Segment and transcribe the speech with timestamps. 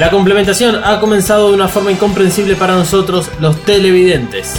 [0.00, 4.54] La complementación ha comenzado de una forma incomprensible para nosotros, los televidentes.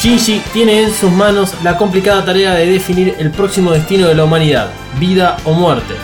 [0.00, 4.24] Shinji tiene en sus manos la complicada tarea de definir el próximo destino de la
[4.24, 4.70] humanidad,
[5.00, 5.94] vida o muerte.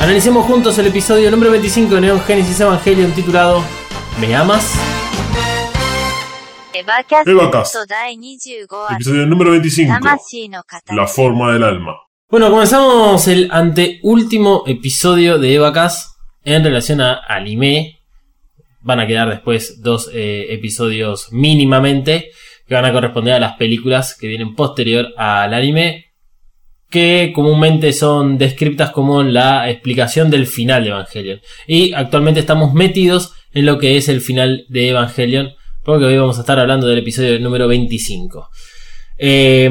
[0.00, 3.64] Analicemos juntos el episodio número 25 de Neon Genesis Evangelion titulado
[4.20, 4.75] ¿Me amas?
[6.85, 9.91] エヴァキャ Evacast スト第25話 Episodio número 25.
[9.91, 11.95] 魂の形 La forma del alma.
[12.29, 17.99] Bueno, comenzamos el anteúltimo episodio de Evacas en relación a anime.
[18.81, 22.31] Van a quedar después dos eh, episodios mínimamente
[22.67, 26.13] que van a corresponder a las películas que vienen posterior al anime,
[26.89, 31.41] que comúnmente son descriptas como la explicación del final de Evangelion.
[31.67, 35.53] Y actualmente estamos metidos en lo que es el final de Evangelion,
[35.86, 38.50] porque hoy vamos a estar hablando del episodio número 25.
[39.18, 39.70] Eh,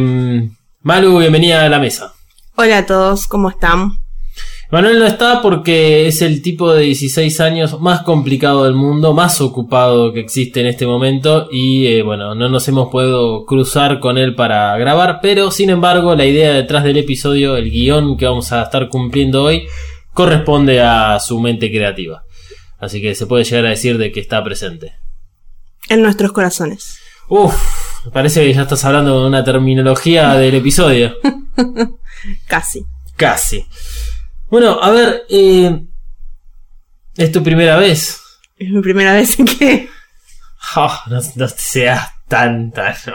[0.81, 2.13] Malu, bienvenida a la mesa.
[2.55, 3.97] Hola a todos, ¿cómo están?
[4.71, 9.41] Manuel no está porque es el tipo de 16 años más complicado del mundo, más
[9.41, 14.17] ocupado que existe en este momento y eh, bueno, no nos hemos podido cruzar con
[14.17, 18.53] él para grabar, pero sin embargo la idea detrás del episodio, el guion que vamos
[18.53, 19.67] a estar cumpliendo hoy,
[20.13, 22.23] corresponde a su mente creativa.
[22.79, 24.93] Así que se puede llegar a decir de que está presente.
[25.89, 26.99] En nuestros corazones.
[27.27, 27.55] Uf,
[28.11, 31.15] parece que ya estás hablando de una terminología del episodio.
[32.47, 32.85] Casi.
[33.15, 33.65] Casi.
[34.49, 35.85] Bueno, a ver, eh,
[37.15, 38.21] ¿es tu primera vez?
[38.57, 39.89] Es mi primera vez en que.
[40.75, 42.95] Oh, no, no seas tanta.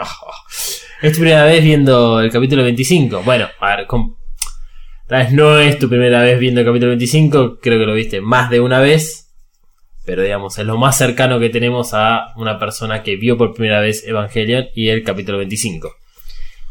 [1.01, 3.23] Es tu primera vez viendo el capítulo 25.
[3.23, 7.57] Bueno, a ver, tal vez no es tu primera vez viendo el capítulo 25.
[7.59, 9.30] Creo que lo viste más de una vez.
[10.05, 13.79] Pero digamos, es lo más cercano que tenemos a una persona que vio por primera
[13.79, 15.93] vez Evangelion y el capítulo 25.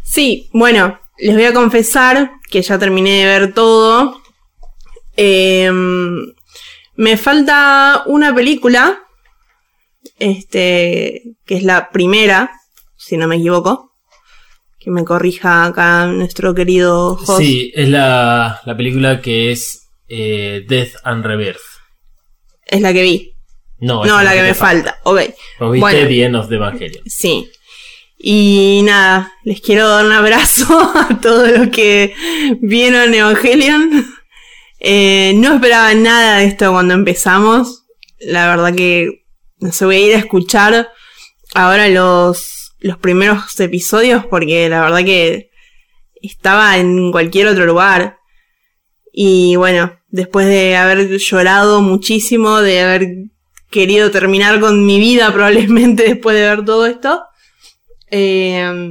[0.03, 4.21] Sí, bueno, les voy a confesar que ya terminé de ver todo.
[5.17, 6.33] Em,
[6.97, 8.99] me falta una película.
[10.19, 11.23] Este.
[11.47, 12.51] que es la primera,
[12.97, 13.93] si no me equivoco.
[14.79, 17.39] Que me corrija acá nuestro querido host.
[17.39, 21.70] Sí, es la, la película que es eh, Death and Rebirth.
[22.71, 23.35] Es la que vi.
[23.79, 24.99] No, No, la que me te falta.
[25.05, 25.21] Ok.
[25.59, 26.09] Vos viste Bueno.
[26.09, 27.03] The End of the Evangelion.
[27.07, 27.51] Sí.
[28.19, 32.15] Y nada, les quiero dar un abrazo a todos los que
[32.61, 34.07] vieron Evangelion.
[34.79, 37.85] Eh, no esperaba nada de esto cuando empezamos.
[38.21, 39.21] La verdad que
[39.61, 40.91] no sé, voy a ir a escuchar
[41.55, 45.51] ahora los, los primeros episodios porque la verdad que
[46.23, 48.19] estaba en cualquier otro lugar.
[49.13, 53.07] Y bueno, después de haber llorado muchísimo, de haber
[53.71, 57.23] querido terminar con mi vida probablemente después de ver todo esto.
[58.11, 58.91] Eh,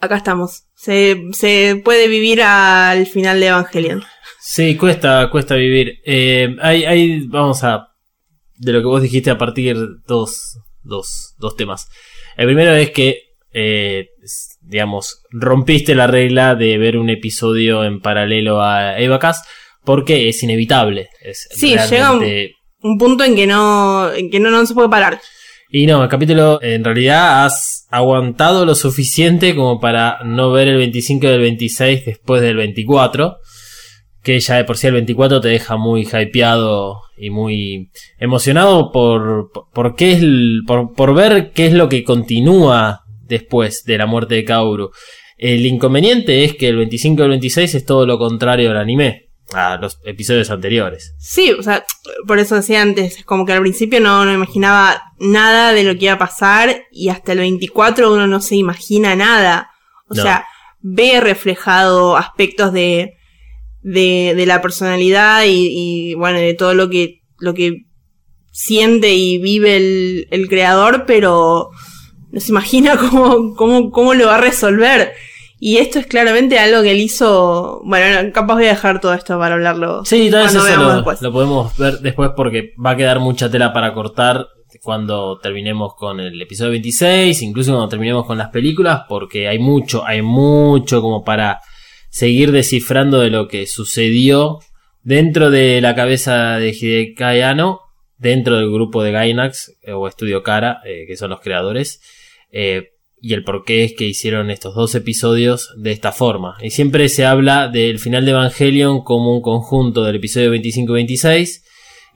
[0.00, 0.64] acá estamos.
[0.74, 4.02] Se, se puede vivir al final de Evangelion.
[4.40, 5.98] Sí, cuesta, cuesta vivir.
[6.04, 7.88] Eh, hay, hay, vamos a,
[8.56, 9.76] de lo que vos dijiste a partir
[10.06, 11.88] dos, dos, dos temas.
[12.36, 13.18] El primero es que,
[13.52, 14.08] eh,
[14.62, 19.42] digamos, rompiste la regla de ver un episodio en paralelo a Evacas
[19.84, 21.08] porque es inevitable.
[21.22, 25.20] Es Sí, realmente- Un punto en que no, en que no, no se puede parar.
[25.70, 30.78] Y no, el capítulo en realidad has aguantado lo suficiente como para no ver el
[30.78, 33.36] 25 del 26 después del 24.
[34.22, 39.50] Que ya de por sí el 24 te deja muy hypeado y muy emocionado por,
[39.72, 44.06] por, qué es el- por, por ver qué es lo que continúa después de la
[44.06, 44.90] muerte de Kaoru.
[45.38, 49.76] El inconveniente es que el 25 del 26 es todo lo contrario al anime, a
[49.76, 51.14] los episodios anteriores.
[51.18, 51.84] Sí, o sea,
[52.26, 55.94] por eso decía antes, es como que al principio no, no imaginaba nada de lo
[55.98, 59.70] que iba a pasar y hasta el 24 uno no se imagina nada.
[60.08, 60.22] O No.
[60.22, 60.46] sea,
[60.80, 63.14] ve reflejado aspectos de,
[63.82, 65.68] de, de la personalidad y,
[66.10, 67.84] y, bueno, de todo lo que, lo que
[68.52, 71.70] siente y vive el, el creador, pero
[72.30, 75.12] no se imagina cómo, cómo, cómo lo va a resolver.
[75.62, 77.82] Y esto es claramente algo que él hizo.
[77.84, 80.04] Bueno, no, capaz voy a dejar todo esto para hablarlo.
[80.06, 80.68] Sí, tal vez cuando
[81.12, 84.46] eso lo, lo podemos ver después porque va a quedar mucha tela para cortar
[84.82, 90.04] cuando terminemos con el episodio 26, incluso cuando terminemos con las películas, porque hay mucho,
[90.06, 91.60] hay mucho como para
[92.08, 94.60] seguir descifrando de lo que sucedió
[95.02, 97.80] dentro de la cabeza de Hideki Anno,
[98.16, 102.00] dentro del grupo de Gainax eh, o Estudio Cara, eh, que son los creadores.
[102.50, 106.56] eh, y el por qué es que hicieron estos dos episodios de esta forma.
[106.62, 110.94] Y siempre se habla del final de Evangelion como un conjunto del episodio 25 y
[110.94, 111.64] 26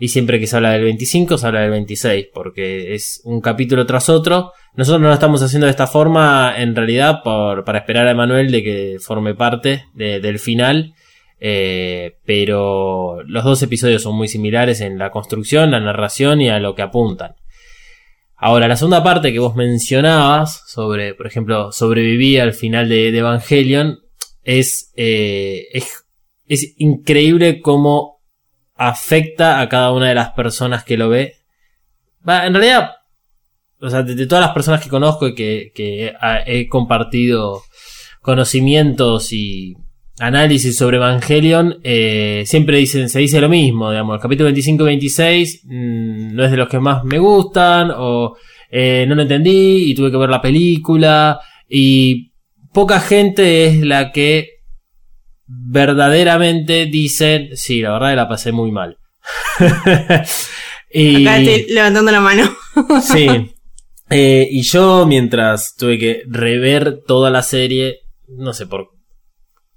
[0.00, 3.86] y siempre que se habla del 25 se habla del 26 porque es un capítulo
[3.86, 4.52] tras otro.
[4.76, 8.50] Nosotros no lo estamos haciendo de esta forma en realidad por, para esperar a Emanuel
[8.50, 10.94] de que forme parte de- del final.
[11.46, 16.58] Eh, pero los dos episodios son muy similares en la construcción, la narración y a
[16.58, 17.34] lo que apuntan.
[18.46, 24.00] Ahora, la segunda parte que vos mencionabas sobre, por ejemplo, sobreviví al final de, Evangelion,
[24.42, 26.04] es, eh, es,
[26.46, 28.20] es increíble cómo
[28.74, 31.36] afecta a cada una de las personas que lo ve.
[32.28, 32.90] Va, en realidad,
[33.80, 36.12] o sea, de, todas las personas que conozco y que, que
[36.44, 37.62] he compartido
[38.20, 39.74] conocimientos y
[40.26, 44.86] análisis sobre Evangelion, eh, siempre dicen, se dice lo mismo, digamos, el capítulo 25 y
[44.86, 48.36] 26 mm, no es de los que más me gustan, o
[48.70, 52.32] eh, no lo entendí y tuve que ver la película, y
[52.72, 54.60] poca gente es la que
[55.46, 58.98] verdaderamente dicen, sí, la verdad que la pasé muy mal.
[60.90, 61.26] y...
[61.26, 62.56] Acá estoy levantando la mano.
[63.02, 63.28] Sí.
[64.10, 68.93] Eh, y yo, mientras tuve que rever toda la serie, no sé por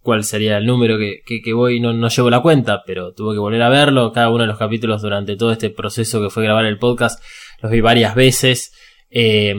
[0.07, 3.61] cuál sería el número que, voy, no, no llevo la cuenta, pero tuve que volver
[3.61, 4.13] a verlo.
[4.13, 7.21] Cada uno de los capítulos durante todo este proceso que fue grabar el podcast,
[7.61, 8.71] los vi varias veces.
[9.09, 9.49] Eh,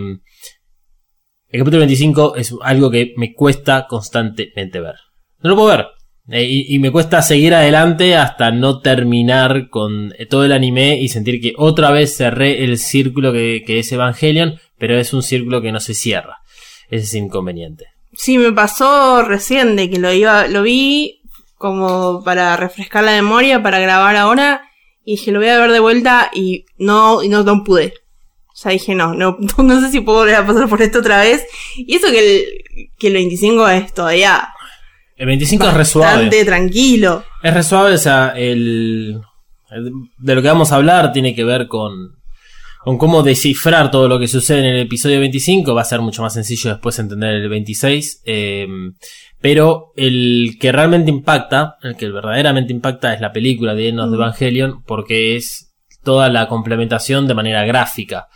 [1.50, 4.94] el capítulo 25 es algo que me cuesta constantemente ver.
[5.40, 5.86] No lo puedo ver.
[6.30, 11.42] Eh, y, me cuesta seguir adelante hasta no terminar con todo el anime y sentir
[11.42, 15.72] que otra vez cerré el círculo que, que es Evangelion, pero es un círculo que
[15.72, 16.38] no se cierra.
[16.88, 17.97] Ese es inconveniente.
[18.20, 21.20] Sí, me pasó recién de que lo iba, lo vi
[21.56, 24.62] como para refrescar la memoria, para grabar ahora,
[25.04, 27.94] y dije, lo voy a ver de vuelta y no, y no, no pude.
[28.52, 31.20] O sea, dije, no, no, no sé si puedo volver a pasar por esto otra
[31.20, 31.46] vez.
[31.76, 34.48] Y eso que el, que el 25 es todavía
[35.16, 36.12] El 25 es re suave.
[36.12, 37.24] bastante tranquilo.
[37.42, 39.20] Es re suave, o sea, el,
[39.70, 42.17] el- de lo que vamos a hablar tiene que ver con,
[42.88, 45.74] con cómo descifrar todo lo que sucede en el episodio 25.
[45.74, 48.22] Va a ser mucho más sencillo después entender el 26.
[48.24, 48.66] eh,
[49.42, 54.16] pero el que realmente impacta, el que verdaderamente impacta es la película de Enos de
[54.16, 58.28] Evangelion porque es toda la complementación de manera gráfica.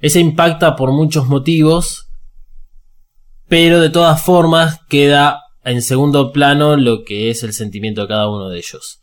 [0.00, 2.08] Ese impacta por muchos motivos,
[3.48, 8.30] pero de todas formas queda en segundo plano lo que es el sentimiento de cada
[8.30, 9.02] uno de ellos.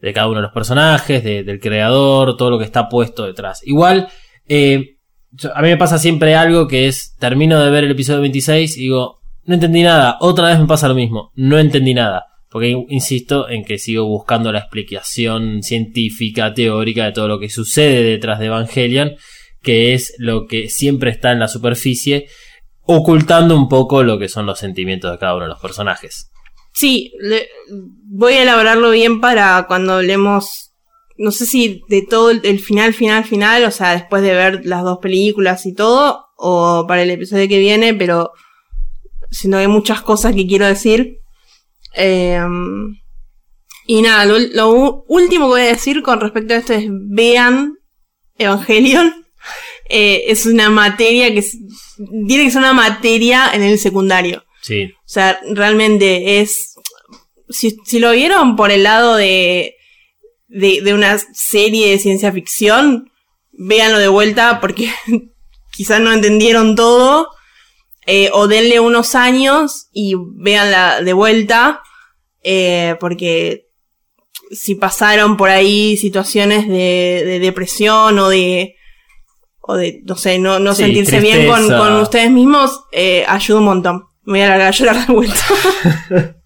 [0.00, 3.60] De cada uno de los personajes, de- del creador, todo lo que está puesto detrás.
[3.66, 4.08] Igual,
[4.48, 4.96] eh,
[5.54, 8.80] a mí me pasa siempre algo que es, termino de ver el episodio 26 y
[8.80, 12.26] digo, no entendí nada, otra vez me pasa lo mismo, no entendí nada.
[12.50, 18.02] Porque insisto en que sigo buscando la explicación científica, teórica de todo lo que sucede
[18.02, 19.16] detrás de Evangelion,
[19.62, 22.26] que es lo que siempre está en la superficie,
[22.82, 26.30] ocultando un poco lo que son los sentimientos de cada uno de los personajes.
[26.72, 27.12] Sí,
[28.04, 30.67] voy a elaborarlo bien para cuando hablemos,
[31.18, 34.84] no sé si de todo el, final, final, final, o sea, después de ver las
[34.84, 38.32] dos películas y todo, o para el episodio que viene, pero
[39.30, 41.18] que hay muchas cosas que quiero decir.
[41.94, 42.40] Eh,
[43.86, 47.74] y nada, lo, último que voy a decir con respecto a esto es vean
[48.38, 49.26] Evangelion.
[49.90, 51.42] Eh, es una materia que
[52.26, 54.44] tiene que ser una materia en el secundario.
[54.60, 54.84] Sí.
[54.84, 56.74] O sea, realmente es.
[57.48, 59.77] Si, si lo vieron por el lado de,
[60.48, 63.10] de, de una serie de ciencia ficción,
[63.52, 64.90] véanlo de vuelta porque
[65.72, 67.28] quizás no entendieron todo.
[68.06, 71.82] eh, o denle unos años y véanla de vuelta.
[72.42, 73.66] eh, porque
[74.50, 78.76] si pasaron por ahí situaciones de, de depresión o de.
[79.60, 83.58] O de, no sé, no, no Sí, sentirse bien con, con ustedes mismos, eh, ayuda
[83.58, 84.04] un montón.
[84.22, 85.44] Me voy a largar a llorar de vuelta.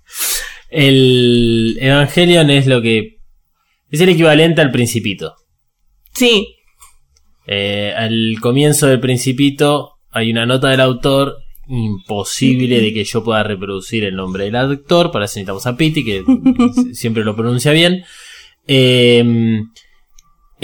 [0.71, 3.19] El Evangelion es lo que.
[3.93, 5.35] Es el equivalente al Principito.
[6.15, 6.57] sí,
[7.47, 11.37] Eh, al comienzo del Principito hay una nota del autor
[11.69, 15.11] imposible de que yo pueda reproducir el nombre del actor.
[15.11, 16.25] Para eso necesitamos a Pity, que
[16.95, 18.05] siempre lo pronuncia bien.
[18.67, 19.63] Eh,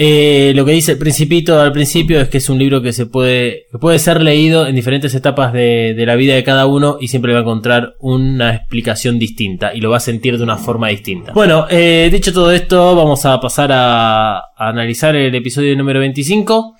[0.01, 3.05] eh, lo que dice el Principito al principio es que es un libro que se
[3.05, 6.97] puede, que puede ser leído en diferentes etapas de, de la vida de cada uno
[7.01, 10.55] y siempre va a encontrar una explicación distinta y lo va a sentir de una
[10.55, 11.33] forma distinta.
[11.33, 16.75] Bueno, eh, dicho todo esto, vamos a pasar a, a analizar el episodio número 25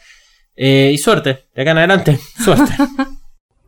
[0.55, 2.71] eh, y suerte, de acá en adelante, suerte.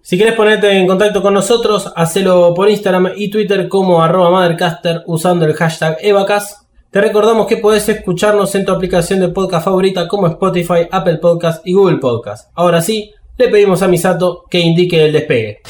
[0.02, 5.04] Si quieres ponerte en contacto con nosotros, hacelo por Instagram y Twitter como arroba Mothercaster
[5.08, 6.61] usando el hashtag Evacas.
[6.92, 11.66] Te recordamos que podés escucharnos en tu aplicación de podcast favorita como Spotify, Apple Podcast
[11.66, 12.52] y Google Podcast.
[12.54, 15.62] Ahora sí, le pedimos a Misato que indique el despegue.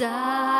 [0.00, 0.59] 残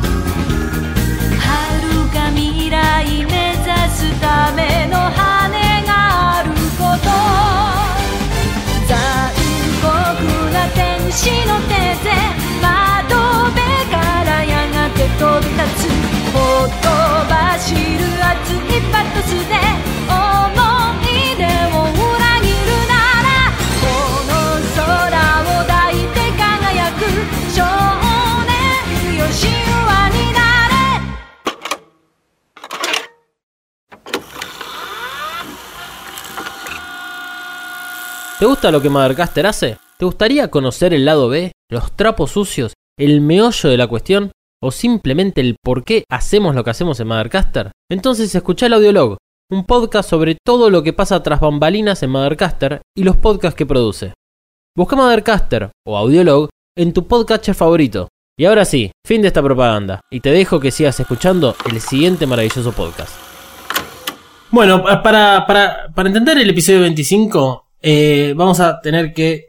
[38.69, 39.77] lo que Mothercaster hace?
[39.97, 44.31] ¿Te gustaría conocer el lado B, los trapos sucios, el meollo de la cuestión?
[44.63, 47.71] ¿O simplemente el por qué hacemos lo que hacemos en Mothercaster?
[47.89, 49.17] Entonces escucha el Audiolog,
[49.49, 53.65] un podcast sobre todo lo que pasa tras bambalinas en Mothercaster y los podcasts que
[53.65, 54.13] produce.
[54.77, 58.07] Busca Mothercaster o Audiolog en tu podcatcher favorito.
[58.37, 62.25] Y ahora sí, fin de esta propaganda, y te dejo que sigas escuchando el siguiente
[62.25, 63.13] maravilloso podcast.
[64.51, 69.45] Bueno, pa- para, para, para entender el episodio 25, eh, vamos a tener que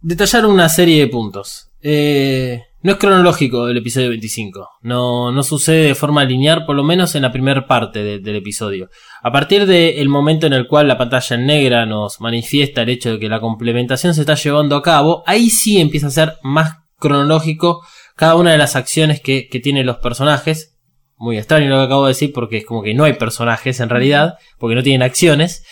[0.00, 1.68] detallar una serie de puntos.
[1.82, 4.66] Eh, no es cronológico el episodio 25.
[4.82, 8.36] No, no sucede de forma lineal, por lo menos en la primera parte de- del
[8.36, 8.88] episodio.
[9.22, 13.12] A partir del momento en el cual la pantalla en negra nos manifiesta el hecho
[13.12, 16.76] de que la complementación se está llevando a cabo, ahí sí empieza a ser más
[16.98, 17.82] cronológico
[18.16, 20.78] cada una de las acciones que, que tienen los personajes.
[21.16, 23.90] Muy extraño lo que acabo de decir porque es como que no hay personajes en
[23.90, 25.64] realidad, porque no tienen acciones.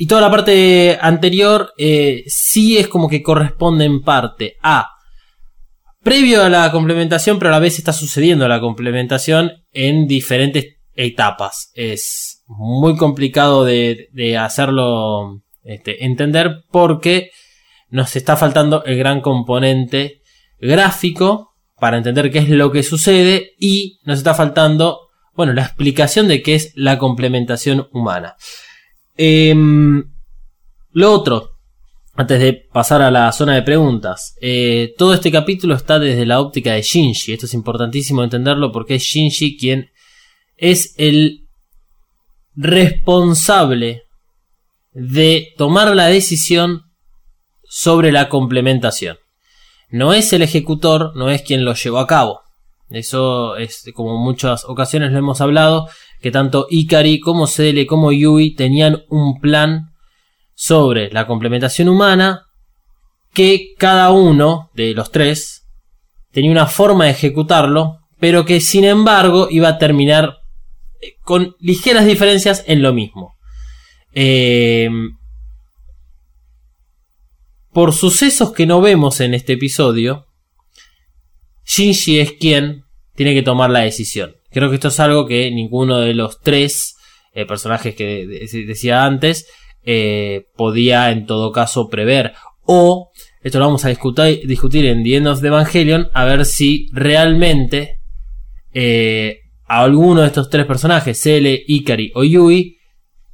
[0.00, 4.92] Y toda la parte anterior eh, sí es como que corresponde en parte a
[6.04, 11.72] previo a la complementación, pero a la vez está sucediendo la complementación en diferentes etapas.
[11.74, 17.32] Es muy complicado de, de hacerlo este, entender porque
[17.90, 20.22] nos está faltando el gran componente
[20.60, 26.28] gráfico para entender qué es lo que sucede y nos está faltando, bueno, la explicación
[26.28, 28.36] de qué es la complementación humana.
[29.20, 30.04] Em,
[30.92, 31.50] lo otro,
[32.14, 36.40] antes de pasar a la zona de preguntas, eh, todo este capítulo está desde la
[36.40, 37.32] óptica de Shinji.
[37.32, 39.90] Esto es importantísimo entenderlo porque es Shinji quien
[40.56, 41.48] es el
[42.54, 44.04] responsable
[44.92, 46.82] de tomar la decisión
[47.68, 49.18] sobre la complementación.
[49.90, 52.40] No es el ejecutor, no es quien lo llevó a cabo.
[52.90, 55.88] Eso es como en muchas ocasiones lo hemos hablado,
[56.20, 59.92] que tanto Ikari como Cele como Yui tenían un plan
[60.54, 62.46] sobre la complementación humana
[63.32, 65.68] que cada uno de los tres
[66.32, 70.38] tenía una forma de ejecutarlo, pero que sin embargo iba a terminar
[71.00, 73.36] eh, con ligeras diferencias en lo mismo.
[74.12, 74.88] Eh,
[77.72, 80.26] por sucesos que no vemos en este episodio,
[81.64, 82.84] Shinji es quien
[83.14, 84.37] tiene que tomar la decisión.
[84.50, 86.96] Creo que esto es algo que ninguno de los tres
[87.34, 89.46] eh, personajes que de- decía antes
[89.84, 92.32] eh, podía en todo caso prever.
[92.64, 93.10] O,
[93.42, 96.88] esto lo vamos a discutir, discutir en The End of the Evangelion, a ver si
[96.92, 98.00] realmente
[98.72, 102.76] eh, alguno de estos tres personajes, Cele, Ikari o Yui,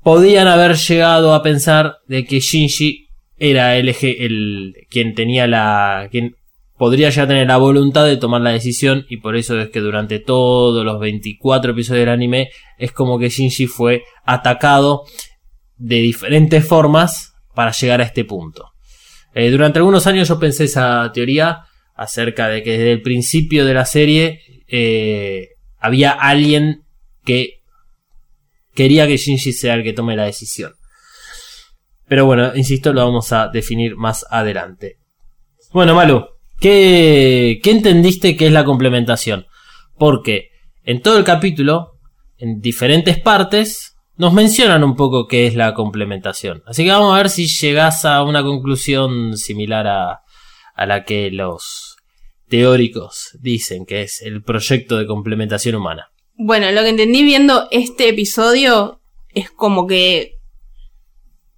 [0.03, 6.09] podían haber llegado a pensar de que Shinji era el, eje- el quien tenía la
[6.11, 6.37] quien
[6.77, 10.19] podría ya tener la voluntad de tomar la decisión y por eso es que durante
[10.19, 15.05] todos los 24 episodios del anime es como que Shinji fue atacado
[15.77, 18.73] de diferentes formas para llegar a este punto.
[19.35, 21.63] Eh, durante algunos años yo pensé esa teoría
[21.95, 26.83] acerca de que desde el principio de la serie eh, había alguien
[27.25, 27.61] que
[28.75, 30.73] quería que Shinji sea el que tome la decisión.
[32.07, 34.99] Pero bueno, insisto, lo vamos a definir más adelante.
[35.73, 39.47] Bueno, Malu, ¿qué, entendiste que es la complementación?
[39.99, 40.51] Porque
[40.85, 41.99] en todo el capítulo,
[42.39, 46.63] en diferentes partes, nos mencionan un poco qué es la complementación.
[46.67, 50.21] Así que vamos a ver si llegas a una conclusión similar a,
[50.75, 51.97] a la que los
[52.49, 56.11] teóricos dicen que es el proyecto de complementación humana.
[56.37, 60.35] Bueno, lo que entendí viendo este episodio es como que.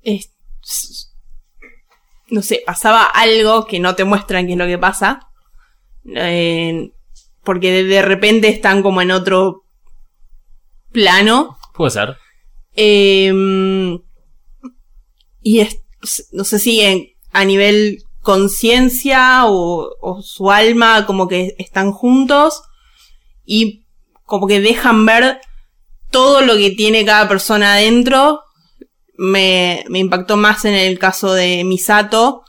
[0.03, 0.33] es-
[2.29, 5.21] no sé, pasaba algo que no te muestran qué es lo que pasa.
[6.15, 6.91] Eh,
[7.45, 9.65] porque de, de repente están como en otro
[10.93, 11.57] plano.
[11.75, 12.17] Puede ser.
[12.75, 13.33] Eh,
[15.43, 15.79] y es,
[16.33, 22.63] no sé si en- a nivel conciencia o, o su alma como que están juntos
[23.45, 23.85] y
[24.25, 25.41] como que dejan ver
[26.11, 28.41] todo lo que tiene cada persona adentro
[29.19, 32.45] me, me impactó más en el caso de Misato.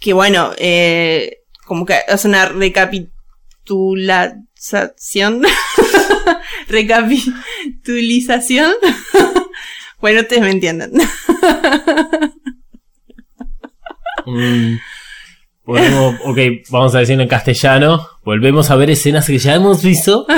[0.00, 5.42] Que bueno, eh, como que hace una recapitulación.
[6.68, 8.72] recapitulización.
[10.00, 10.92] bueno, ustedes me entienden.
[14.26, 14.76] Mm,
[15.64, 16.38] ok,
[16.70, 18.06] vamos a decirlo en castellano.
[18.24, 20.26] Volvemos a ver escenas que ya hemos visto.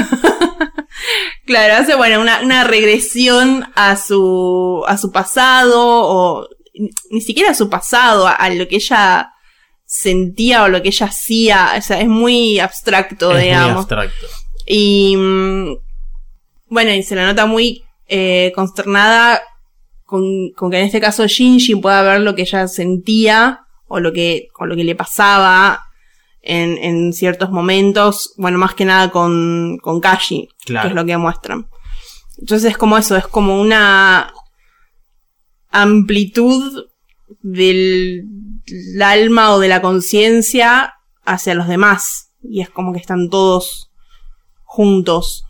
[1.46, 6.48] Claro, hace bueno, una, una regresión a su, a su pasado, o
[7.10, 9.30] ni- siquiera a su pasado, a, a lo que ella
[9.84, 11.74] sentía o lo que ella hacía.
[11.76, 13.76] O sea, es muy abstracto, Es muy digamos.
[13.78, 14.26] abstracto.
[14.66, 15.76] Y mm,
[16.68, 19.42] bueno, y se la nota muy eh, consternada
[20.04, 24.12] con, con que en este caso Shinji pueda ver lo que ella sentía o lo
[24.12, 25.80] que, o lo que le pasaba
[26.42, 28.32] en, en ciertos momentos.
[28.36, 30.88] Bueno, más que nada con, con Kashi, Claro.
[30.88, 31.68] que es lo que muestran.
[32.38, 34.32] Entonces es como eso, es como una
[35.70, 36.86] amplitud
[37.40, 38.22] del,
[38.66, 42.32] del alma o de la conciencia hacia los demás.
[42.42, 43.90] Y es como que están todos
[44.64, 45.44] juntos.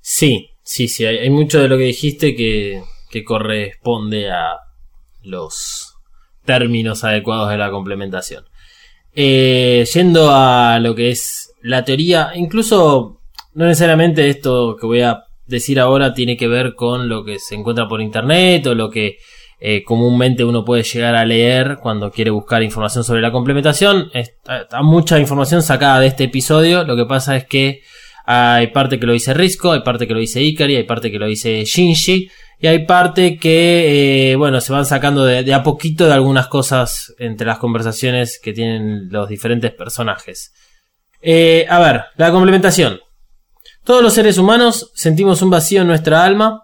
[0.00, 1.06] Sí, sí, sí.
[1.06, 4.58] Hay, hay mucho de lo que dijiste que, que corresponde a
[5.22, 5.94] los
[6.44, 8.44] términos adecuados de la complementación.
[9.14, 13.20] Eh, yendo a lo que es la teoría, incluso
[13.54, 17.54] no necesariamente esto que voy a decir ahora tiene que ver con lo que se
[17.54, 19.18] encuentra por internet o lo que
[19.60, 24.10] eh, comúnmente uno puede llegar a leer cuando quiere buscar información sobre la complementación.
[24.12, 26.84] Está, está mucha información sacada de este episodio.
[26.84, 27.82] Lo que pasa es que
[28.26, 31.18] hay parte que lo dice Risco, hay parte que lo dice Ikari, hay parte que
[31.18, 32.30] lo dice Shinji.
[32.60, 37.14] Y hay parte que, eh, bueno, se van sacando de, a poquito de algunas cosas
[37.18, 40.52] entre las conversaciones que tienen los diferentes personajes.
[41.20, 43.00] Eh, a ver, la complementación.
[43.84, 46.62] Todos los seres humanos sentimos un vacío en nuestra alma,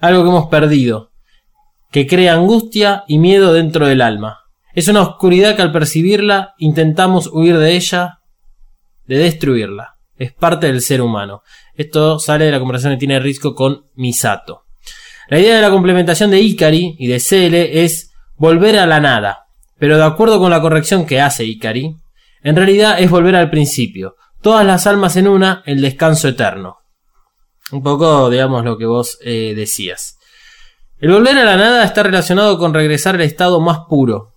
[0.00, 1.10] algo que hemos perdido,
[1.92, 4.38] que crea angustia y miedo dentro del alma.
[4.72, 8.20] Es una oscuridad que al percibirla intentamos huir de ella,
[9.04, 9.96] de destruirla.
[10.16, 11.42] Es parte del ser humano.
[11.74, 14.62] Esto sale de la conversación que tiene Risco con Misato.
[15.28, 19.48] La idea de la complementación de Ikari y de Cele es volver a la nada,
[19.78, 21.94] pero de acuerdo con la corrección que hace Ikari,
[22.42, 24.16] en realidad es volver al principio.
[24.44, 26.76] Todas las almas en una, el descanso eterno.
[27.72, 30.18] Un poco, digamos, lo que vos eh, decías.
[30.98, 34.34] El volver a la nada está relacionado con regresar al estado más puro.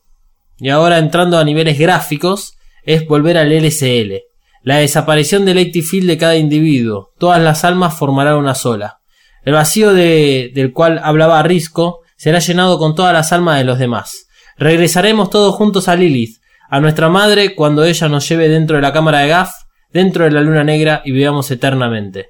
[0.60, 4.22] Y ahora entrando a niveles gráficos, es volver al LSL.
[4.64, 7.10] La desaparición del active field de cada individuo.
[7.20, 9.00] Todas las almas formarán una sola.
[9.44, 13.78] El vacío de- del cual hablaba Risco será llenado con todas las almas de los
[13.78, 14.28] demás.
[14.58, 16.38] Regresaremos todos juntos a Lilith,
[16.70, 19.52] a nuestra madre, cuando ella nos lleve dentro de la cámara de Gaff,
[19.98, 22.28] dentro de la luna negra y vivamos eternamente.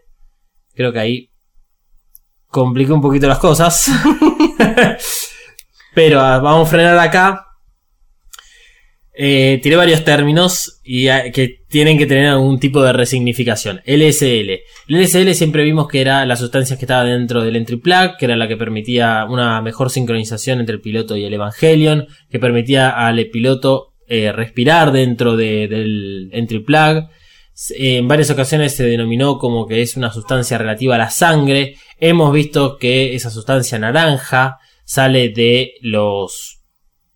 [0.73, 1.29] Creo que ahí
[2.47, 3.91] compliqué un poquito las cosas.
[5.93, 7.43] Pero ah, vamos a frenar acá.
[9.19, 13.81] Eh, tiré varios términos y ah, que tienen que tener algún tipo de resignificación.
[13.85, 14.49] LSL.
[14.87, 18.25] El LSL siempre vimos que era la sustancia que estaba dentro del entry plug, que
[18.25, 22.89] era la que permitía una mejor sincronización entre el piloto y el Evangelion, que permitía
[22.91, 27.09] al piloto eh, respirar dentro de- del entry plug.
[27.77, 31.77] En varias ocasiones se denominó como que es una sustancia relativa a la sangre.
[31.99, 36.59] Hemos visto que esa sustancia naranja sale de los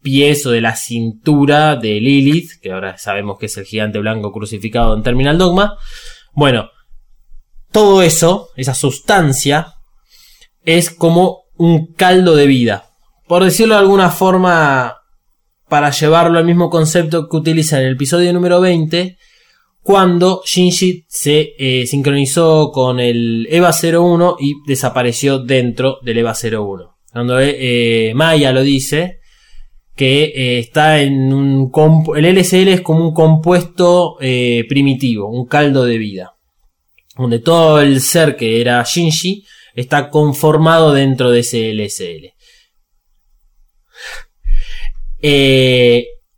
[0.01, 4.31] pies o de la cintura de Lilith, que ahora sabemos que es el gigante blanco
[4.31, 5.77] crucificado en Terminal Dogma.
[6.33, 6.69] Bueno,
[7.71, 9.75] todo eso, esa sustancia,
[10.63, 12.85] es como un caldo de vida.
[13.27, 14.97] Por decirlo de alguna forma,
[15.69, 19.17] para llevarlo al mismo concepto que utiliza en el episodio número 20,
[19.83, 26.97] cuando Shinji se eh, sincronizó con el EVA 01 y desapareció dentro del EVA 01.
[27.11, 29.19] Cuando eh, eh, Maya lo dice,
[29.95, 31.71] que está en un...
[32.15, 36.35] El LSL es como un compuesto primitivo, un caldo de vida.
[37.17, 42.33] Donde todo el ser que era Shinji está conformado dentro de ese LSL.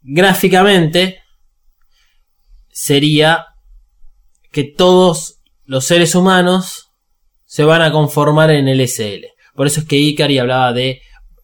[0.01, 1.22] Gráficamente
[2.83, 3.45] sería
[4.51, 6.91] que todos los seres humanos
[7.45, 9.27] se van a conformar en el SL.
[9.55, 11.01] Por eso es que Ikari hablaba de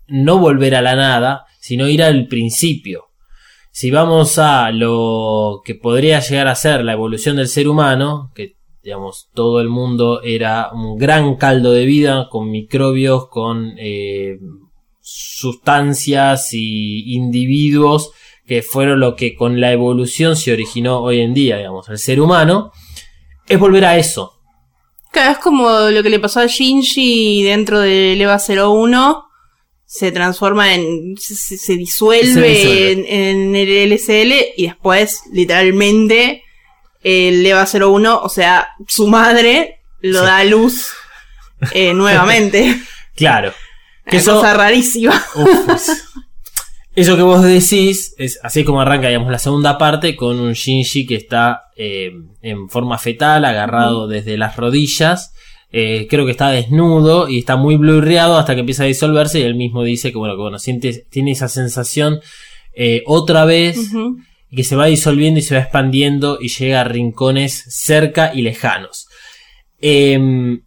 [0.10, 3.06] no volver a la nada, sino ir al principio.
[3.72, 8.58] Si vamos a lo que podría llegar a ser la evolución del ser humano, que
[8.84, 14.40] digamos todo el mundo era un gran caldo de vida con microbios, con eh,
[15.00, 18.12] sustancias y individuos
[18.50, 22.20] que fueron lo que con la evolución se originó hoy en día, digamos, el ser
[22.20, 22.74] humano,
[23.48, 24.34] es volver a eso.
[25.12, 29.24] Claro, es como lo que le pasó a Shinji dentro del EVA 01.
[29.86, 31.16] Se transforma en.
[31.18, 32.92] se, se disuelve, Se disuelve.
[32.92, 36.44] En, en el LSL y después, literalmente,
[37.02, 40.26] el EVA 01, o sea, su madre lo Sí.
[40.26, 40.90] da a luz
[41.74, 42.80] eh, nuevamente.
[43.16, 43.54] Claro.
[44.06, 45.24] Que Una eso, cosa rarísima.
[45.36, 45.88] Uf,
[47.00, 51.06] eso que vos decís es así como arranca, digamos, la segunda parte con un Shinji
[51.06, 55.34] que está eh, en forma fetal, agarrado desde las rodillas.
[55.72, 59.44] eh, creo que está desnudo y está muy blurreado hasta que empieza a disolverse y
[59.44, 62.20] él mismo dice que bueno, que bueno, siente, tiene esa sensación
[62.74, 63.92] eh, otra vez
[64.52, 69.08] que se va disolviendo y se va expandiendo y llega a rincones cerca y lejanos.
[69.80, 70.62] Em,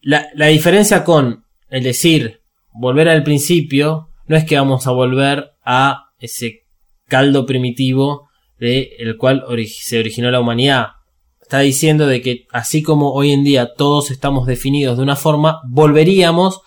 [0.00, 2.40] la, la diferencia con el decir
[2.72, 6.66] volver al principio no es que vamos a volver a ese
[7.06, 10.88] caldo primitivo de el cual se originó la humanidad.
[11.40, 15.60] Está diciendo de que así como hoy en día todos estamos definidos de una forma,
[15.68, 16.60] volveríamos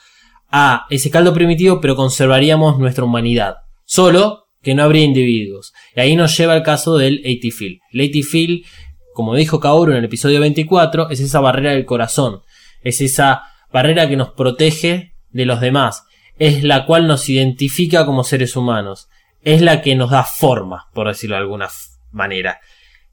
[0.52, 3.56] a ese caldo primitivo, pero conservaríamos nuestra humanidad.
[3.86, 5.74] Solo que no habría individuos.
[5.96, 7.80] Y ahí nos lleva al caso del AT-Field.
[7.92, 8.66] El AT-Field,
[9.14, 12.42] como dijo Kaoru en el episodio 24, es esa barrera del corazón.
[12.82, 16.04] Es esa barrera que nos protege de los demás.
[16.40, 19.08] Es la cual nos identifica como seres humanos.
[19.42, 21.68] Es la que nos da forma, por decirlo de alguna
[22.12, 22.60] manera.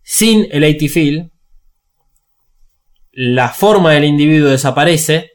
[0.03, 1.31] Sin el AT-Field,
[3.13, 5.31] la forma del individuo desaparece.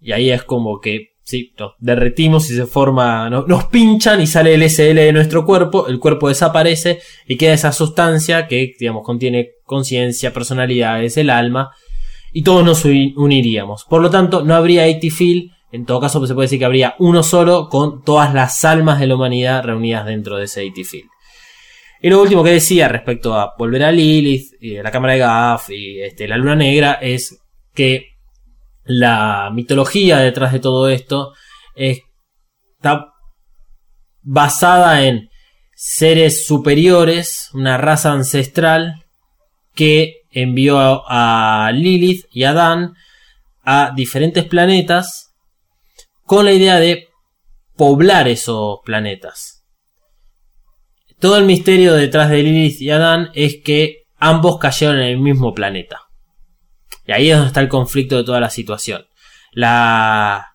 [0.00, 4.26] Y ahí es como que, sí, nos derretimos y se forma, no- nos pinchan y
[4.26, 9.04] sale el SL de nuestro cuerpo, el cuerpo desaparece y queda esa sustancia que, digamos,
[9.04, 11.70] contiene conciencia, personalidades, el alma,
[12.32, 13.84] y todos nos uni- uniríamos.
[13.88, 17.22] Por lo tanto, no habría AT-Field, en todo caso se puede decir que habría uno
[17.22, 21.08] solo con todas las almas de la humanidad reunidas dentro de ese AT-Field.
[22.02, 25.18] Y lo último que decía respecto a volver a Lilith, y a la cámara de
[25.18, 27.38] Gaff y este, la luna negra es
[27.74, 28.16] que
[28.84, 31.34] la mitología detrás de todo esto
[31.76, 33.12] está
[34.22, 35.28] basada en
[35.74, 39.04] seres superiores, una raza ancestral
[39.74, 42.94] que envió a Lilith y a Dan
[43.62, 45.29] a diferentes planetas
[46.30, 47.08] con la idea de
[47.76, 49.64] poblar esos planetas.
[51.18, 55.52] Todo el misterio detrás de Lilith y Adán es que ambos cayeron en el mismo
[55.54, 56.02] planeta.
[57.04, 59.06] Y ahí es donde está el conflicto de toda la situación.
[59.50, 60.54] La,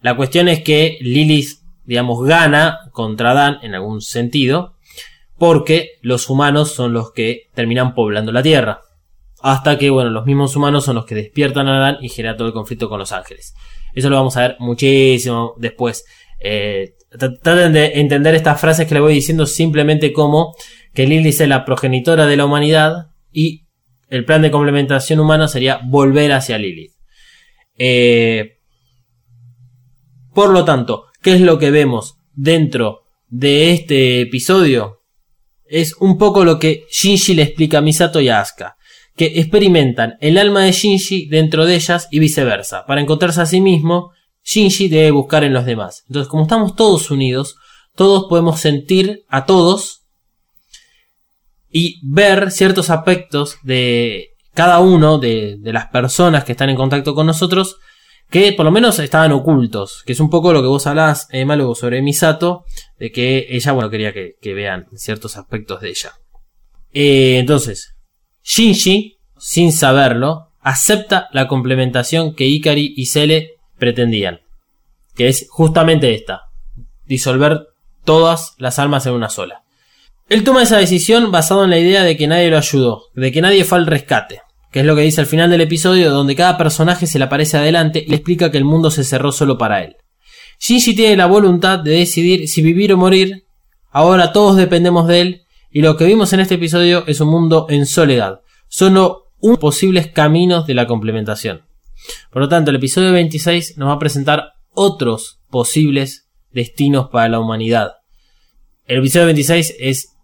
[0.00, 4.76] la cuestión es que Lilith, digamos, gana contra Adán en algún sentido,
[5.38, 8.82] porque los humanos son los que terminan poblando la Tierra.
[9.42, 12.46] Hasta que, bueno, los mismos humanos son los que despiertan a Adán y genera todo
[12.46, 13.56] el conflicto con los ángeles.
[13.98, 16.04] Eso lo vamos a ver muchísimo después.
[16.38, 20.54] Eh, tr- traten de entender estas frases que le voy diciendo simplemente como
[20.94, 23.66] que Lilith es la progenitora de la humanidad y
[24.08, 26.92] el plan de complementación humana sería volver hacia Lilith.
[27.76, 28.58] Eh,
[30.32, 35.02] por lo tanto, ¿qué es lo que vemos dentro de este episodio?
[35.66, 38.76] Es un poco lo que Shinji le explica a Misato y a Asuka,
[39.18, 42.86] que experimentan el alma de Shinji dentro de ellas y viceversa.
[42.86, 44.12] Para encontrarse a sí mismo,
[44.44, 46.04] Shinji debe buscar en los demás.
[46.06, 47.56] Entonces, como estamos todos unidos,
[47.96, 50.04] todos podemos sentir a todos
[51.68, 57.26] y ver ciertos aspectos de cada uno de, las personas que están en contacto con
[57.26, 57.76] nosotros
[58.30, 61.44] que por lo menos estaban ocultos, que es un poco lo que vos hablás, eh,
[61.44, 62.64] Malu, sobre Misato,
[62.98, 66.12] de que ella, bueno, quería que, que vean ciertos aspectos de ella.
[66.92, 67.97] Eh, entonces,
[68.48, 74.40] Shinji, sin saberlo, acepta la complementación que Ikari y Cele pretendían,
[75.14, 76.44] que es justamente esta,
[77.04, 77.66] disolver
[78.06, 79.64] todas las almas en una sola.
[80.30, 83.42] Él toma esa decisión basado en la idea de que nadie lo ayudó, de que
[83.42, 84.40] nadie fue al rescate,
[84.72, 87.58] que es lo que dice al final del episodio donde cada personaje se le aparece
[87.58, 89.96] adelante y le explica que el mundo se cerró solo para él.
[90.58, 93.44] Shinji tiene la voluntad de decidir si vivir o morir,
[93.90, 97.66] ahora todos dependemos de él y lo que vimos en este episodio es un mundo
[97.68, 101.66] en soledad, solo un posibles caminos de la complementación.
[102.30, 107.40] Por lo tanto, el episodio 26 nos va a presentar otros posibles destinos para la
[107.40, 107.92] humanidad.
[108.86, 110.14] El episodio 26 es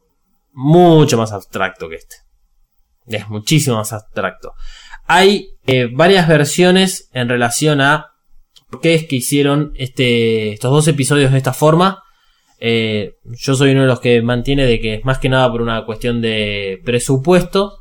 [0.52, 2.16] mucho más abstracto que este.
[3.06, 4.54] Es muchísimo más abstracto.
[5.06, 8.12] Hay eh, varias versiones en relación a
[8.70, 12.03] por qué es que hicieron este, estos dos episodios de esta forma.
[12.58, 15.62] Eh, yo soy uno de los que mantiene de que es más que nada por
[15.62, 17.80] una cuestión de presupuesto.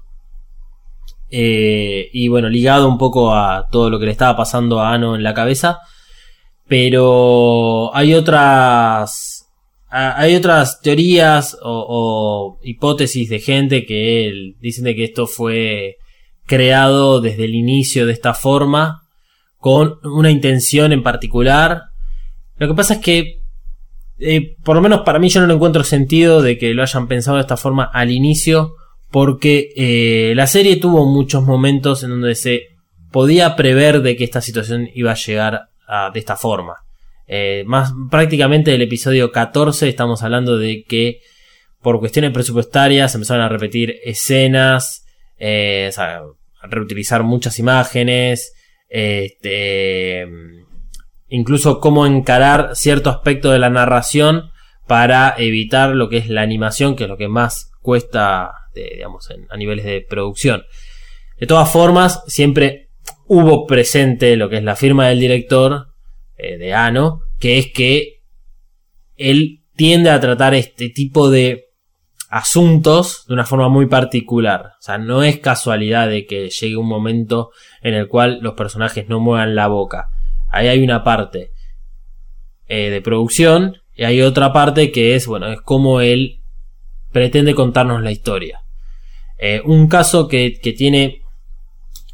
[1.29, 5.15] Eh, y bueno, ligado un poco a todo lo que le estaba pasando a Ano
[5.15, 5.79] en la cabeza.
[6.67, 9.49] Pero hay otras.
[9.89, 15.97] Hay otras teorías o, hipótesis de gente que dicen de que esto fue
[16.47, 19.03] creado desde el inicio de esta forma,
[19.59, 21.83] con una intención en particular.
[22.57, 23.42] Lo que pasa es que,
[24.23, 27.07] eh, por lo menos para mí, yo no le encuentro sentido de que lo hayan
[27.07, 28.75] pensado de esta forma al inicio,
[29.12, 32.69] porque eh, la serie tuvo muchos momentos en donde se
[33.12, 35.69] podía prever de que esta situación iba a llegar
[36.13, 36.83] de esta forma.
[37.27, 41.21] Eh, más prácticamente del episodio 14 estamos hablando de que
[41.81, 45.05] por cuestiones presupuestarias se empezaron a repetir escenas,
[45.38, 46.21] eh, a
[46.63, 48.53] reutilizar muchas imágenes,
[48.89, 50.27] este,
[51.34, 54.52] incluso cómo encarar cierto aspecto de la narración
[54.86, 59.58] para evitar lo que es la animación, que es lo que más cuesta, digamos, a
[59.58, 60.63] niveles de producción.
[61.39, 62.89] De todas formas, siempre
[63.26, 65.88] hubo presente lo que es la firma del director
[66.38, 68.22] eh, de Ano, que es que
[69.17, 71.65] él tiende a tratar este tipo de
[72.30, 74.74] asuntos de una forma muy particular.
[74.78, 77.50] O sea, no es casualidad de que llegue un momento
[77.82, 80.10] en el cual los personajes no muevan la boca.
[80.53, 81.49] Ahí hay una parte
[82.67, 86.41] eh, de producción y hay otra parte que es, bueno, es como él
[87.11, 88.61] pretende contarnos la historia.
[89.39, 91.23] Eh, un caso que, que tiene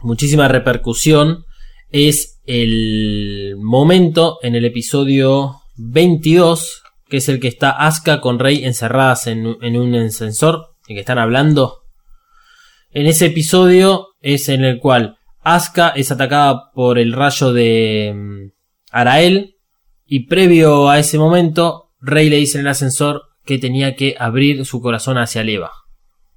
[0.02, 1.43] muchísima repercusión
[1.91, 8.63] es el momento en el episodio 22, que es el que está Asuka con Rey
[8.63, 11.84] encerradas en, en un ascensor y que están hablando.
[12.91, 15.19] En ese episodio es en el cual
[15.56, 18.52] Asuka es atacada por el rayo de mm,
[18.92, 19.56] Arael
[20.06, 24.66] y previo a ese momento Rey le dice en el ascensor que tenía que abrir
[24.66, 25.72] su corazón hacia Leva.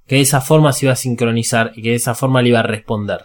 [0.05, 2.59] Que de esa forma se iba a sincronizar y que de esa forma le iba
[2.59, 3.21] a responder.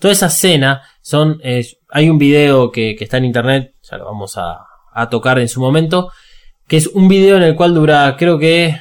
[0.00, 1.40] Toda esa escena son.
[1.42, 5.60] eh, hay un video que, está en internet, ya lo vamos a tocar en su
[5.60, 6.10] momento.
[6.66, 8.80] Que es un video en el cual dura, creo que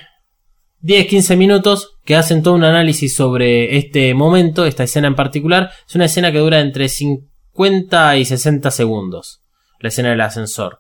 [0.82, 1.98] 10-15 minutos.
[2.06, 5.72] Que hacen todo un análisis sobre este momento, esta escena en particular.
[5.88, 9.42] Es una escena que dura entre 50 y 60 segundos.
[9.80, 10.80] La escena del ascensor.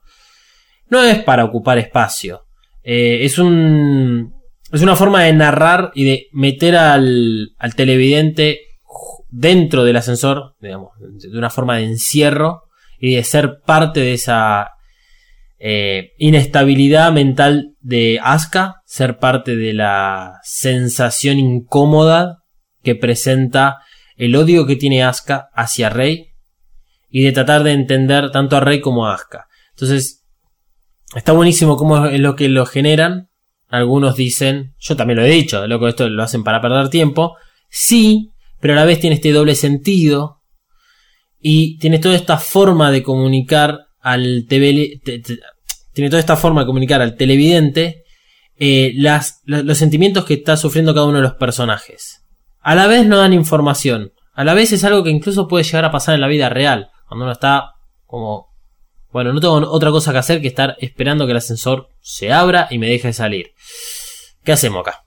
[0.90, 2.46] No es para ocupar espacio.
[2.84, 4.34] Eh, es un.
[4.72, 8.62] Es una forma de narrar y de meter al, al televidente
[9.30, 12.64] dentro del ascensor, digamos, de una forma de encierro
[13.00, 14.72] y de ser parte de esa
[15.60, 22.44] eh, inestabilidad mental de Asuka, ser parte de la sensación incómoda
[22.84, 23.78] que presenta
[24.18, 26.34] el odio que tiene Asuka hacia Rey
[27.10, 29.48] y de tratar de entender tanto a Rey como a Asuka.
[29.70, 30.26] Entonces,
[31.16, 33.30] está buenísimo cómo es lo que lo generan.
[33.70, 37.38] Algunos dicen, yo también lo he dicho, loco, esto lo hacen para perder tiempo.
[37.70, 40.42] Sí, pero a la vez tiene este doble sentido
[41.40, 45.00] y tiene toda esta forma de comunicar al TV,
[45.98, 48.04] tiene toda esta forma de comunicar al televidente
[48.60, 48.94] eh,
[49.46, 52.24] los sentimientos que está sufriendo cada uno de los personajes.
[52.60, 55.86] A la vez no dan información, a la vez es algo que incluso puede llegar
[55.86, 57.72] a pasar en la vida real, cuando uno está
[58.06, 58.54] como,
[59.12, 62.68] bueno, no tengo otra cosa que hacer que estar esperando que el ascensor se abra
[62.70, 63.54] y me deje salir.
[64.44, 65.04] ¿Qué hacemos acá?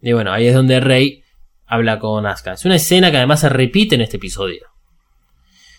[0.00, 1.24] Y bueno, ahí es donde Rey
[1.66, 2.52] habla con Asuka.
[2.52, 4.68] Es una escena que además se repite en este episodio.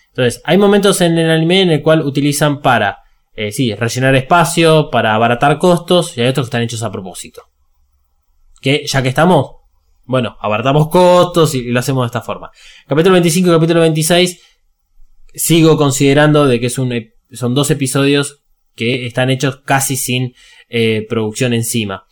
[0.08, 2.98] Entonces, hay momentos en el anime en el cual utilizan para,
[3.38, 7.42] eh, sí, rellenar espacio, para abaratar costos, y hay otros que están hechos a propósito.
[8.60, 9.52] Que ya que estamos,
[10.04, 12.50] bueno, abaratamos costos y, lo hacemos de esta forma.
[12.86, 14.40] Capítulo 25 y capítulo 26,
[15.34, 16.92] sigo considerando de que es un,
[17.32, 18.42] son dos episodios
[18.74, 20.34] que están hechos casi sin
[20.68, 22.06] eh, producción encima.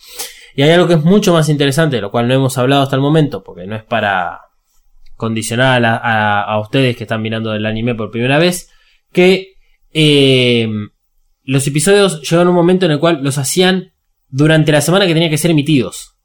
[0.55, 2.97] Y hay algo que es mucho más interesante, de lo cual no hemos hablado hasta
[2.97, 4.41] el momento, porque no es para
[5.17, 8.71] condicionar a, a- a ustedes que están mirando el anime por primera vez,
[9.13, 9.55] que
[9.93, 10.69] eh,
[11.47, 13.93] los episodios llegan a un momento en el cual los hacían
[14.29, 16.17] durante la semana que tenían que ser emitidos.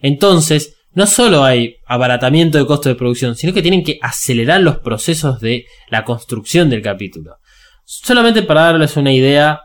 [0.00, 4.78] Entonces, no solo hay abaratamiento de costo de producción, sino que tienen que acelerar los
[4.78, 7.36] procesos de la construcción del capítulo.
[7.84, 9.60] Solamente para darles una idea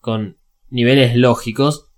[0.00, 0.36] con
[0.68, 1.88] niveles lógicos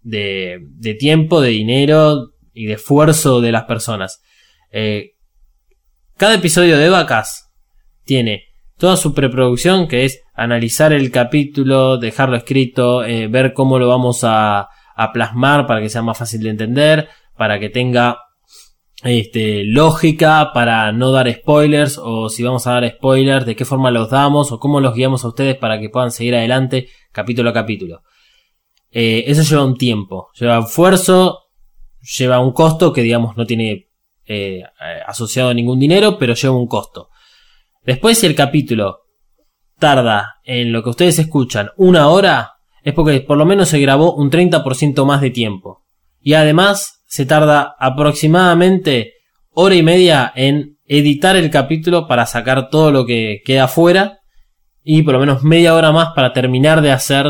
[0.00, 4.22] de, de tiempo, de dinero y de esfuerzo de las personas.
[4.70, 5.10] Eh,
[6.16, 7.50] cada episodio de Vacas
[8.04, 8.44] tiene
[8.78, 14.24] toda su preproducción, que es analizar el capítulo, dejarlo escrito, eh, ver cómo lo vamos
[14.24, 18.18] a, a plasmar para que sea más fácil de entender, para que tenga
[19.02, 23.90] este, lógica, para no dar spoilers, o si vamos a dar spoilers, de qué forma
[23.90, 27.52] los damos, o cómo los guiamos a ustedes para que puedan seguir adelante capítulo a
[27.52, 28.02] capítulo.
[28.90, 31.40] Eh, eso lleva un tiempo, lleva esfuerzo,
[32.00, 33.88] lleva un costo que digamos no tiene
[34.26, 34.62] eh,
[35.06, 37.08] asociado ningún dinero, pero lleva un costo.
[37.84, 39.01] Después el capítulo
[39.82, 42.52] tarda en lo que ustedes escuchan una hora,
[42.84, 45.82] es porque por lo menos se grabó un 30% más de tiempo.
[46.20, 49.14] Y además se tarda aproximadamente
[49.50, 54.20] hora y media en editar el capítulo para sacar todo lo que queda fuera
[54.84, 57.26] y por lo menos media hora más para terminar de hacer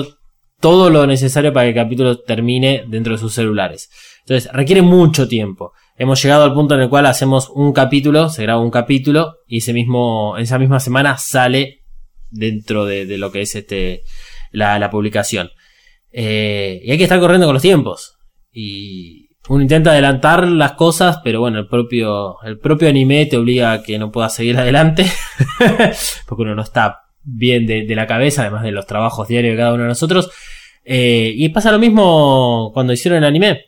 [0.61, 3.89] todo lo necesario para que el capítulo termine dentro de sus celulares.
[4.27, 5.73] Entonces, requiere mucho tiempo.
[5.97, 9.59] Hemos llegado al punto en el cual hacemos un capítulo, se graba un capítulo y
[9.59, 11.82] ese mismo, esa misma semana sale
[12.33, 14.03] dentro de, de lo que es este,
[14.51, 15.51] la, la publicación.
[16.11, 18.17] Eh, y hay que estar corriendo con los tiempos.
[18.53, 23.73] Y uno intenta adelantar las cosas, pero bueno, el propio, el propio anime te obliga
[23.73, 25.07] a que no puedas seguir adelante.
[26.27, 29.59] porque uno no está bien de, de la cabeza, además de los trabajos diarios de
[29.59, 30.31] cada uno de nosotros.
[30.85, 33.65] Eh, y pasa lo mismo cuando hicieron el anime.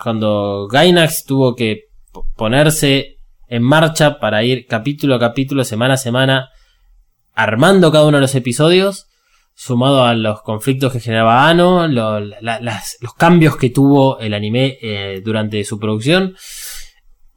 [0.00, 1.88] Cuando Gainax tuvo que
[2.36, 3.16] ponerse
[3.48, 6.50] en marcha para ir capítulo a capítulo, semana a semana,
[7.38, 9.06] armando cada uno de los episodios,
[9.54, 15.62] sumado a los conflictos que generaba Ano, los cambios que tuvo el anime eh, durante
[15.62, 16.34] su producción.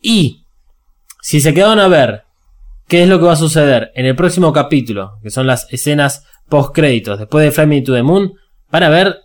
[0.02, 0.48] Y
[1.22, 2.24] si se quedaron a ver
[2.88, 6.26] qué es lo que va a suceder en el próximo capítulo, que son las escenas
[6.50, 8.34] post créditos después de Fly Me to the Moon,
[8.72, 9.20] van a ver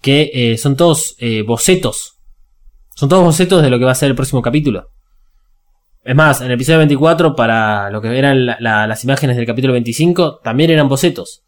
[0.00, 2.14] que eh, son todos eh, bocetos.
[2.94, 4.88] Son todos bocetos de lo que va a ser el próximo capítulo.
[6.04, 9.46] Es más, en el episodio 24, para lo que eran la- la- las imágenes del
[9.46, 11.42] capítulo 25, también eran bocetos.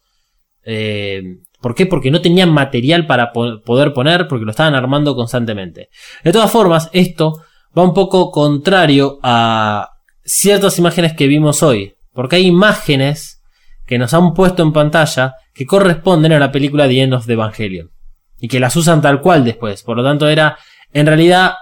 [0.63, 1.21] Eh,
[1.61, 1.85] ¿Por qué?
[1.87, 5.89] Porque no tenían material para po- poder poner, porque lo estaban armando constantemente.
[6.23, 7.41] De todas formas, esto
[7.77, 9.89] va un poco contrario a
[10.23, 11.95] ciertas imágenes que vimos hoy.
[12.13, 13.41] Porque hay imágenes
[13.85, 17.91] que nos han puesto en pantalla que corresponden a la película The End of Evangelion.
[18.39, 19.81] Y que las usan tal cual después.
[19.83, 20.57] Por lo tanto, era
[20.93, 21.53] en realidad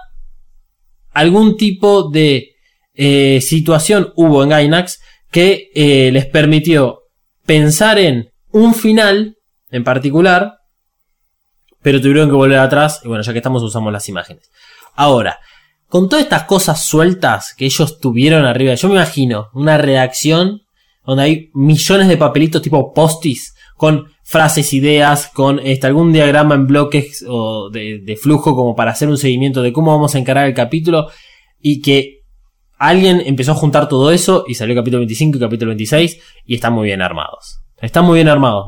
[1.12, 2.53] algún tipo de
[2.94, 7.00] eh, situación hubo en Gainax que eh, les permitió
[7.44, 9.36] pensar en un final
[9.70, 10.58] en particular,
[11.82, 14.48] pero tuvieron que volver atrás y bueno, ya que estamos usamos las imágenes.
[14.94, 15.40] Ahora,
[15.88, 20.62] con todas estas cosas sueltas que ellos tuvieron arriba, yo me imagino una redacción
[21.04, 26.66] donde hay millones de papelitos tipo postis con frases, ideas, con este, algún diagrama en
[26.68, 30.46] bloques o de, de flujo como para hacer un seguimiento de cómo vamos a encarar
[30.46, 31.08] el capítulo
[31.60, 32.13] y que
[32.88, 36.72] alguien empezó a juntar todo eso y salió capítulo 25 y capítulo 26 y están
[36.72, 37.60] muy bien armados.
[37.80, 38.66] Están muy bien armados.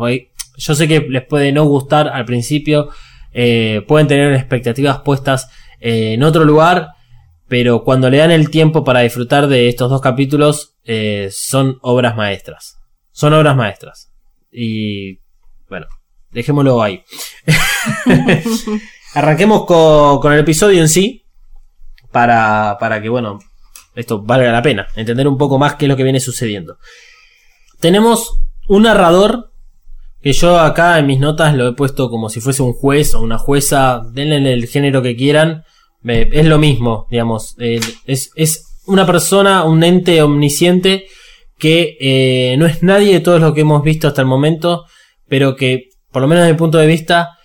[0.57, 2.89] Yo sé que les puede no gustar al principio,
[3.33, 5.51] eh, pueden tener expectativas puestas
[5.81, 6.89] eh, en otro lugar,
[7.49, 12.17] pero cuando le dan el tiempo para disfrutar de estos dos capítulos, eh, son obras
[12.17, 12.79] maestras.
[13.13, 14.13] Son obras maestras.
[14.51, 15.21] Y
[15.69, 15.87] bueno,
[16.31, 17.03] dejémoslo ahí.
[19.15, 21.25] Arranquemos con, con el episodio en sí,
[22.11, 23.39] para, para que, bueno,
[23.97, 26.77] esto valga la pena, entender un poco más qué es lo que viene sucediendo.
[27.81, 29.51] Tenemos un narrador
[30.23, 33.21] que yo acá en mis notas lo he puesto como si fuese un juez o
[33.21, 35.65] una jueza, denle el género que quieran,
[36.05, 41.07] es lo mismo, digamos, eh, es, es una persona, un ente omnisciente
[41.59, 44.85] que eh, no es nadie de todos lo que hemos visto hasta el momento,
[45.29, 47.39] pero que, por lo menos desde mi punto de vista,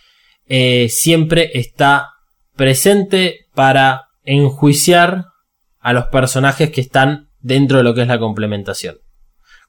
[0.47, 2.09] eh, siempre está
[2.55, 5.25] presente para enjuiciar
[5.81, 8.97] a los personajes que están dentro de lo que es la complementación.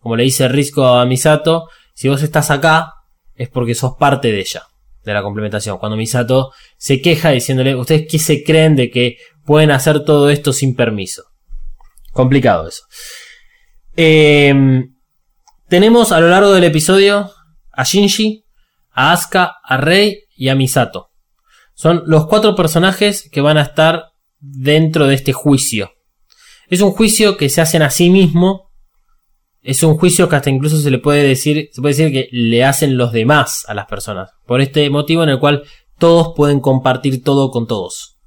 [0.01, 2.95] Como le dice Risco a Misato, si vos estás acá
[3.35, 4.63] es porque sos parte de ella,
[5.05, 5.79] de la complementación.
[5.79, 10.53] Cuando Misato se queja diciéndole, ¿ustedes qué se creen de que pueden hacer todo esto
[10.53, 11.25] sin permiso?
[12.13, 12.83] Complicado eso.
[13.97, 14.55] Eh,
[15.69, 17.31] tenemos a lo largo del episodio
[17.73, 18.45] a Shinji,
[18.91, 21.11] a Asuka, a Rei y a Misato.
[21.75, 25.93] Son los cuatro personajes que van a estar dentro de este juicio.
[26.69, 28.71] Es un juicio que se hacen a sí mismo.
[29.63, 32.65] Es un juicio que hasta incluso se le puede decir, se puede decir que le
[32.65, 34.31] hacen los demás a las personas.
[34.47, 35.65] Por este motivo en el cual
[35.99, 38.19] todos pueden compartir todo con todos.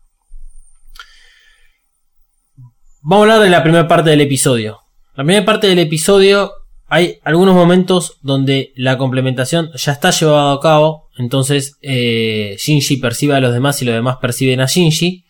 [3.02, 4.80] Vamos a hablar de la primera parte del episodio.
[5.16, 6.52] La primera parte del episodio
[6.88, 11.10] hay algunos momentos donde la complementación ya está llevada a cabo.
[11.18, 15.26] Entonces eh, Shinji percibe a los demás y los demás perciben a Shinji.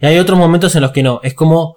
[0.00, 1.20] Y hay otros momentos en los que no.
[1.22, 1.76] Es como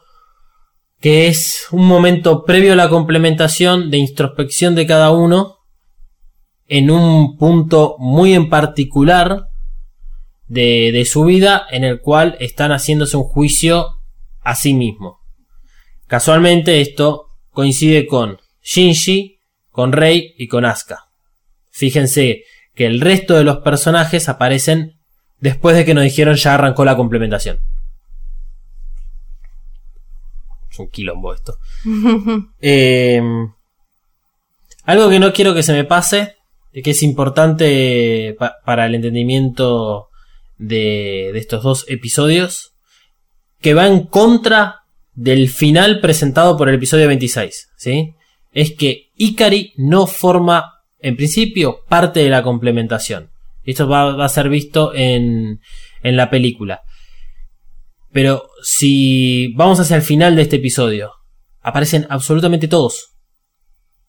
[1.02, 5.58] que es un momento previo a la complementación de introspección de cada uno
[6.68, 9.48] en un punto muy en particular
[10.48, 13.88] de, de su vida en el cual están haciéndose un juicio
[14.42, 15.20] a sí mismo.
[16.06, 19.40] Casualmente esto coincide con Shinji,
[19.72, 21.10] con Rei y con Asuka.
[21.72, 22.44] Fíjense
[22.76, 25.00] que el resto de los personajes aparecen
[25.40, 27.60] después de que nos dijeron ya arrancó la complementación.
[30.72, 31.56] Es un quilombo esto.
[32.62, 33.22] Eh,
[34.86, 36.36] algo que no quiero que se me pase,
[36.84, 40.10] que es importante pa- para el entendimiento
[40.58, 42.74] de, de estos dos episodios,
[43.60, 44.78] que va en contra
[45.14, 48.14] del final presentado por el episodio 26, ¿sí?
[48.54, 53.30] Es que Ikari no forma, en principio, parte de la complementación.
[53.64, 55.60] Esto va, va a ser visto en,
[56.02, 56.82] en la película.
[58.12, 61.12] Pero si vamos hacia el final de este episodio,
[61.62, 63.16] aparecen absolutamente todos.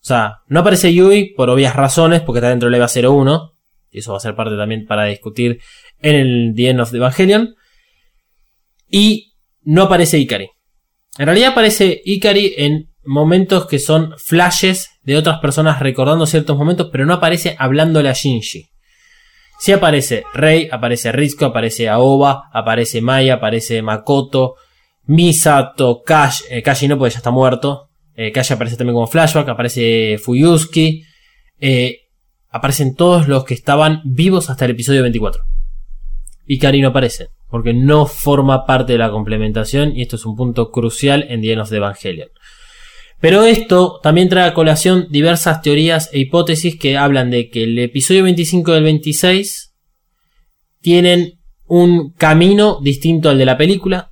[0.03, 3.53] O sea, no aparece Yui por obvias razones, porque está dentro del EVA 01.
[3.91, 5.61] Y eso va a ser parte también para discutir
[6.01, 7.55] en el The End of the Evangelion.
[8.89, 10.49] Y no aparece Ikari.
[11.19, 16.89] En realidad aparece Ikari en momentos que son flashes de otras personas recordando ciertos momentos,
[16.91, 18.72] pero no aparece hablándole a Shinji.
[19.63, 24.57] Sí aparece Rei, aparece Rizko, aparece Aoba, aparece Maya, aparece Makoto,
[25.05, 27.89] Misato, Kash, eh, Kashi no porque ya está muerto.
[28.17, 31.05] Eh, Kashi aparece también como flashback, aparece Fuyuski.
[31.61, 32.09] eh,
[32.51, 35.45] aparecen todos los que estaban vivos hasta el episodio 24.
[36.45, 40.35] Y Kari no aparece, porque no forma parte de la complementación y esto es un
[40.35, 42.31] punto crucial en The the Evangelion.
[43.23, 47.79] Pero esto también trae a colación diversas teorías e hipótesis que hablan de que el
[47.79, 49.77] episodio 25 del 26
[50.81, 54.11] tienen un camino distinto al de la película.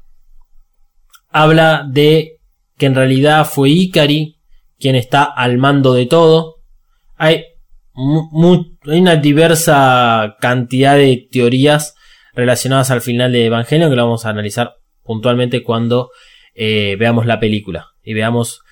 [1.29, 2.37] Habla de
[2.79, 4.37] que en realidad fue Ikari
[4.79, 6.59] quien está al mando de todo.
[7.17, 7.47] Hay,
[7.97, 11.97] una diversa cantidad de teorías
[12.33, 16.11] relacionadas al final de Evangelion que lo vamos a analizar puntualmente cuando
[16.55, 18.63] eh, veamos la película y veamos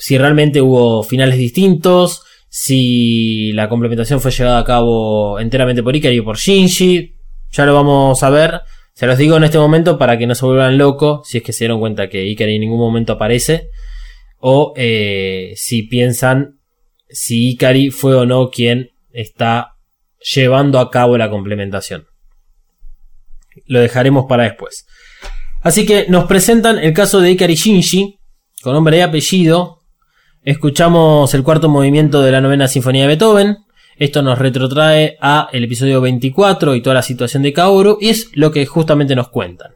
[0.00, 6.16] si realmente hubo finales distintos, si la complementación fue llevada a cabo enteramente por Ikari
[6.16, 7.16] y por Shinji,
[7.52, 8.62] ya lo vamos a ver.
[8.94, 11.52] Se los digo en este momento para que no se vuelvan locos si es que
[11.52, 13.68] se dieron cuenta que Ikari en ningún momento aparece
[14.38, 16.60] o eh, si piensan
[17.08, 19.76] si Ikari fue o no quien está
[20.34, 22.06] llevando a cabo la complementación.
[23.66, 24.86] Lo dejaremos para después.
[25.60, 28.18] Así que nos presentan el caso de Ikari Shinji,
[28.62, 29.79] con nombre y apellido.
[30.42, 33.58] Escuchamos el cuarto movimiento de la novena sinfonía de Beethoven.
[33.98, 37.98] Esto nos retrotrae a el episodio 24 y toda la situación de Kaoru.
[38.00, 39.72] Y es lo que justamente nos cuentan.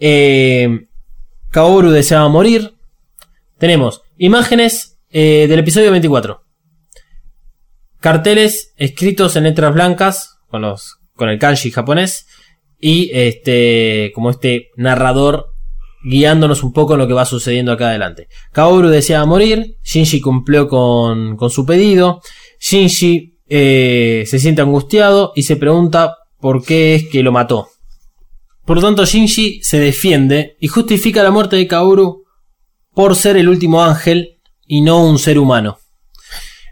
[0.00, 0.88] Eh,
[1.50, 2.74] Kaoru deseaba morir.
[3.58, 6.42] Tenemos imágenes eh, del episodio 24.
[8.00, 12.26] Carteles escritos en letras blancas con, los, con el kanji japonés.
[12.80, 15.54] Y este, como este narrador
[16.02, 18.28] guiándonos un poco en lo que va sucediendo acá adelante.
[18.52, 22.20] Kaoru deseaba morir, Shinji cumplió con, con su pedido,
[22.60, 27.68] Shinji eh, se siente angustiado y se pregunta por qué es que lo mató.
[28.64, 32.24] Por lo tanto, Shinji se defiende y justifica la muerte de Kaoru
[32.94, 35.78] por ser el último ángel y no un ser humano.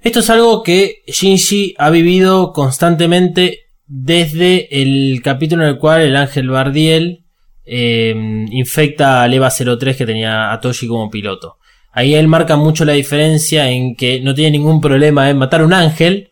[0.03, 6.17] Esto es algo que Shinji ha vivido constantemente desde el capítulo en el cual el
[6.17, 7.25] ángel Bardiel
[7.71, 8.15] eh,
[8.51, 11.59] infecta al EVA 03 que tenía a como piloto.
[11.93, 15.73] Ahí él marca mucho la diferencia en que no tiene ningún problema en matar un
[15.73, 16.31] ángel,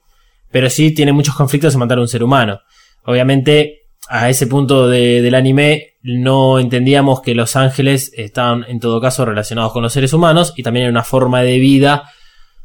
[0.51, 2.61] pero sí tiene muchos conflictos en matar a un ser humano.
[3.05, 9.01] Obviamente, a ese punto de- del anime no entendíamos que los ángeles estaban en todo
[9.01, 12.11] caso relacionados con los seres humanos y también era una forma de vida,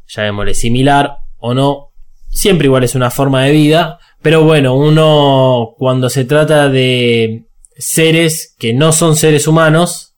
[0.06, 1.88] llamémosle similar o no,
[2.28, 7.46] siempre igual es una forma de vida, pero bueno, uno cuando se trata de
[7.76, 10.14] seres que no son seres humanos,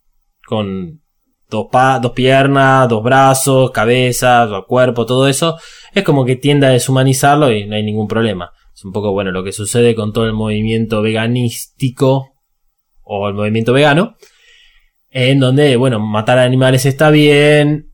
[0.47, 1.01] con
[1.49, 5.57] dos, pa- dos piernas, dos brazos, cabeza, cuerpo, todo eso,
[5.95, 8.51] es como que tiende a deshumanizarlo y no hay ningún problema.
[8.75, 12.33] Es un poco bueno lo que sucede con todo el movimiento veganístico
[13.03, 14.17] o el movimiento vegano,
[15.11, 17.91] en donde, bueno, matar animales está bien,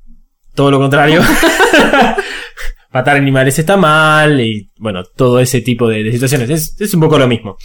[0.55, 1.21] todo lo contrario.
[2.93, 6.51] matar animales está mal y bueno, todo ese tipo de, de situaciones.
[6.51, 7.57] Es, es un poco lo mismo.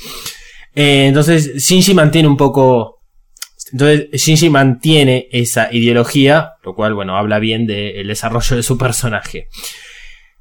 [0.76, 2.99] Eh, entonces Shinji mantiene un poco...
[3.71, 9.47] Entonces Shinji mantiene esa ideología, lo cual bueno, habla bien del desarrollo de su personaje.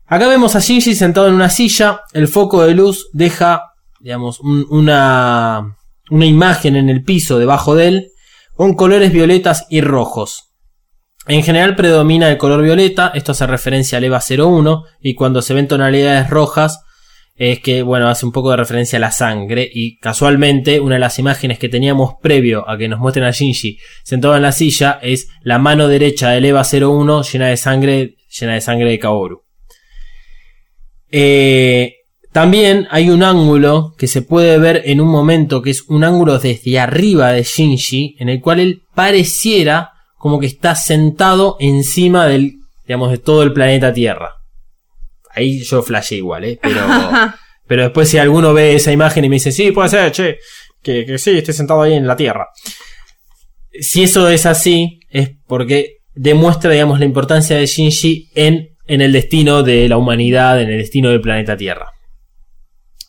[0.07, 3.62] Acá vemos a Shinji sentado en una silla, el foco de luz deja,
[4.01, 5.76] digamos, un- una,
[6.11, 8.09] una imagen en el piso debajo de él,
[8.55, 10.51] con colores violetas y rojos.
[11.26, 15.55] En general predomina el color violeta, esto hace referencia al EVA 01, y cuando se
[15.55, 16.84] ven tonalidades rojas,
[17.37, 21.01] es que, bueno, hace un poco de referencia a la sangre, y casualmente una de
[21.01, 24.99] las imágenes que teníamos previo a que nos muestren a Shinji sentado en la silla
[25.03, 29.43] es la mano derecha del EVA 01 llena de sangre, llena de sangre de Kaoru.
[31.11, 31.95] Eh,
[32.32, 36.39] también hay un ángulo que se puede ver en un momento que es un ángulo
[36.39, 42.55] desde arriba de Shinji, en el cual él pareciera como que está sentado encima del,
[42.87, 44.43] digamos, de todo el planeta Tierra.
[45.35, 46.59] Ahí yo flashé igual, ¿eh?
[46.62, 46.80] Pero,
[47.66, 50.39] pero después si alguno ve esa imagen y me dice, sí, puede ser, che,
[50.82, 52.47] que, que sí, esté sentado ahí en la Tierra.
[53.80, 59.12] si eso es así, es porque demuestra, digamos, la importancia de Shinji en, en el
[59.12, 61.91] destino de la humanidad, en el destino del planeta Tierra.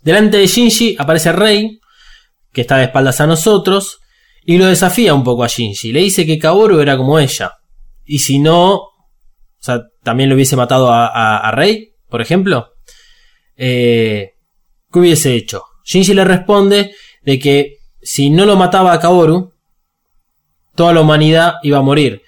[0.01, 1.79] Delante de Shinji aparece Rei,
[2.53, 3.99] que está de espaldas a nosotros,
[4.43, 5.91] y lo desafía un poco a Shinji.
[5.91, 7.51] Le dice que Kaoru era como ella.
[8.05, 8.91] Y si no, o
[9.59, 12.69] sea, también le hubiese matado a, a- a Rei, por ejemplo.
[13.57, 14.31] Eh,
[14.91, 15.63] ¿Qué hubiese hecho?
[15.85, 19.51] Shinji le responde de que si no lo mataba a Kaoru,
[20.75, 22.21] toda la humanidad iba a morir.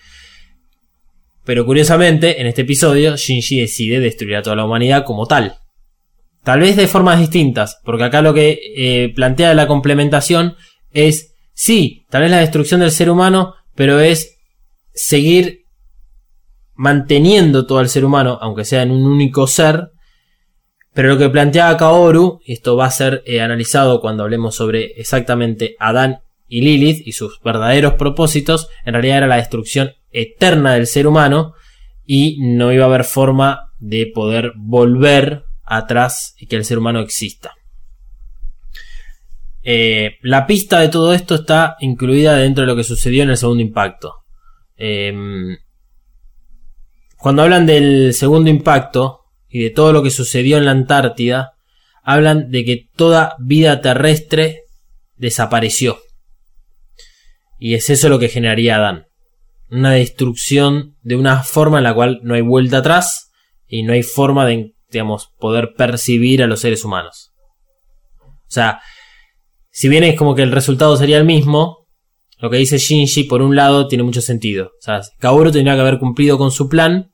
[1.45, 5.57] Pero curiosamente, en este episodio, Shinji decide destruir a toda la humanidad como tal.
[6.43, 10.55] Tal vez de formas distintas, porque acá lo que eh, plantea la complementación
[10.91, 14.37] es, sí, tal vez la destrucción del ser humano, pero es
[14.93, 15.66] seguir
[16.77, 19.89] manteniendo todo el ser humano, aunque sea en un único ser.
[20.93, 24.93] Pero lo que plantea Kaoru, y esto va a ser eh, analizado cuando hablemos sobre
[24.97, 30.87] exactamente Adán y Lilith y sus verdaderos propósitos, en realidad era la destrucción eterna del
[30.87, 31.53] ser humano
[32.05, 36.99] y no iba a haber forma de poder volver atrás y que el ser humano
[36.99, 37.53] exista.
[39.61, 43.37] Eh, la pista de todo esto está incluida dentro de lo que sucedió en el
[43.37, 44.23] segundo impacto.
[44.77, 45.57] Em,
[47.17, 51.53] cuando hablan del segundo impacto y de todo lo que sucedió en la Antártida,
[52.03, 54.61] hablan de que toda vida terrestre
[55.15, 55.97] desapareció.
[57.59, 59.07] Y es eso lo que generaría Adán.
[59.69, 63.31] Una destrucción de una forma en la cual no hay vuelta atrás
[63.67, 67.33] y no hay forma de, digamos, poder percibir a los seres humanos.
[68.21, 68.79] O sea,
[69.71, 71.86] si bien es como que el resultado sería el mismo,
[72.39, 74.71] lo que dice Shinji, por un lado, tiene mucho sentido.
[74.79, 77.11] O sea, Kaoru tendría que haber cumplido con su plan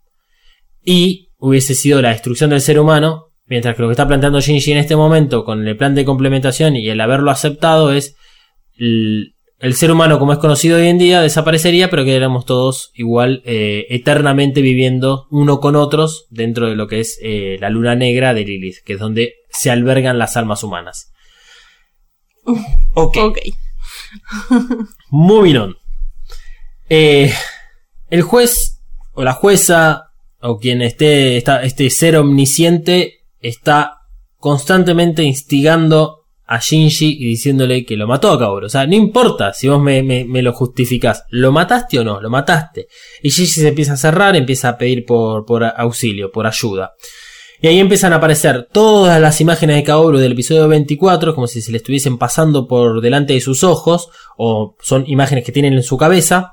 [0.84, 4.72] y hubiese sido la destrucción del ser humano, mientras que lo que está planteando Shinji
[4.72, 8.16] en este momento con el plan de complementación y el haberlo aceptado es
[8.78, 13.42] el, el ser humano como es conocido hoy en día desaparecería, pero quedaríamos todos igual
[13.46, 18.34] eh, eternamente viviendo uno con otros dentro de lo que es eh, la luna negra
[18.34, 21.12] de Lilith, que es donde se albergan las almas humanas.
[22.96, 23.18] Ok.
[23.18, 23.40] Ok.
[25.10, 25.76] Moving on.
[26.90, 27.34] Eh,
[28.10, 28.82] el juez
[29.14, 30.12] o la jueza
[30.42, 34.00] o quien esté, este ser omnisciente está
[34.38, 38.66] constantemente instigando a Shinji y diciéndole que lo mató a Kaoru.
[38.66, 41.24] O sea, no importa si vos me lo justificás.
[41.30, 42.20] ¿Lo mataste o no?
[42.22, 42.88] Lo mataste.
[43.22, 46.94] Y Shinji se empieza a cerrar, empieza a pedir por, por auxilio, por ayuda.
[47.64, 51.62] Y ahí empiezan a aparecer todas las imágenes de Kaoru del episodio 24, como si
[51.62, 55.82] se le estuviesen pasando por delante de sus ojos, o son imágenes que tienen en
[55.82, 56.52] su cabeza,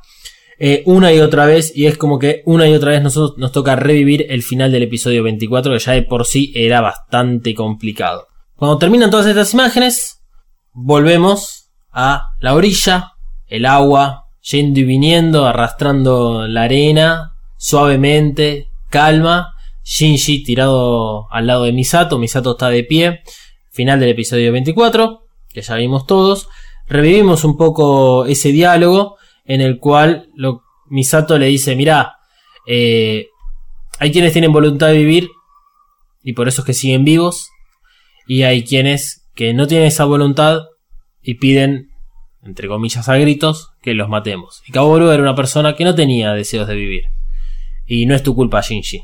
[0.61, 3.75] eh, una y otra vez, y es como que una y otra vez nos toca
[3.75, 8.29] revivir el final del episodio 24, que ya de por sí era bastante complicado.
[8.55, 10.21] Cuando terminan todas estas imágenes,
[10.73, 13.15] volvemos a la orilla,
[13.49, 19.57] el agua yendo y viniendo, arrastrando la arena, suavemente, calma,
[19.95, 23.23] Shinji tirado al lado de Misato, Misato está de pie,
[23.73, 25.23] final del episodio 24,
[25.53, 26.49] que ya vimos todos,
[26.87, 32.15] revivimos un poco ese diálogo en el cual lo- Misato le dice, mirá,
[32.67, 33.27] eh,
[33.99, 35.29] hay quienes tienen voluntad de vivir
[36.23, 37.49] y por eso es que siguen vivos,
[38.29, 40.61] y hay quienes que no tienen esa voluntad
[41.21, 41.89] y piden,
[42.45, 44.63] entre comillas a gritos, que los matemos.
[44.69, 47.05] Y Kaworu era una persona que no tenía deseos de vivir.
[47.87, 49.03] Y no es tu culpa, Shinji.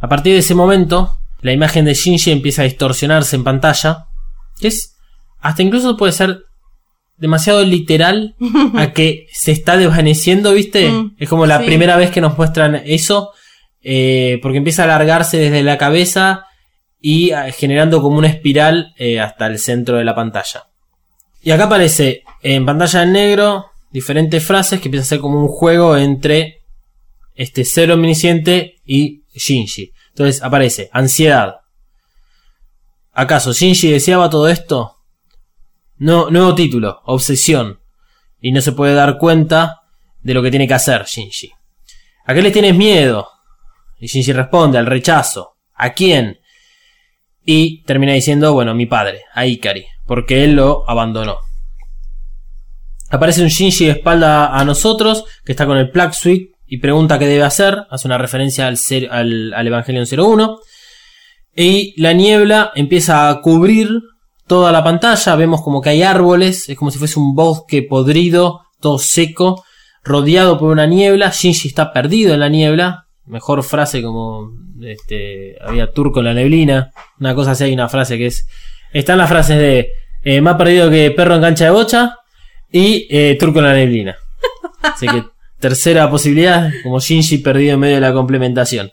[0.00, 4.06] A partir de ese momento, la imagen de Shinji empieza a distorsionarse en pantalla,
[4.60, 4.96] que es
[5.40, 6.40] hasta incluso puede ser
[7.18, 8.34] demasiado literal
[8.74, 10.90] a que se está desvaneciendo, ¿viste?
[10.90, 11.66] Mm, es como la sí.
[11.66, 13.30] primera vez que nos muestran eso,
[13.82, 16.46] eh, porque empieza a alargarse desde la cabeza
[17.00, 20.64] y ah, generando como una espiral eh, hasta el centro de la pantalla.
[21.42, 25.48] Y acá aparece en pantalla en negro diferentes frases que empieza a ser como un
[25.48, 26.62] juego entre
[27.34, 29.92] este ser omnisciente y Shinji.
[30.08, 31.56] Entonces aparece ansiedad.
[33.12, 34.96] ¿Acaso Shinji deseaba todo esto?
[35.98, 37.80] No, nuevo título, obsesión.
[38.40, 39.82] Y no se puede dar cuenta
[40.22, 41.52] de lo que tiene que hacer Shinji.
[42.24, 43.28] ¿A qué le tienes miedo?
[43.98, 45.56] Y Shinji responde al rechazo.
[45.74, 46.40] ¿A quién?
[47.44, 51.38] Y termina diciendo, bueno, mi padre, a Ikari, porque él lo abandonó.
[53.10, 57.18] Aparece un Shinji de espalda a nosotros, que está con el Plague Suite y pregunta
[57.18, 57.86] qué debe hacer.
[57.90, 58.78] Hace una referencia al,
[59.10, 60.58] al, al Evangelion 01.
[61.54, 63.88] Y la niebla empieza a cubrir
[64.46, 65.36] toda la pantalla.
[65.36, 69.64] Vemos como que hay árboles, es como si fuese un bosque podrido, todo seco,
[70.04, 71.30] rodeado por una niebla.
[71.30, 73.06] Shinji está perdido en la niebla.
[73.24, 74.50] Mejor frase como
[74.82, 76.90] este había turco en la neblina.
[77.18, 78.46] Una cosa así, hay una frase que es.
[78.92, 79.88] Están las frases de
[80.22, 82.16] eh, más perdido que perro en cancha de bocha
[82.70, 84.16] y eh, turco en la neblina.
[84.82, 85.24] Así que
[85.58, 88.90] tercera posibilidad, como Shinji perdido en medio de la complementación.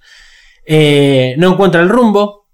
[0.66, 2.48] Eh, no encuentra el rumbo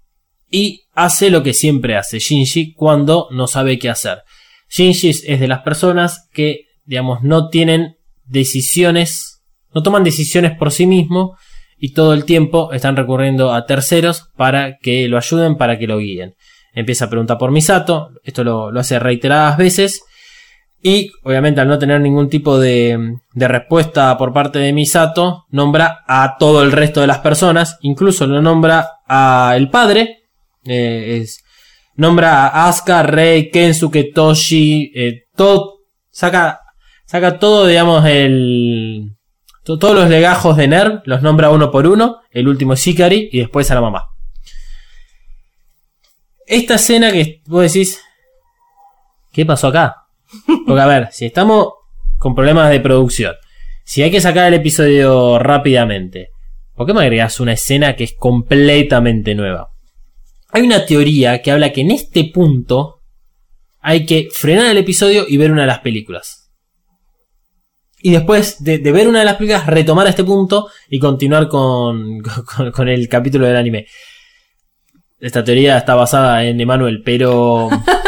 [0.50, 4.22] y hace lo que siempre hace Shinji cuando no sabe qué hacer.
[4.68, 9.42] Shinji es de las personas que, digamos, no tienen decisiones,
[9.74, 11.36] no toman decisiones por sí mismo
[11.76, 15.98] y todo el tiempo están recurriendo a terceros para que lo ayuden, para que lo
[15.98, 16.34] guíen.
[16.72, 20.02] Empieza a preguntar por Misato, esto lo, lo hace reiteradas veces
[20.82, 26.04] y obviamente al no tener ningún tipo de, de respuesta por parte de Misato, nombra
[26.06, 30.22] a todo el resto de las personas, incluso lo nombra a el padre,
[30.64, 31.44] eh, es,
[31.96, 36.60] nombra a Asuka, Rei, Kensuke, Toshi, eh, todo, saca,
[37.04, 39.16] saca todo, digamos, el,
[39.64, 43.38] to- todos los legajos de Nerv, los nombra uno por uno, el último es y
[43.38, 44.06] después a la mamá.
[46.46, 48.00] Esta escena que vos decís,
[49.30, 49.99] ¿qué pasó acá?
[50.66, 51.68] Porque a ver, si estamos
[52.18, 53.34] con problemas de producción,
[53.84, 56.30] si hay que sacar el episodio rápidamente,
[56.74, 59.70] ¿por qué me agregas una escena que es completamente nueva?
[60.52, 63.00] Hay una teoría que habla que en este punto
[63.80, 66.50] hay que frenar el episodio y ver una de las películas.
[68.02, 72.20] Y después de, ver una de las películas, retomar este punto y continuar con,
[72.56, 73.86] con, con el capítulo del anime.
[75.18, 77.68] Esta teoría está basada en Emanuel, pero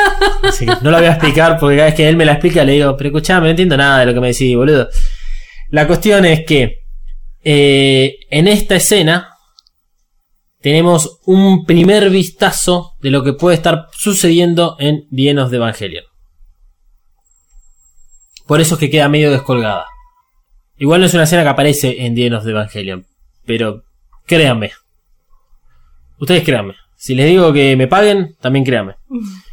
[0.83, 2.97] no la voy a explicar porque cada vez que él me la explica le digo,
[2.97, 4.89] pero escuchame, no entiendo nada de lo que me decís, boludo.
[5.71, 6.83] La cuestión es que
[7.45, 9.31] eh, en esta escena
[10.61, 16.05] tenemos un primer vistazo de lo que puede estar sucediendo en of the Evangelion.
[18.47, 19.87] Por eso es que queda medio descolgada.
[20.77, 23.07] Igual no es una escena que aparece en of the Evangelion,
[23.45, 23.83] pero
[24.27, 24.73] créanme.
[26.19, 26.75] Ustedes créanme.
[26.97, 28.95] Si les digo que me paguen, también créanme.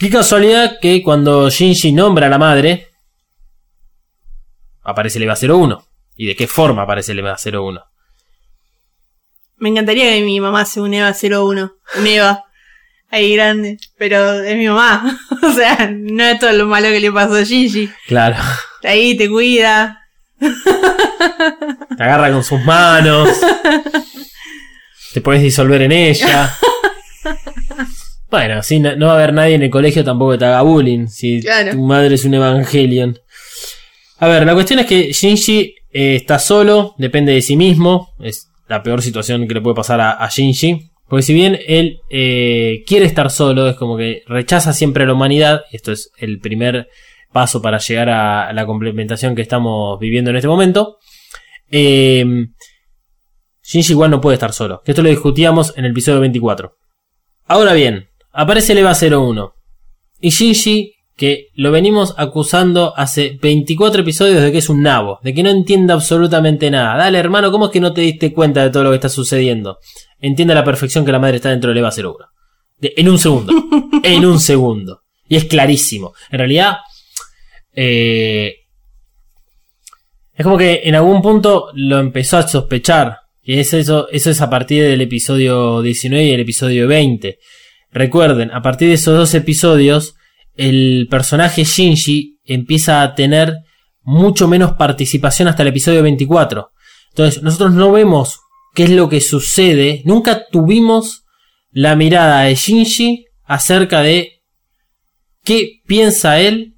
[0.00, 2.88] Qué casualidad que cuando Shinji nombra a la madre,
[4.82, 5.84] aparece el EVA 01.
[6.16, 7.82] ¿Y de qué forma aparece el EVA 01?
[9.58, 11.74] Me encantaría que mi mamá sea un Eva 01.
[11.98, 12.44] Un Eva.
[13.10, 13.78] Ahí grande.
[13.98, 15.20] Pero es mi mamá.
[15.42, 17.92] o sea, no es todo lo malo que le pasó a Gigi.
[18.06, 18.36] Claro.
[18.82, 20.00] Ahí, te cuida.
[20.40, 23.28] Te agarra con sus manos.
[25.12, 26.56] Te puedes disolver en ella.
[28.30, 30.62] Bueno, así no, no va a haber nadie en el colegio tampoco que te haga
[30.62, 31.06] bullying.
[31.08, 31.72] Si Claro.
[31.72, 33.18] tu madre es un Evangelion.
[34.18, 38.14] A ver, la cuestión es que Shinji eh, está solo, depende de sí mismo.
[38.20, 40.90] Es la peor situación que le puede pasar a, a Shinji.
[41.08, 45.14] Porque si bien él eh, quiere estar solo, es como que rechaza siempre a la
[45.14, 45.62] humanidad.
[45.72, 46.86] Esto es el primer
[47.32, 50.98] paso para llegar a la complementación que estamos viviendo en este momento.
[51.70, 52.24] Eh,
[53.62, 54.82] Shinji igual no puede estar solo.
[54.84, 56.76] Que esto lo discutíamos en el episodio 24.
[57.46, 59.52] Ahora bien, aparece el EVA 01.
[60.20, 65.34] Y Shinji, que lo venimos acusando hace 24 episodios de que es un nabo, de
[65.34, 66.96] que no entiende absolutamente nada.
[66.96, 69.78] Dale, hermano, ¿cómo es que no te diste cuenta de todo lo que está sucediendo?
[70.20, 72.16] Entiende a la perfección que la madre está dentro del EVA 01.
[72.78, 73.52] De- en un segundo.
[74.02, 75.02] en un segundo.
[75.28, 76.12] Y es clarísimo.
[76.30, 76.78] En realidad,
[77.74, 78.54] eh,
[80.34, 83.18] es como que en algún punto lo empezó a sospechar.
[83.42, 87.38] Y es eso, eso es a partir del episodio 19 y el episodio 20.
[87.92, 90.14] Recuerden, a partir de esos dos episodios,
[90.56, 93.56] el personaje Shinji empieza a tener
[94.02, 96.70] mucho menos participación hasta el episodio 24.
[97.10, 98.40] Entonces, nosotros no vemos
[98.74, 100.02] qué es lo que sucede.
[100.04, 101.24] Nunca tuvimos
[101.70, 104.42] la mirada de Shinji acerca de
[105.44, 106.76] qué piensa él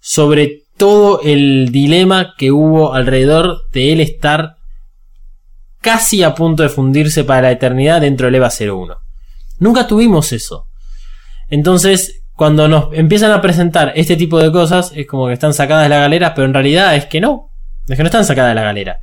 [0.00, 4.56] sobre todo el dilema que hubo alrededor de él estar
[5.80, 9.05] casi a punto de fundirse para la eternidad dentro del EVA 01.
[9.58, 10.66] Nunca tuvimos eso.
[11.48, 15.84] Entonces, cuando nos empiezan a presentar este tipo de cosas, es como que están sacadas
[15.84, 17.50] de la galera, pero en realidad es que no.
[17.88, 18.98] Es que no están sacadas de la galera.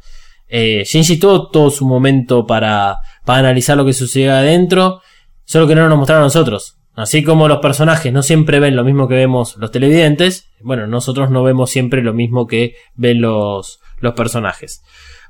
[0.47, 5.01] Eh, Shinji tuvo todo su momento para, para analizar lo que sucedía adentro,
[5.45, 6.77] solo que no nos mostraron a nosotros.
[6.95, 11.31] Así como los personajes no siempre ven lo mismo que vemos los televidentes, bueno, nosotros
[11.31, 14.83] no vemos siempre lo mismo que ven los, los personajes.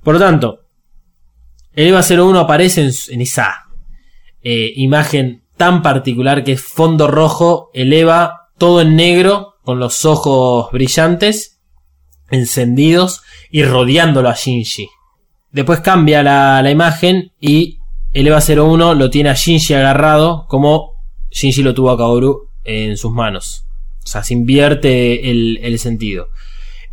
[0.04, 0.60] Por lo tanto,
[1.72, 3.64] el EVA 01 aparece en, en esa
[4.44, 10.06] eh, imagen tan particular que es fondo rojo, el EVA todo en negro, con los
[10.06, 11.60] ojos brillantes,
[12.30, 14.90] encendidos y rodeándolo a Shinji.
[15.52, 17.80] Después cambia la, la imagen y
[18.12, 20.94] el EVA 01 lo tiene a Shinji agarrado como
[21.32, 23.66] Shinji lo tuvo a Kaoru en sus manos.
[24.04, 26.28] O sea, se invierte el, el sentido.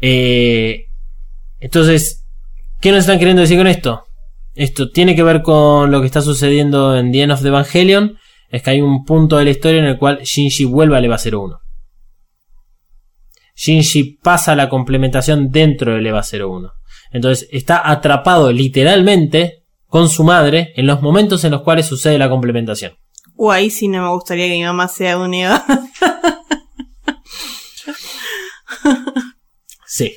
[0.01, 0.87] Eh,
[1.59, 2.25] entonces,
[2.81, 4.07] ¿qué nos están queriendo decir con esto?
[4.55, 8.19] Esto tiene que ver con lo que está sucediendo en The End of the Evangelion.
[8.49, 11.19] Es que hay un punto de la historia en el cual Shinji vuelve al EVA
[11.19, 11.59] 01.
[13.55, 16.73] Shinji pasa la complementación dentro del EVA 01.
[17.13, 22.31] Entonces está atrapado literalmente con su madre en los momentos en los cuales sucede la
[22.31, 22.93] complementación.
[23.35, 25.65] Uh, ahí sí no me gustaría que mi mamá sea un Eva.
[29.93, 30.17] Sí.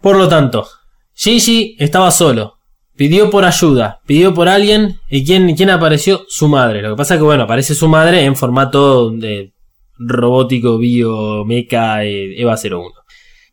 [0.00, 0.68] Por lo tanto,
[1.14, 2.58] Shinji estaba solo.
[2.96, 5.00] Pidió por ayuda, pidió por alguien.
[5.08, 6.24] ¿Y quién, quién apareció?
[6.28, 6.82] Su madre.
[6.82, 9.52] Lo que pasa es que, bueno, aparece su madre en formato de
[9.96, 12.90] robótico, bio, mecha, eh, EVA 01.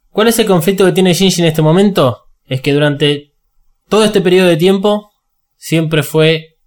[0.09, 2.25] ¿Cuál es el conflicto que tiene Shinji en este momento?
[2.45, 3.33] Es que durante
[3.89, 5.11] todo este periodo de tiempo
[5.55, 6.57] siempre fue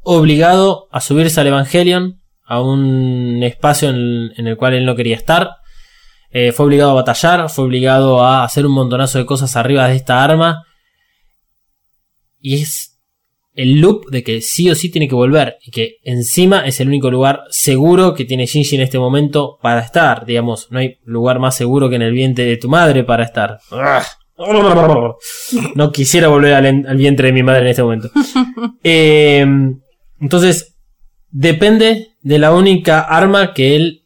[0.00, 5.50] obligado a subirse al Evangelion, a un espacio en el cual él no quería estar.
[6.36, 9.94] Eh, fue obligado a batallar, fue obligado a hacer un montonazo de cosas arriba de
[9.94, 10.64] esta arma.
[12.40, 12.98] Y es
[13.54, 15.58] el loop de que sí o sí tiene que volver.
[15.64, 19.80] Y que encima es el único lugar seguro que tiene Shinji en este momento para
[19.80, 20.26] estar.
[20.26, 23.60] Digamos, no hay lugar más seguro que en el vientre de tu madre para estar.
[25.76, 28.10] No quisiera volver al, al vientre de mi madre en este momento.
[28.82, 29.46] Eh,
[30.20, 30.76] entonces,
[31.30, 34.03] depende de la única arma que él.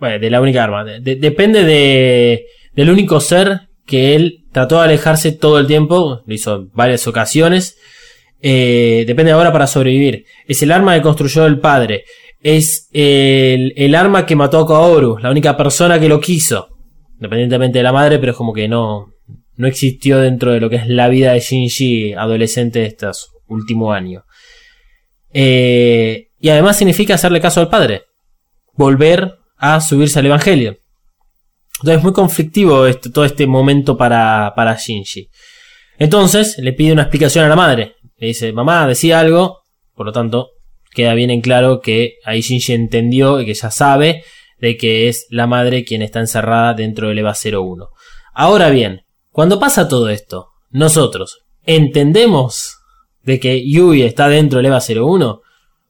[0.00, 0.84] Bueno, de la única arma.
[0.84, 6.22] de- de- depende de, del único ser que él trató de alejarse todo el tiempo.
[6.26, 7.76] Lo hizo en varias ocasiones.
[8.42, 10.24] Eh, depende ahora para sobrevivir.
[10.46, 12.04] Es el arma que construyó el padre.
[12.42, 15.18] Es el, el arma que mató a Kaoru.
[15.18, 16.68] La única persona que lo quiso.
[17.16, 19.08] Independientemente de la madre, pero es como que no,
[19.56, 23.94] no existió dentro de lo que es la vida de Shinji adolescente de estos últimos
[23.94, 24.22] años.
[25.32, 28.04] Eh, y además significa hacerle caso al padre.
[28.74, 30.78] Volver a subirse al Evangelio.
[31.80, 35.28] Entonces es muy conflictivo todo este momento para, para Shinji.
[35.98, 37.96] Entonces le pide una explicación a la madre.
[38.16, 39.60] Le dice, mamá, decía algo.
[39.94, 40.50] Por lo tanto,
[40.92, 44.24] queda bien en claro que ahí Shinji entendió y que ya sabe
[44.58, 47.88] de que es la madre quien está encerrada dentro del EVA 01.
[48.34, 52.78] Ahora bien, cuando pasa todo esto, nosotros entendemos
[53.22, 55.40] de que Yui está dentro del EVA 01.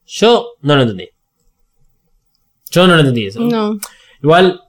[0.06, 1.08] Yo no lo entendí.
[2.70, 3.40] Yo no lo entendí eso.
[3.40, 3.78] No.
[4.22, 4.60] Igual,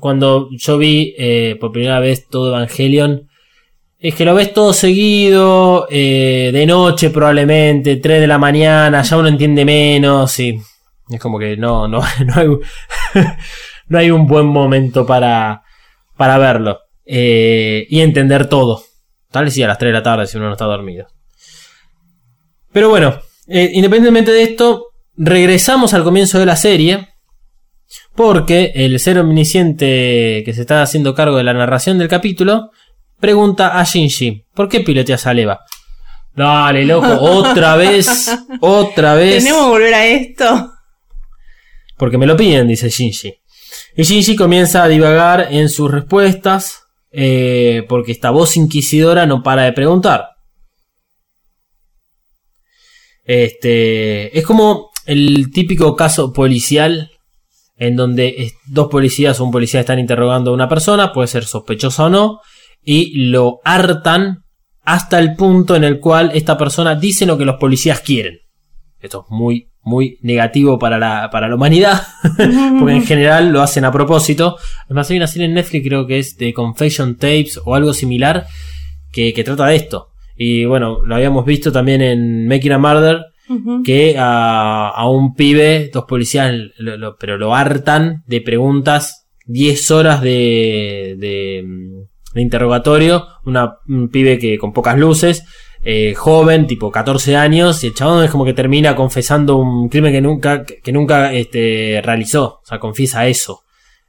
[0.00, 3.28] cuando yo vi eh, por primera vez todo Evangelion,
[3.98, 9.16] es que lo ves todo seguido, eh, de noche probablemente, 3 de la mañana, ya
[9.18, 10.58] uno entiende menos y
[11.10, 12.60] es como que no, no, no, hay, un-
[13.88, 15.62] no hay un buen momento para,
[16.16, 18.82] para verlo eh, y entender todo.
[19.30, 21.06] Tal vez sí a las 3 de la tarde si uno no está dormido.
[22.72, 24.86] Pero bueno, eh, independientemente de esto,
[25.16, 27.08] regresamos al comienzo de la serie.
[28.14, 32.70] Porque el ser omnisciente que se está haciendo cargo de la narración del capítulo
[33.18, 35.60] pregunta a Shinji, ¿por qué piloteas a Leva?
[36.34, 38.30] Dale, loco, otra vez,
[38.60, 39.44] otra vez.
[39.44, 40.72] ¿Tenemos que volver a esto?
[41.96, 43.34] Porque me lo piden, dice Shinji.
[43.96, 46.82] Y Shinji comienza a divagar en sus respuestas,
[47.12, 50.28] eh, porque esta voz inquisidora no para de preguntar.
[53.24, 57.10] Este, es como el típico caso policial
[57.80, 62.04] en donde dos policías o un policía están interrogando a una persona, puede ser sospechosa
[62.04, 62.40] o no,
[62.84, 64.44] y lo hartan
[64.82, 68.40] hasta el punto en el cual esta persona dice lo que los policías quieren.
[69.00, 72.02] Esto es muy, muy negativo para la, para la humanidad,
[72.78, 74.58] porque en general lo hacen a propósito.
[74.84, 78.46] Además, hay una serie en Netflix, creo que es de Confession Tapes o algo similar,
[79.10, 80.08] que, que trata de esto.
[80.36, 83.24] Y bueno, lo habíamos visto también en Making a Murder,
[83.82, 89.90] Que a, a un pibe, dos policías, lo- lo- pero lo hartan de preguntas, 10
[89.90, 95.44] horas de, de, mm, de interrogatorio, una, un pibe que con pocas luces,
[95.82, 100.12] eh, joven, tipo 14 años, y el chabón es como que termina confesando un crimen
[100.12, 103.60] que nunca, que nunca este, realizó, o sea, confiesa eso.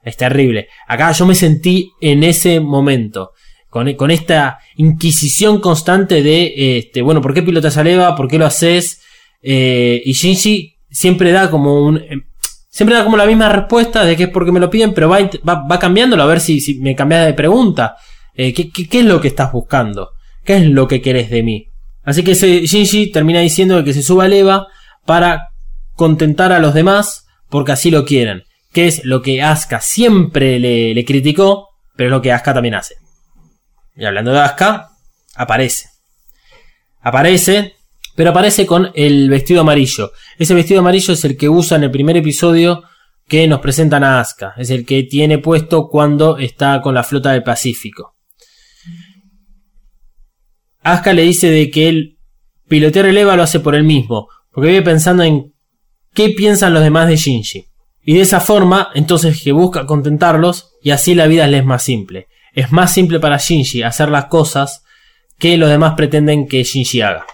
[0.04, 0.68] Es terrible.
[0.88, 3.32] Acá yo me sentí en ese momento.
[3.70, 8.16] Con, con esta inquisición constante de, este, bueno, ¿por qué pilotas a leva?
[8.18, 9.01] ¿Por qué lo haces?
[9.42, 11.98] Eh, y Shinji siempre da como un.
[11.98, 12.22] eh,
[12.70, 15.20] siempre da como la misma respuesta de que es porque me lo piden, pero va,
[15.44, 17.96] va, cambiándolo a ver si, si me cambias de pregunta.
[18.34, 20.12] Eh, ¿qué, qué, es lo que estás buscando?
[20.44, 21.68] ¿Qué es lo que querés de mí?
[22.04, 24.68] Así que Shinji termina diciendo que se suba al Eva
[25.06, 25.50] para
[25.96, 28.44] contentar a los demás porque así lo quieren.
[28.72, 32.76] Que es lo que Asuka siempre le, le criticó, pero es lo que Asuka también
[32.76, 32.96] hace.
[33.98, 34.92] Y hablando de Asuka,
[35.36, 35.90] aparece.
[37.02, 37.76] Aparece,
[38.22, 40.12] pero aparece con el vestido amarillo.
[40.38, 42.84] Ese vestido amarillo es el que usa en el primer episodio
[43.28, 44.54] que nos presentan a Asuka.
[44.58, 48.14] Es el que tiene puesto cuando está con la flota del Pacífico.
[50.84, 52.20] Asuka le dice de que él
[52.68, 54.28] pilotear el Eva lo hace por él mismo.
[54.52, 55.56] Porque vive pensando en
[56.14, 57.70] qué piensan los demás de Shinji.
[58.04, 61.82] Y de esa forma, entonces que busca contentarlos y así la vida les es más
[61.82, 62.28] simple.
[62.54, 64.84] Es más simple para Shinji hacer las cosas
[65.40, 67.26] que los demás pretenden que Shinji haga.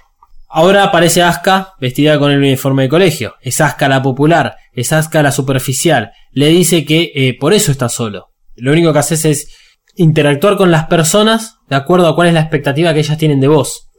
[0.59, 3.35] Ahora aparece Asuka vestida con el uniforme de colegio.
[3.41, 6.13] Es Asuka la popular, es Asuka la superficial.
[6.31, 8.29] Le dice que eh, por eso está solo.
[8.55, 9.55] Lo único que haces es
[9.95, 13.47] interactuar con las personas de acuerdo a cuál es la expectativa que ellas tienen de
[13.49, 13.89] vos.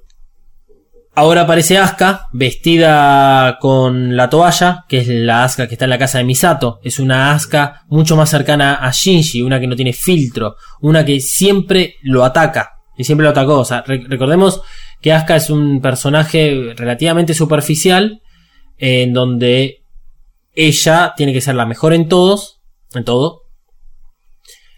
[1.15, 5.99] Ahora aparece Asuka vestida con la toalla, que es la Asuka que está en la
[5.99, 6.81] casa de Misato.
[6.83, 11.21] Es una Asuka mucho más cercana a Shinji, una que no tiene filtro, una que
[11.21, 12.73] siempre lo ataca.
[12.97, 13.61] Y siempre lo atacó.
[13.61, 14.61] O sea, re- recordemos
[15.01, 18.21] que Asuka es un personaje relativamente superficial,
[18.77, 19.83] en donde
[20.55, 22.61] ella tiene que ser la mejor en todos,
[22.95, 23.43] en todo.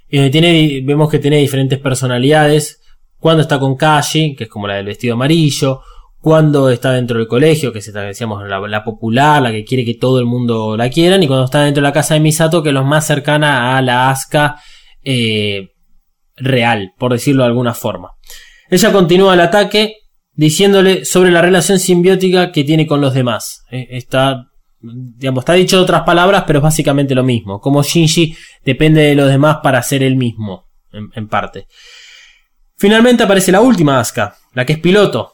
[0.09, 2.83] Y donde tiene, vemos que tiene diferentes personalidades.
[3.18, 5.81] Cuando está con Kashi, que es como la del vestido amarillo.
[6.21, 9.87] Cuando está dentro del colegio, que es esta decíamos la, la popular, la que quiere
[9.87, 11.23] que todo el mundo la quieran.
[11.23, 13.83] Y cuando está dentro de la casa de Misato, que es lo más cercana a
[13.83, 14.57] la Asuka
[15.03, 15.71] eh,
[16.37, 18.11] real, por decirlo de alguna forma.
[18.68, 20.00] Ella continúa el ataque
[20.33, 23.64] diciéndole sobre la relación simbiótica que tiene con los demás.
[23.70, 24.47] Eh, Está,
[24.81, 27.61] digamos, está dicho otras palabras, pero es básicamente lo mismo.
[27.61, 31.66] Como Shinji depende de los demás para ser el mismo, en, parte.
[32.76, 35.33] Finalmente aparece la última Asuka, la que es piloto,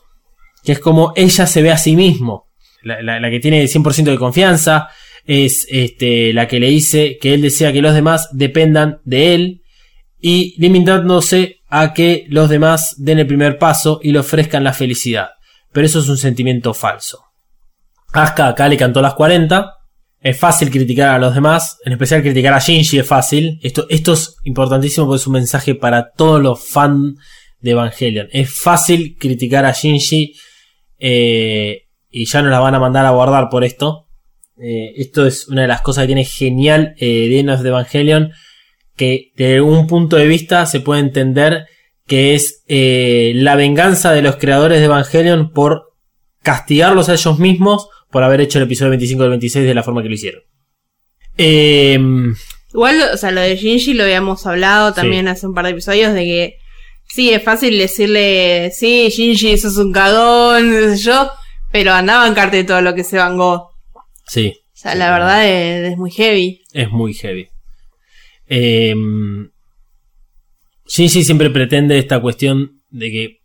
[0.64, 2.46] que es como ella se ve a sí mismo,
[2.82, 4.88] la que tiene 100% de confianza,
[5.26, 9.62] es este, la que le dice que él desea que los demás dependan de él
[10.20, 15.30] y limitándose a que los demás den el primer paso y le ofrezcan la felicidad.
[15.72, 17.24] Pero eso es un sentimiento falso.
[18.12, 19.72] Asuka acá le cantó las 40.
[20.20, 23.60] Es fácil criticar a los demás, en especial criticar a Shinji es fácil.
[23.62, 27.18] Esto, esto es importantísimo porque es un mensaje para todos los fans
[27.60, 28.28] de Evangelion.
[28.32, 30.34] Es fácil criticar a Shinji
[30.98, 34.06] eh, y ya nos la van a mandar a guardar por esto.
[34.58, 38.32] Eh, esto es una de las cosas que tiene genial eh, de Evangelion
[38.96, 41.66] que desde un punto de vista se puede entender
[42.06, 45.92] que es eh, la venganza de los creadores de Evangelion por
[46.42, 50.02] castigarlos a ellos mismos por haber hecho el episodio 25 del 26 de la forma
[50.02, 50.42] que lo hicieron.
[51.36, 51.98] Eh,
[52.72, 56.12] Igual, o sea, lo de Shinji lo habíamos hablado también hace un par de episodios
[56.12, 56.56] de que
[57.08, 61.30] sí, es fácil decirle, sí, Shinji, sos un cagón, qué sé yo,
[61.72, 63.70] pero andaba a bancarte todo lo que se vangó.
[64.26, 66.62] sí, O sea, la verdad es, es muy heavy.
[66.72, 67.48] es muy heavy.
[68.48, 68.94] Eh,
[70.86, 73.40] Shinji siempre pretende esta cuestión de que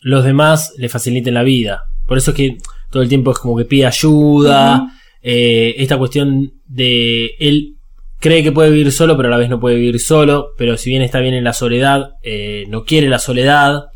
[0.00, 1.82] los demás le faciliten la vida.
[2.06, 2.58] Por eso es que
[2.90, 4.92] todo el tiempo es como que pide ayuda.
[5.22, 7.74] Eh, esta cuestión de él
[8.20, 10.52] cree que puede vivir solo, pero a la vez no puede vivir solo.
[10.56, 13.86] Pero si bien está bien en la soledad, eh, no quiere la soledad.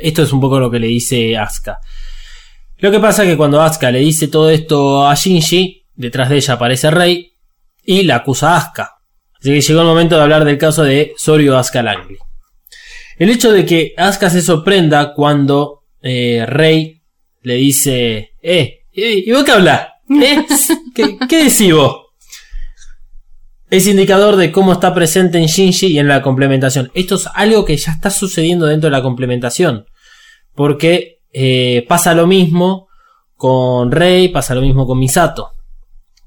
[0.00, 1.78] Esto es un poco lo que le dice Asuka.
[2.78, 6.36] Lo que pasa es que cuando Asuka le dice todo esto a Shinji, detrás de
[6.36, 7.32] ella aparece Rey
[7.84, 8.99] y la acusa a Asuka.
[9.40, 12.18] Así que llegó el momento de hablar del caso de Soryu Asuka Langley.
[13.18, 17.02] El hecho de que Asuka se sorprenda cuando eh, Rey
[17.42, 19.88] le dice, eh, eh, ¿y vos qué hablas?
[20.10, 20.44] ¿Eh?
[20.94, 22.06] ¿Qué, qué decís vos?
[23.70, 26.90] Es indicador de cómo está presente en Shinji y en la complementación.
[26.92, 29.86] Esto es algo que ya está sucediendo dentro de la complementación.
[30.54, 32.88] Porque eh, pasa lo mismo
[33.36, 35.52] con Rey, pasa lo mismo con Misato.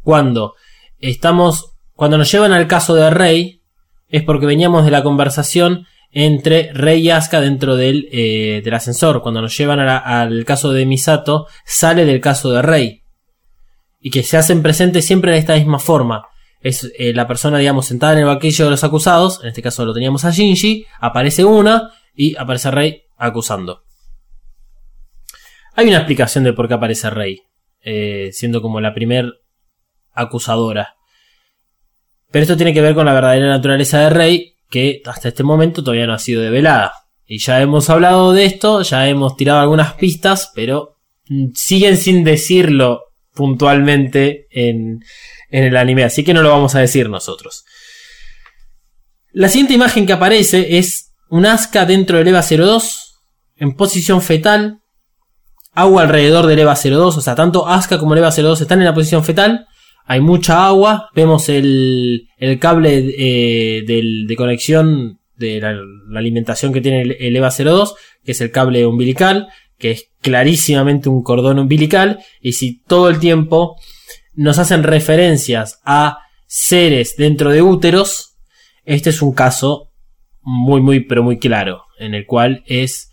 [0.02, 0.56] Cuando
[1.00, 3.62] estamos, cuando nos llevan al caso de Rey,
[4.10, 9.22] es porque veníamos de la conversación entre Rey y Asuka dentro del, eh, del ascensor.
[9.22, 13.04] Cuando nos llevan al caso de Misato, sale del caso de Rey.
[14.00, 16.28] Y que se hacen presentes siempre de esta misma forma.
[16.62, 19.40] Es eh, la persona, digamos, sentada en el banquillo de los acusados.
[19.42, 20.86] En este caso lo teníamos a Shinji.
[21.00, 23.84] Aparece una y aparece Rey acusando.
[25.76, 27.42] Hay una explicación de por qué aparece Rey.
[27.84, 29.42] eh, siendo como la primer
[30.14, 30.96] acusadora.
[32.34, 35.84] Pero esto tiene que ver con la verdadera naturaleza de Rey, que hasta este momento
[35.84, 36.92] todavía no ha sido develada.
[37.28, 40.98] Y ya hemos hablado de esto, ya hemos tirado algunas pistas, pero
[41.30, 43.02] mm, siguen sin decirlo
[43.36, 45.02] puntualmente en,
[45.52, 47.66] en el anime, así que no lo vamos a decir nosotros.
[49.32, 53.22] La siguiente imagen que aparece es un Asuka dentro del EVA 02,
[53.58, 54.80] en posición fetal,
[55.72, 58.86] agua alrededor del EVA 02, o sea, tanto Asuka como el EVA 02 están en
[58.86, 59.68] la posición fetal,
[60.06, 62.28] hay mucha agua, vemos el,
[62.60, 65.76] cable eh, de conexión de la,
[66.18, 69.48] alimentación que tiene el, el EVA 02, que es el cable umbilical,
[69.78, 73.78] que es clarísimamente un cordón umbilical, y si todo el tiempo
[74.34, 78.36] nos hacen referencias a seres dentro de úteros,
[78.86, 79.92] este es un caso
[80.42, 83.12] muy, muy, pero muy claro, en el cual es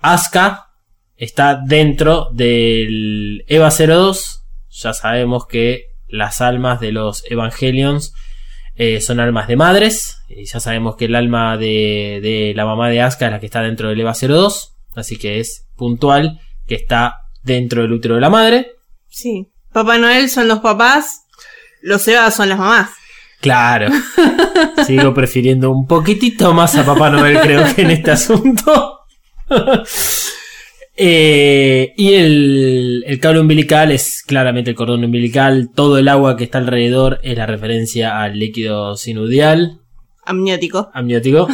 [0.00, 0.68] Asuka
[1.16, 8.14] está dentro del EVA 02, ya sabemos que las almas de los Evangelions
[8.74, 10.18] eh, son almas de madres.
[10.28, 13.46] Y ya sabemos que el alma de, de la mamá de Asuka es la que
[13.46, 14.76] está dentro del EVA 02.
[14.94, 18.72] Así que es puntual que está dentro del útero de la madre.
[19.08, 19.48] Sí.
[19.72, 21.22] Papá Noel son los papás,
[21.80, 22.90] los Evas son las mamás.
[23.40, 23.88] Claro.
[24.86, 29.00] Sigo prefiriendo un poquitito más a Papá Noel, creo que en este asunto.
[30.96, 35.70] Eh, y el, el cable umbilical es claramente el cordón umbilical.
[35.74, 39.80] Todo el agua que está alrededor es la referencia al líquido sinudial,
[40.24, 40.90] Amniótico.
[40.92, 41.48] amniótico.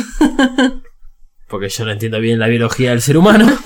[1.49, 3.49] Porque yo no entiendo bien la biología del ser humano.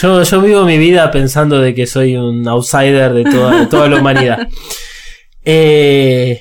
[0.00, 3.88] Yo, yo vivo mi vida pensando de que soy un outsider de toda, de toda
[3.88, 4.48] la humanidad.
[5.44, 6.40] Eh,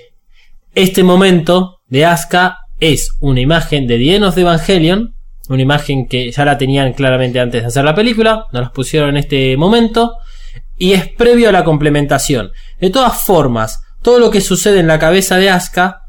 [0.74, 5.16] este momento de Asuka es una imagen de of the Evangelion.
[5.52, 8.45] Una imagen que ya la tenían claramente antes de hacer la película.
[8.54, 10.14] Nos las pusieron en este momento.
[10.78, 12.54] Y es previo a la complementación.
[12.80, 16.04] De todas formas, todo lo que sucede en la cabeza de Asuka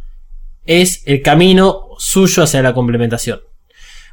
[0.64, 3.40] es el camino suyo hacia la complementación.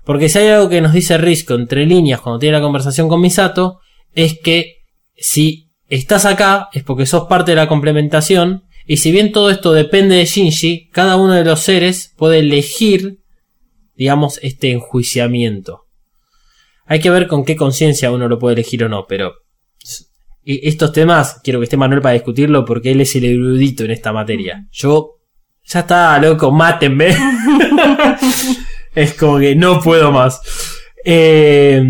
[0.04, 3.22] Porque si hay algo que nos dice Risco entre líneas cuando tiene la conversación con
[3.22, 3.82] Misato,
[4.16, 4.78] es que
[5.16, 8.64] si estás acá es porque sos parte de la complementación.
[8.88, 13.20] Y si bien todo esto depende de Shinji, cada uno de los seres puede elegir,
[14.00, 15.88] digamos, este enjuiciamiento.
[16.86, 19.34] Hay que ver con qué conciencia uno lo puede elegir o no, pero
[20.46, 24.14] estos temas quiero que esté Manuel para discutirlo porque él es el erudito en esta
[24.14, 24.66] materia.
[24.72, 25.18] Yo,
[25.66, 27.10] ya está, loco, mátenme.
[28.96, 30.42] es como que no puedo más.
[31.04, 31.84] Eh,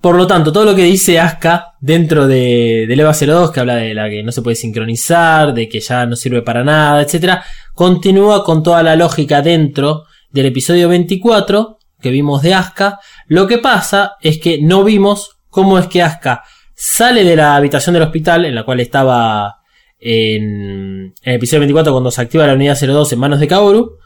[0.00, 3.74] por lo tanto, todo lo que dice Asuka dentro de, del EVA 02, que habla
[3.74, 7.40] de la que no se puede sincronizar, de que ya no sirve para nada, etc.,
[7.74, 13.00] continúa con toda la lógica dentro del episodio 24 que vimos de Asuka.
[13.26, 17.94] Lo que pasa es que no vimos cómo es que Asuka sale de la habitación
[17.94, 19.56] del hospital en la cual estaba
[19.98, 23.98] en, el episodio 24 cuando se activa la unidad 02 en manos de Kaoru.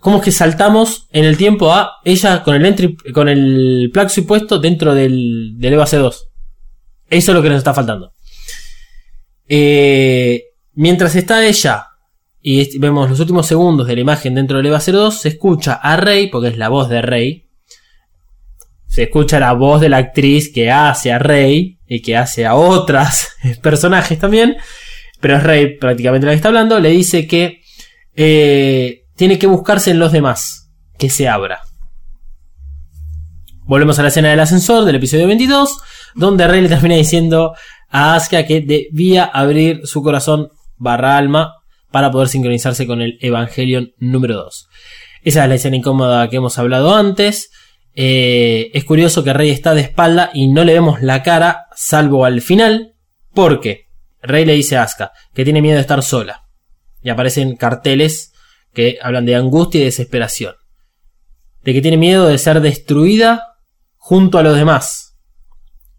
[0.00, 4.08] ¿Cómo es que saltamos en el tiempo a ella con el entry, con el plug
[4.26, 6.14] puesto dentro del, del EVA C2?
[7.08, 8.12] Eso es lo que nos está faltando.
[9.48, 10.42] Eh,
[10.74, 11.86] mientras está ella
[12.46, 15.96] y vemos los últimos segundos de la imagen dentro del EVA 02, se escucha a
[15.96, 17.48] Rey, porque es la voz de Rey.
[18.86, 22.54] Se escucha la voz de la actriz que hace a Rey y que hace a
[22.54, 23.32] otras
[23.62, 24.58] personajes también.
[25.20, 26.78] Pero es Rey prácticamente la que está hablando.
[26.80, 27.62] Le dice que
[28.14, 30.70] eh, tiene que buscarse en los demás.
[30.98, 31.62] Que se abra.
[33.62, 35.78] Volvemos a la escena del ascensor del episodio 22.
[36.14, 37.54] Donde Rey le termina diciendo
[37.88, 41.63] a Asuka que debía abrir su corazón barra alma
[41.94, 44.68] para poder sincronizarse con el Evangelion número 2.
[45.22, 47.52] Esa es la escena incómoda que hemos hablado antes.
[47.94, 52.24] Eh, es curioso que Rey está de espalda y no le vemos la cara, salvo
[52.24, 52.96] al final,
[53.32, 53.90] porque
[54.20, 56.48] Rey le dice a Asuka que tiene miedo de estar sola.
[57.00, 58.32] Y aparecen carteles
[58.72, 60.56] que hablan de angustia y desesperación.
[61.62, 63.54] De que tiene miedo de ser destruida
[63.98, 65.16] junto a los demás.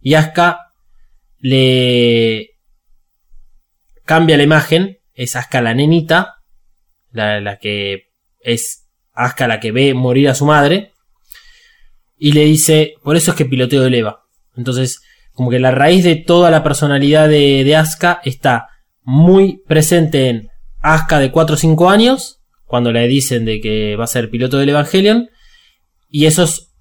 [0.01, 0.59] Y Asuka
[1.39, 2.49] le
[4.03, 4.97] cambia la imagen.
[5.15, 6.35] Es Asuka la nenita.
[7.11, 8.11] La, que
[8.41, 10.93] es Asuka la que ve morir a su madre.
[12.17, 14.23] Y le dice, por eso es que piloteo el EVA.
[14.55, 15.01] Entonces,
[15.33, 18.67] como que la raíz de toda la personalidad de, de Asuka está
[19.01, 20.49] muy presente en
[20.81, 24.57] Asuka de 4 o 5 años, cuando le dicen de que va a ser piloto
[24.57, 25.29] del Evangelion.
[26.09, 26.73] Y eso es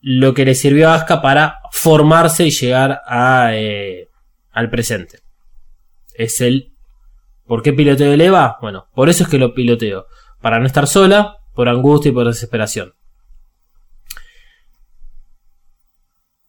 [0.00, 4.08] lo que le sirvió a Asuka para formarse y llegar a, eh,
[4.52, 5.18] al presente.
[6.14, 6.75] Es el...
[7.46, 8.58] ¿Por qué piloteo el EVA?
[8.60, 10.06] Bueno, por eso es que lo piloteo.
[10.40, 12.94] Para no estar sola, por angustia y por desesperación.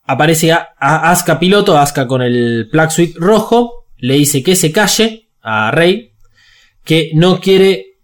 [0.03, 4.71] Aparece a, a Asuka piloto, Asuka con el plug suite rojo, le dice que se
[4.71, 6.13] calle a Rey,
[6.83, 7.97] que no quiere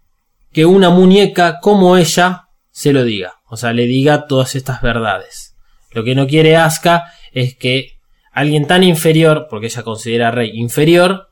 [0.52, 5.56] que una muñeca como ella se lo diga, o sea, le diga todas estas verdades.
[5.92, 7.98] Lo que no quiere Asuka es que
[8.32, 11.28] alguien tan inferior, porque ella considera a Rey inferior,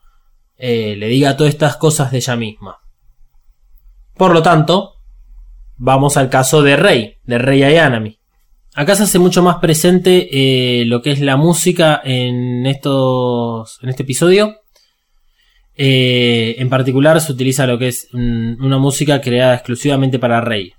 [0.65, 2.79] eh, le diga todas estas cosas de ella misma.
[4.15, 4.93] Por lo tanto,
[5.77, 8.21] vamos al caso de Rey, de Rey Ayanami.
[8.73, 13.81] Acá se hace mucho más presente eh, lo que es la música en estos.
[13.83, 14.61] en este episodio.
[15.75, 20.73] Eh, en particular se utiliza lo que es mm, una música creada exclusivamente para Rey.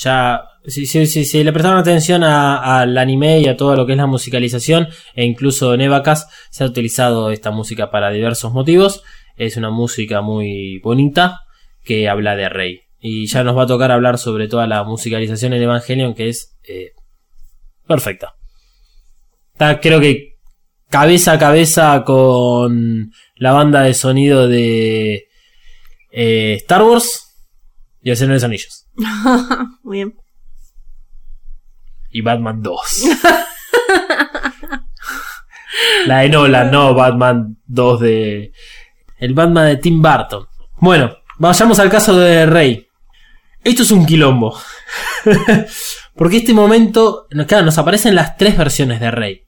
[0.00, 0.44] Ya.
[0.66, 5.24] Si, le prestaron atención al anime y a todo lo que es la musicalización, e
[5.24, 9.02] incluso en Evacas, se ha utilizado esta música para diversos motivos.
[9.36, 11.40] Es una música muy bonita
[11.82, 12.80] que habla de Rey.
[13.00, 16.56] Y ya nos va a tocar hablar sobre toda la musicalización en Evangelion, que es
[16.62, 16.92] eh,
[17.86, 18.34] perfecta.
[19.52, 20.38] Está, creo que
[20.88, 25.28] cabeza a cabeza con la banda de sonido de
[26.10, 27.36] eh, Star Wars
[28.02, 28.86] y El Señor de los Anillos.
[29.82, 30.14] Muy bien.
[32.10, 32.80] Y Batman 2.
[36.06, 38.52] la de Nolan, no Batman 2 de...
[39.24, 40.46] El Batman de Tim Burton.
[40.80, 42.86] Bueno, vayamos al caso de Rey.
[43.62, 44.54] Esto es un quilombo.
[46.14, 49.40] Porque este momento, claro, nos aparecen las tres versiones de Rey.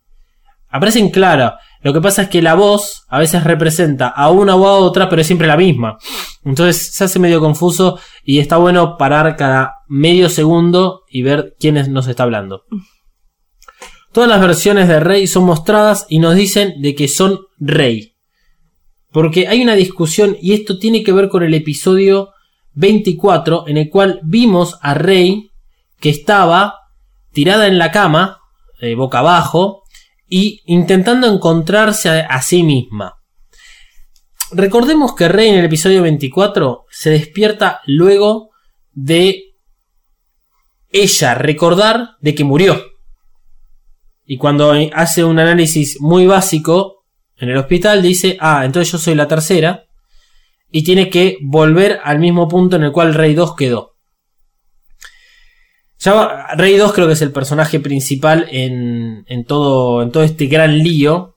[0.70, 1.56] Aparecen claras.
[1.82, 5.10] Lo que pasa es que la voz a veces representa a una o a otra,
[5.10, 5.98] pero es siempre la misma.
[6.42, 11.74] Entonces se hace medio confuso y está bueno parar cada medio segundo y ver quién
[11.92, 12.64] nos está hablando.
[14.10, 18.15] Todas las versiones de Rey son mostradas y nos dicen de que son Rey.
[19.16, 22.34] Porque hay una discusión y esto tiene que ver con el episodio
[22.74, 25.52] 24 en el cual vimos a Rey
[25.98, 26.74] que estaba
[27.32, 28.40] tirada en la cama,
[28.78, 29.84] eh, boca abajo,
[30.28, 33.14] y intentando encontrarse a, a, sí misma.
[34.52, 38.50] Recordemos que Rey en el episodio 24 se despierta luego
[38.92, 39.54] de
[40.90, 42.84] ella recordar de que murió.
[44.26, 46.95] Y cuando hace un análisis muy básico
[47.38, 49.84] en el hospital dice, ah, entonces yo soy la tercera.
[50.70, 53.96] Y tiene que volver al mismo punto en el cual Rey 2 quedó.
[55.98, 60.46] Ya Rey 2 creo que es el personaje principal en, en, todo, en todo este
[60.46, 61.36] gran lío.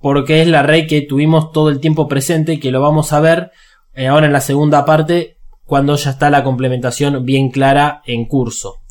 [0.00, 3.20] Porque es la Rey que tuvimos todo el tiempo presente y que lo vamos a
[3.20, 3.50] ver
[3.94, 8.82] eh, ahora en la segunda parte cuando ya está la complementación bien clara en curso.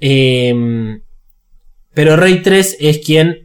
[0.00, 0.98] Eh,
[1.92, 3.43] pero Rey 3 es quien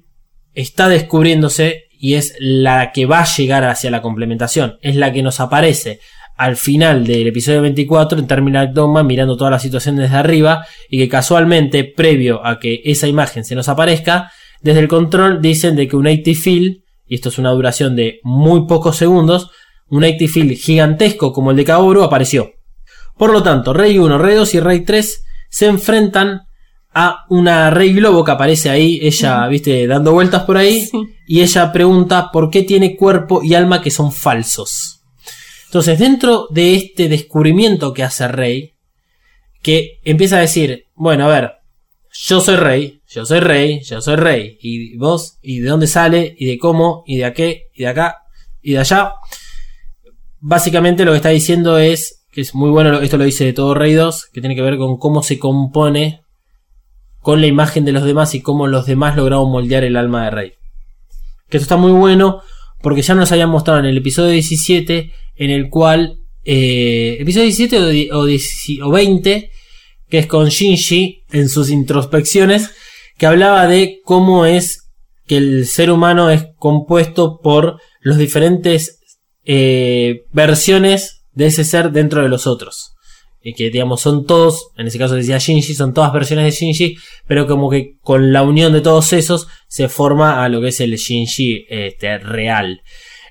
[0.61, 4.77] está descubriéndose y es la que va a llegar hacia la complementación.
[4.81, 5.99] Es la que nos aparece
[6.35, 10.97] al final del episodio 24 en Terminal Dogma mirando toda la situación desde arriba y
[10.97, 14.31] que casualmente previo a que esa imagen se nos aparezca
[14.61, 18.19] desde el control dicen de que un 80 fill y esto es una duración de
[18.23, 19.51] muy pocos segundos
[19.87, 22.51] un 80 fill gigantesco como el de Kaoru apareció
[23.17, 26.43] por lo tanto Rey 1, Rey 2 y Rey 3 se enfrentan
[26.93, 30.97] a una Rey Globo que aparece ahí ella viste dando vueltas por ahí Sí.
[31.27, 34.99] y ella pregunta por qué tiene cuerpo y alma que son falsos
[35.69, 38.73] entonces, dentro de este descubrimiento que hace Rey,
[39.61, 41.51] que empieza a decir, bueno, a ver,
[42.11, 46.35] yo soy rey, yo soy rey, yo soy rey, y vos, y de dónde sale,
[46.39, 48.23] y de cómo, y de a qué, y de acá,
[48.63, 49.13] y de allá.
[50.39, 53.75] Básicamente lo que está diciendo es, que es muy bueno, esto lo dice de todo
[53.75, 56.23] Rey 2, que tiene que ver con cómo se compone
[57.21, 60.31] con la imagen de los demás y cómo los demás lograron moldear el alma de
[60.31, 60.51] Rey.
[61.49, 62.41] Que esto está muy bueno
[62.81, 67.77] porque ya nos habían mostrado en el episodio 17 en el cual eh, episodio 17
[67.79, 68.49] o, di- o, 10
[68.83, 69.51] o 20
[70.09, 72.71] que es con Shinji en sus introspecciones
[73.17, 74.89] que hablaba de cómo es
[75.27, 78.99] que el ser humano es compuesto por los diferentes
[79.45, 82.93] eh, versiones de ese ser dentro de los otros
[83.41, 86.97] y que digamos son todos, en ese caso decía Shinji, son todas versiones de Shinji,
[87.27, 90.79] pero como que con la unión de todos esos se forma a lo que es
[90.81, 92.81] el Shinji este, real.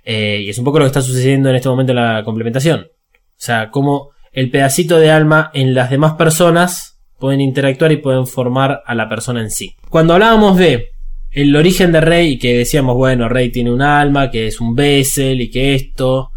[0.04, 2.86] Eh, y es un poco lo que está sucediendo en este momento en la complementación.
[2.90, 8.26] O sea, como el pedacito de alma en las demás personas pueden interactuar y pueden
[8.26, 9.74] formar a la persona en sí.
[9.90, 10.90] Cuando hablábamos de
[11.30, 14.74] el origen de Rey y que decíamos, bueno, Rey tiene un alma, que es un
[14.74, 16.30] Bessel y que esto,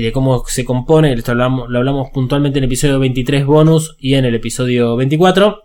[0.00, 3.96] de cómo se compone, esto lo hablamos, lo hablamos puntualmente en el episodio 23 bonus
[3.98, 5.62] y en el episodio 24.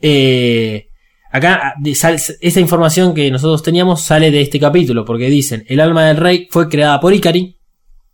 [0.00, 0.88] Eh,
[1.30, 6.06] acá sal- esa información que nosotros teníamos sale de este capítulo, porque dicen, el alma
[6.06, 7.56] del rey fue creada por Ikari.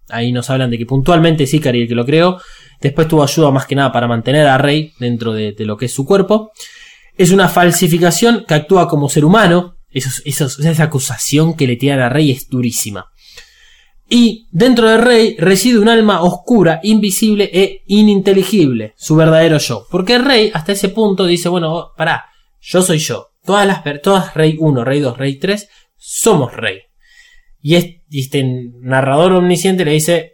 [0.09, 2.40] Ahí nos hablan de que puntualmente es Ikari el que lo creó.
[2.81, 5.93] Después tuvo ayuda más que nada para mantener a Rey dentro de, lo que es
[5.93, 6.51] su cuerpo.
[7.16, 9.77] Es una falsificación que actúa como ser humano.
[9.93, 13.09] Esa acusación que le tiran a Rey es durísima.
[14.12, 19.86] Y dentro de Rey reside un alma oscura, invisible e ininteligible, su verdadero yo.
[19.88, 22.24] Porque Rey hasta ese punto dice, bueno, pará,
[22.60, 23.28] yo soy yo.
[23.44, 26.80] Todas las todas Rey 1, Rey 2, Rey 3 somos Rey.
[27.62, 28.44] Y es- y este
[28.80, 30.32] narrador omnisciente le dice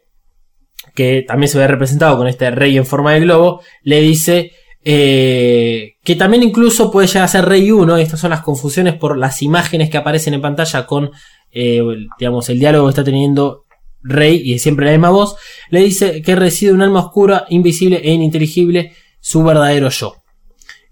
[0.94, 4.52] que también se ve representado con este rey en forma de globo, le dice
[4.88, 8.94] eh, que también incluso puede llegar a ser rey 1, y estas son las confusiones
[8.94, 11.10] por las imágenes que aparecen en pantalla con,
[11.50, 11.82] eh,
[12.18, 13.65] digamos, el diálogo que está teniendo
[14.08, 15.36] rey y es siempre la misma voz,
[15.70, 20.16] le dice que reside un alma oscura, invisible e ininteligible, su verdadero yo.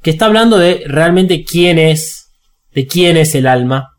[0.03, 2.33] Que está hablando de realmente quién es,
[2.73, 3.97] de quién es el alma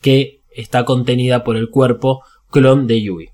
[0.00, 3.28] que está contenida por el cuerpo clon de Yui.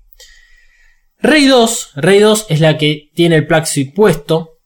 [1.21, 4.59] Rey 2, Rey 2 es la que tiene el Plaxi puesto.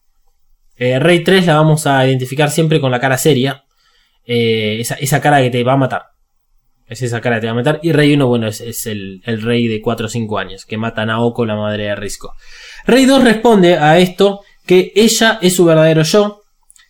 [0.76, 3.64] Eh, Rey 3 la vamos a identificar siempre con la cara seria.
[4.24, 6.13] Eh, esa, esa cara que te va a matar.
[6.86, 7.80] Es esa cara que te va a matar.
[7.82, 10.76] Y Rey 1, bueno, es, es el, el rey de 4 o 5 años, que
[10.76, 12.34] mata a Naoko, la madre de Risco.
[12.86, 16.42] Rey 2 responde a esto que ella es su verdadero yo,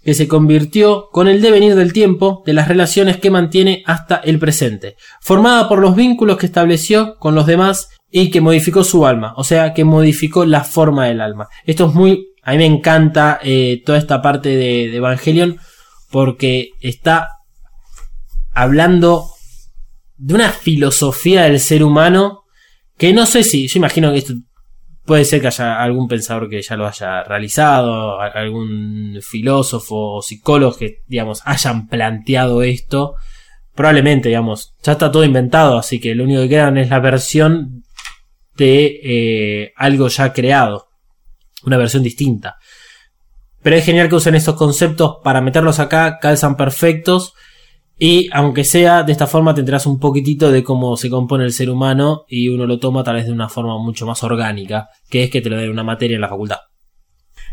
[0.04, 4.38] que se convirtió con el devenir del tiempo de las relaciones que mantiene hasta el
[4.38, 9.32] presente, formada por los vínculos que estableció con los demás y que modificó su alma,
[9.36, 11.48] o sea, que modificó la forma del alma.
[11.64, 15.58] Esto es muy, a mí me encanta eh, toda esta parte de, de Evangelion
[16.10, 17.28] porque está
[18.52, 19.30] hablando
[20.16, 22.44] de una filosofía del ser humano
[22.96, 24.34] que no sé si, yo imagino que esto
[25.04, 30.76] puede ser que haya algún pensador que ya lo haya realizado, algún filósofo o psicólogo
[30.76, 33.16] que, digamos, hayan planteado esto.
[33.74, 37.84] Probablemente, digamos, ya está todo inventado, así que lo único que quedan es la versión
[38.56, 40.88] de eh, algo ya creado,
[41.64, 42.56] una versión distinta.
[43.62, 47.34] Pero es genial que usen estos conceptos para meterlos acá, calzan perfectos.
[47.98, 51.70] Y aunque sea de esta forma, tendrás un poquitito de cómo se compone el ser
[51.70, 55.30] humano y uno lo toma tal vez de una forma mucho más orgánica, que es
[55.30, 56.58] que te lo den una materia en la facultad.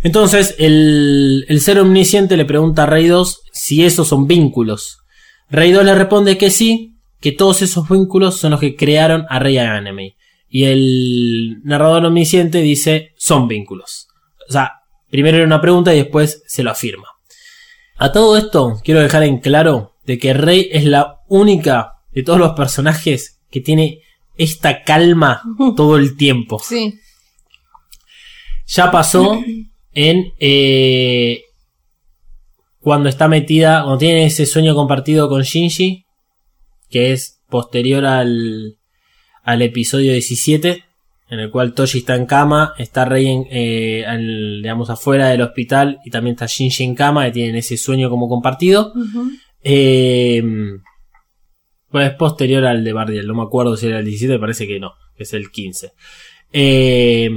[0.03, 4.97] Entonces, el, el ser omnisciente le pregunta a Rey 2 si esos son vínculos.
[5.49, 9.37] Rey 2 le responde que sí, que todos esos vínculos son los que crearon a
[9.37, 10.15] Rey Anime.
[10.49, 14.07] Y el narrador omnisciente dice son vínculos.
[14.49, 14.71] O sea,
[15.09, 17.07] primero era una pregunta y después se lo afirma.
[17.95, 22.37] A todo esto, quiero dejar en claro de que Rey es la única de todos
[22.37, 23.99] los personajes que tiene
[24.35, 25.41] esta calma
[25.77, 26.59] todo el tiempo.
[26.59, 26.95] Sí.
[28.67, 29.41] Ya pasó
[29.93, 31.43] en eh,
[32.79, 36.03] cuando está metida, cuando tiene ese sueño compartido con Shinji,
[36.89, 38.77] que es posterior al,
[39.43, 40.83] al episodio 17,
[41.29, 45.41] en el cual Toshi está en cama, está Rey en, eh, al- digamos afuera del
[45.41, 48.93] hospital y también está Shinji en cama, y tienen ese sueño como compartido.
[49.63, 50.41] Eh,
[51.93, 54.93] es posterior al de Bardiel, no me acuerdo si era el 17, parece que no,
[55.15, 55.91] que es el 15.
[56.53, 57.29] Eh,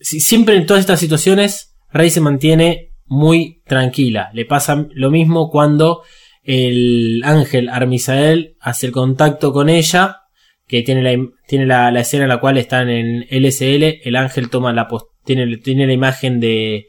[0.00, 4.30] si- siempre en todas estas situaciones, Rey se mantiene muy tranquila.
[4.32, 6.02] Le pasa lo mismo cuando
[6.42, 10.16] el ángel Armisael hace el contacto con ella,
[10.66, 14.72] que tiene la, tiene la, escena en la cual están en LSL, el ángel toma
[14.72, 14.88] la
[15.24, 16.86] tiene, tiene la imagen de,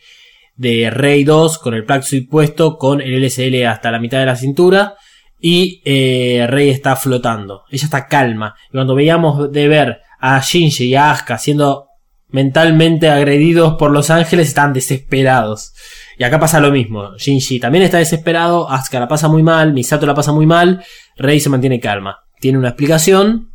[0.55, 4.35] de Rey 2 con el Suit puesto, con el LSL hasta la mitad de la
[4.35, 4.95] cintura.
[5.39, 7.63] Y eh, Rey está flotando.
[7.69, 8.55] Ella está calma.
[8.69, 11.88] Y cuando veíamos de ver a Shinji y a Asuka siendo
[12.30, 15.73] mentalmente agredidos por los ángeles, están desesperados.
[16.17, 17.15] Y acá pasa lo mismo.
[17.17, 18.69] Shinji también está desesperado.
[18.69, 19.73] Asuka la pasa muy mal.
[19.73, 20.84] Misato la pasa muy mal.
[21.17, 22.19] Rey se mantiene calma.
[22.39, 23.51] Tiene una explicación.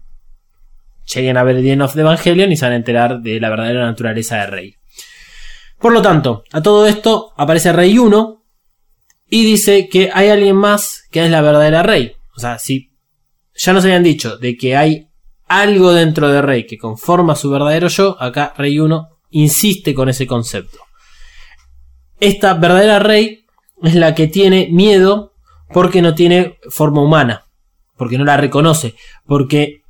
[1.15, 3.49] Lleguen a ver The End of the Evangelion y se van a enterar de la
[3.49, 4.75] verdadera naturaleza de Rey.
[5.81, 8.43] Por lo tanto, a todo esto aparece Rey 1
[9.31, 12.13] y dice que hay alguien más que es la verdadera Rey.
[12.37, 12.91] O sea, si
[13.55, 15.09] ya nos habían dicho de que hay
[15.47, 20.27] algo dentro de Rey que conforma su verdadero yo, acá Rey 1 insiste con ese
[20.27, 20.79] concepto.
[22.21, 23.45] Esta verdadera Rey
[23.83, 25.33] es la que tiene miedo
[25.73, 27.45] porque no tiene forma humana,
[27.97, 28.95] porque no la reconoce,
[29.27, 29.83] porque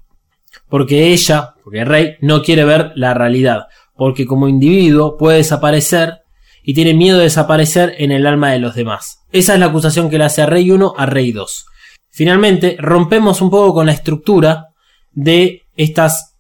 [0.69, 3.67] porque ella, porque Rey no quiere ver la realidad,
[3.99, 6.21] porque como individuo puede desaparecer
[6.63, 9.25] y tiene miedo de desaparecer en el alma de los demás.
[9.33, 11.67] Esa es la acusación que le hace a Rey 1 a Rey 2.
[12.09, 14.69] Finalmente, rompemos un poco con la estructura
[15.11, 16.37] de estas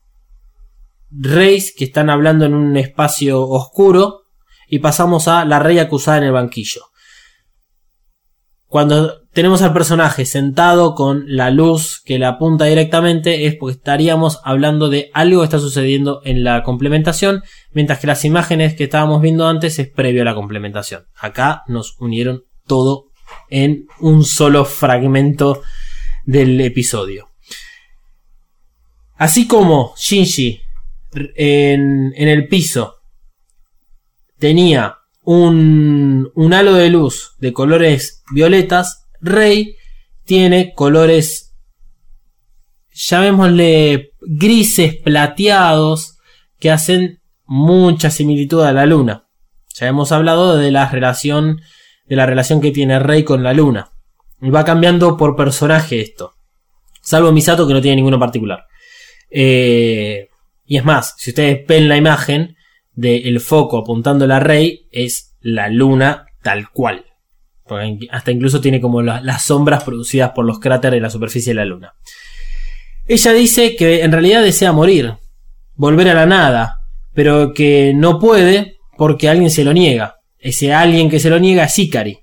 [1.10, 4.22] Reys que están hablando en un espacio oscuro
[4.68, 6.82] y pasamos a la Rey acusada en el banquillo.
[8.68, 14.40] Cuando tenemos al personaje sentado con la luz que le apunta directamente es porque estaríamos
[14.44, 17.42] hablando de algo que está sucediendo en la complementación,
[17.72, 21.06] mientras que las imágenes que estábamos viendo antes es previo a la complementación.
[21.16, 23.06] Acá nos unieron todo
[23.48, 25.62] en un solo fragmento
[26.26, 27.30] del episodio.
[29.16, 30.60] Así como Shinji
[31.36, 32.96] en, en el piso
[34.38, 34.97] tenía
[35.30, 39.76] un, halo de luz de colores violetas, Rey
[40.24, 41.54] tiene colores,
[42.94, 46.16] llamémosle grises plateados,
[46.58, 49.28] que hacen mucha similitud a la luna.
[49.74, 51.60] Ya hemos hablado de la relación,
[52.06, 53.90] de la relación que tiene Rey con la luna.
[54.42, 56.32] Va cambiando por personaje esto.
[57.02, 58.64] Salvo Misato que no tiene ninguno particular.
[59.30, 60.28] Eh,
[60.64, 62.56] y es más, si ustedes ven la imagen
[62.98, 67.04] del foco apuntando a Rey, es la luna tal cual.
[68.10, 71.56] Hasta incluso tiene como la- las sombras producidas por los cráteres de la superficie de
[71.56, 71.92] la luna.
[73.06, 75.14] Ella dice que en realidad desea morir,
[75.76, 76.76] volver a la nada,
[77.14, 80.16] pero que no puede porque alguien se lo niega.
[80.38, 82.18] Ese alguien que se lo niega es Ikari.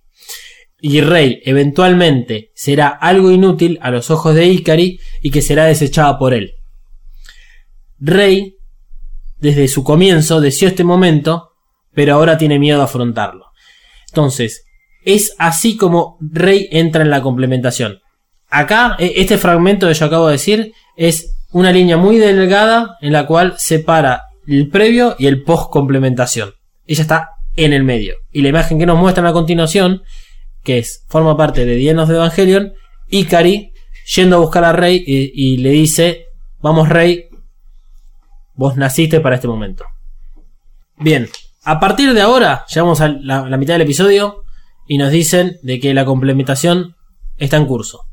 [0.82, 6.20] y Rey eventualmente será algo inútil a los ojos de Ikari y que será desechada
[6.20, 6.52] por él.
[7.98, 8.55] Rey,
[9.40, 11.52] desde su comienzo, deseó este momento,
[11.94, 13.46] pero ahora tiene miedo a afrontarlo.
[14.10, 14.66] Entonces,
[15.04, 18.00] es así como Rey entra en la complementación.
[18.50, 23.14] Acá, e- este fragmento que yo acabo de decir es una línea muy delgada en
[23.14, 26.54] la cual separa el previo y el post complementación.
[26.88, 28.16] Ella está en el medio.
[28.32, 30.04] Y la imagen que nos muestran a continuación,
[30.64, 32.74] que es, forma parte de Dienos de Evangelion,
[33.10, 33.72] Ikari
[34.16, 36.26] yendo a buscar a Rey y, y le dice,
[36.62, 37.30] vamos Rey,
[38.56, 39.86] vos naciste para este momento.
[40.98, 41.30] Bien,
[41.64, 44.44] a partir de ahora, llegamos a la, mitad del episodio
[44.88, 46.96] y nos dicen de que la complementación
[47.38, 48.04] está en curso.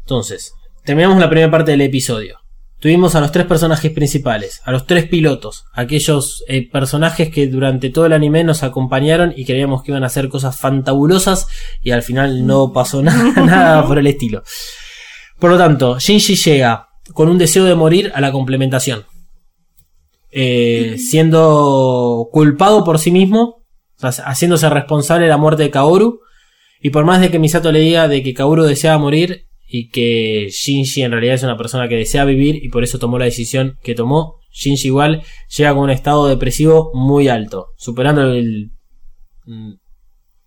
[0.00, 0.54] Entonces,
[0.84, 2.40] terminamos la primera parte del episodio.
[2.80, 7.88] Tuvimos a los tres personajes principales, a los tres pilotos, aquellos eh, personajes que durante
[7.88, 11.46] todo el anime nos acompañaron y creíamos que iban a hacer cosas fantabulosas
[11.80, 14.42] y al final no pasó nada, nada por el estilo.
[15.38, 19.06] Por lo tanto, Shinji llega con un deseo de morir a la complementación.
[20.36, 23.62] Eh, siendo culpado por sí mismo,
[24.02, 26.22] o sea, haciéndose responsable de la muerte de Kaoru.
[26.80, 30.48] Y por más de que Misato le diga de que Kaoru deseaba morir y que
[30.50, 33.78] Shinji en realidad es una persona que desea vivir y por eso tomó la decisión
[33.84, 35.22] que tomó, Shinji igual
[35.56, 38.72] llega con un estado depresivo muy alto, superando el
[39.46, 39.74] mm,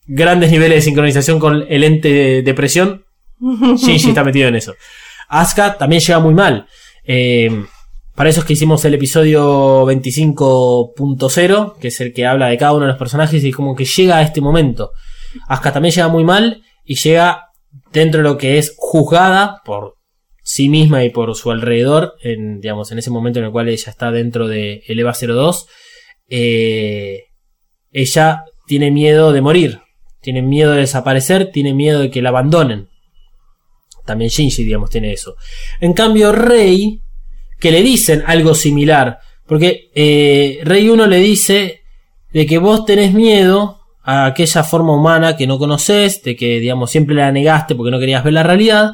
[0.06, 3.06] grandes niveles de sincronización con el ente de depresión.
[3.40, 4.74] Shinji está metido en eso.
[5.30, 6.68] Asuka también llega muy mal.
[7.06, 7.50] Eh,
[8.18, 12.74] para eso es que hicimos el episodio 25.0, que es el que habla de cada
[12.74, 14.90] uno de los personajes y como que llega a este momento.
[15.48, 17.44] Asuka también llega muy mal y llega
[17.94, 19.98] dentro de lo que es juzgada por
[20.42, 23.92] sí misma y por su alrededor, en, digamos, en ese momento en el cual ella
[23.92, 25.68] está dentro de el EVA 02,
[26.28, 27.26] eh,
[27.92, 29.82] ella tiene miedo de morir,
[30.22, 32.90] tiene miedo de desaparecer, tiene miedo de que la abandonen.
[34.08, 35.36] También Shinji, digamos, tiene eso.
[35.80, 37.04] En cambio, Rey,
[37.60, 41.82] que le dicen algo similar, porque eh, Rey 1 le dice
[42.32, 46.92] de que vos tenés miedo a aquella forma humana que no conoces, de que, digamos,
[46.92, 48.94] siempre la negaste porque no querías ver la realidad,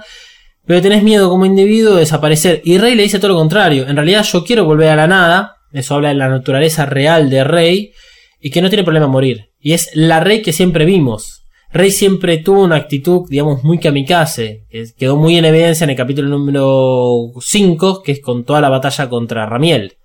[0.66, 2.62] pero tenés miedo como individuo de desaparecer.
[2.64, 5.58] Y Rey le dice todo lo contrario, en realidad yo quiero volver a la nada,
[5.72, 7.92] eso habla de la naturaleza real de Rey,
[8.40, 9.52] y que no tiene problema morir.
[9.60, 11.43] Y es la Rey que siempre vimos.
[11.74, 14.66] Rey siempre tuvo una actitud, digamos, muy kamikaze.
[14.70, 18.70] que quedó muy en evidencia en el capítulo número 5, que es con toda la
[18.70, 19.98] batalla contra Ramiel.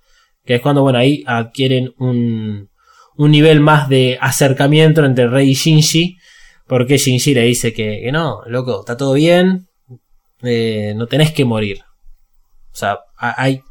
[0.43, 2.69] Que es cuando, bueno, ahí adquieren un,
[3.17, 6.17] un nivel más de acercamiento entre Rey y Shinji.
[6.65, 9.67] Porque Shinji le dice que, que no, loco, está todo bien.
[10.41, 11.81] eh, no tenés que morir.
[12.71, 13.61] O sea, hay,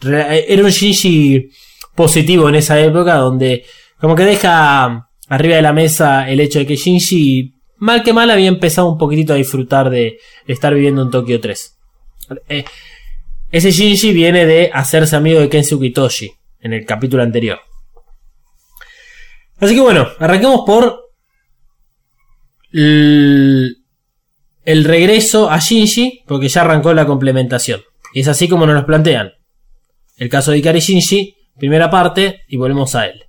[0.00, 1.48] era un Shinji
[1.96, 3.64] positivo en esa época donde
[4.00, 8.30] como que deja arriba de la mesa el hecho de que Shinji, mal que mal,
[8.30, 11.76] había empezado un poquitito a disfrutar de, estar viviendo en Tokio 3.
[12.48, 12.64] Eh,
[13.50, 16.30] ese Shinji viene de hacerse amigo de Kensuke Itoshi
[16.60, 17.60] en el capítulo anterior.
[19.60, 21.10] Así que bueno, arranquemos por
[22.72, 23.78] el,
[24.64, 27.82] el regreso a Shinji, porque ya arrancó la complementación.
[28.12, 29.32] Y es así como nos lo plantean.
[30.16, 33.27] El caso de Ikari Shinji, primera parte, y volvemos a él.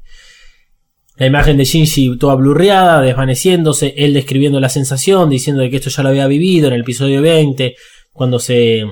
[1.20, 6.02] La imagen de Shinji toda blurreada, desvaneciéndose, él describiendo la sensación, diciendo que esto ya
[6.02, 7.76] lo había vivido en el episodio 20,
[8.14, 8.86] cuando se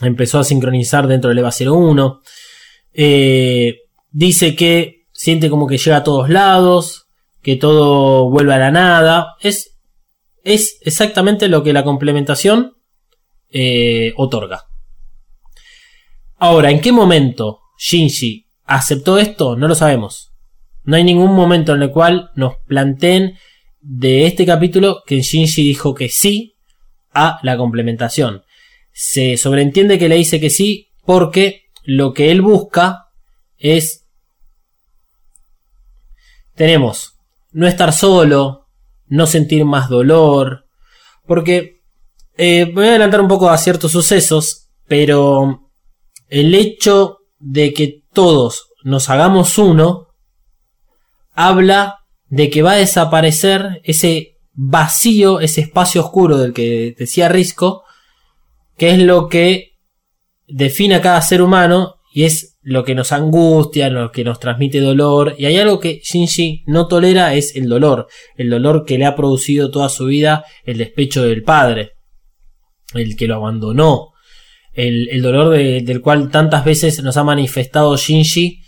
[0.00, 2.20] empezó a sincronizar dentro del EVA 01.
[2.92, 3.76] Eh,
[4.08, 7.08] dice que siente como que llega a todos lados,
[7.42, 9.34] que todo vuelve a la nada.
[9.40, 9.80] Es,
[10.44, 12.76] es exactamente lo que la complementación
[13.50, 14.68] eh, otorga.
[16.36, 19.56] Ahora, ¿en qué momento Shinji aceptó esto?
[19.56, 20.27] No lo sabemos.
[20.88, 23.36] No hay ningún momento en el cual nos planteen
[23.82, 26.56] de este capítulo que Shinji dijo que sí
[27.12, 28.42] a la complementación.
[28.90, 33.10] Se sobreentiende que le dice que sí porque lo que él busca
[33.58, 34.06] es...
[36.54, 37.18] Tenemos
[37.52, 38.68] no estar solo,
[39.08, 40.64] no sentir más dolor,
[41.26, 41.82] porque
[42.38, 45.68] eh, voy a adelantar un poco a ciertos sucesos, pero
[46.28, 50.07] el hecho de que todos nos hagamos uno
[51.38, 57.84] habla de que va a desaparecer ese vacío, ese espacio oscuro del que decía Risco,
[58.76, 59.76] que es lo que
[60.48, 64.80] define a cada ser humano y es lo que nos angustia, lo que nos transmite
[64.80, 65.36] dolor.
[65.38, 68.08] Y hay algo que Shinji no tolera, es el dolor.
[68.36, 71.92] El dolor que le ha producido toda su vida el despecho del padre.
[72.94, 74.08] El que lo abandonó.
[74.72, 78.62] El, dolor de, del cual tantas veces nos ha manifestado Shinji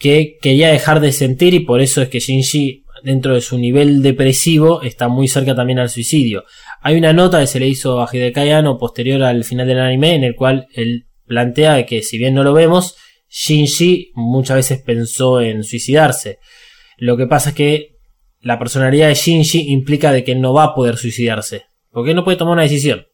[0.00, 4.02] que quería dejar de sentir y por eso es que Shinji dentro de su nivel
[4.02, 6.44] depresivo, está muy cerca también al suicidio.
[6.80, 10.14] Hay una nota que se le hizo a Hidekai Anno posterior al final del anime
[10.14, 12.96] en el cual él plantea que si bien no lo vemos,
[13.28, 16.38] Shinji muchas veces pensó en suicidarse.
[16.96, 17.96] Lo que pasa es que
[18.40, 22.38] la personalidad de Shinji implica de que no va a poder suicidarse, porque no puede
[22.38, 23.06] tomar una decisión.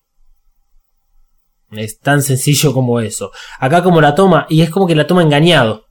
[1.72, 3.32] Es tan sencillo como eso.
[3.58, 5.85] Acá como la toma, y es como que la toma engañado.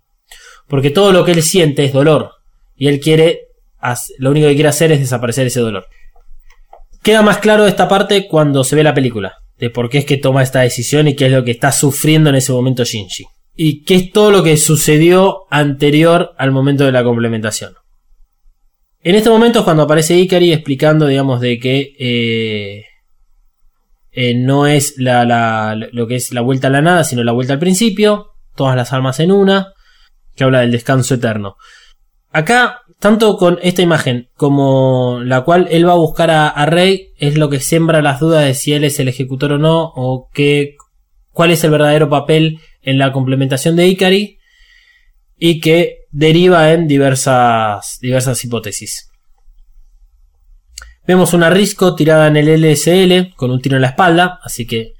[0.67, 2.31] Porque todo lo que él siente es dolor.
[2.75, 3.41] Y él quiere,
[4.17, 5.85] lo único que quiere hacer es desaparecer ese dolor.
[7.03, 9.35] Queda más claro esta parte cuando se ve la película.
[9.57, 12.29] De por qué es que toma esta decisión y qué es lo que está sufriendo
[12.29, 13.25] en ese momento Shinji.
[13.55, 17.73] Y qué es todo lo que sucedió anterior al momento de la complementación.
[19.01, 22.83] En este momento es cuando aparece Ikari explicando, digamos, de que eh,
[24.11, 27.31] eh, no es la, la- lo que es la vuelta a la nada, sino la
[27.31, 29.73] vuelta al principio, todas las almas en una,
[30.35, 31.57] que habla del descanso eterno.
[32.31, 37.13] Acá, tanto con esta imagen como la cual él va a buscar a, a Rey,
[37.17, 40.29] es lo que siembra las dudas de si él es el ejecutor o no, o
[40.33, 40.75] que,
[41.31, 44.39] cuál es el verdadero papel en la complementación de Ikari,
[45.37, 49.09] y que deriva en diversas, diversas hipótesis.
[51.07, 54.93] Vemos una Risco tirada en el LSL con un tiro en la espalda, así que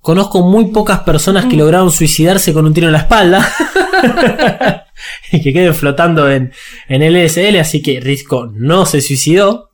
[0.00, 3.46] conozco muy pocas personas que lograron suicidarse con un tiro en la espalda
[5.32, 6.52] y que queden flotando en,
[6.88, 9.70] en el LSL, así que Risco no se suicidó,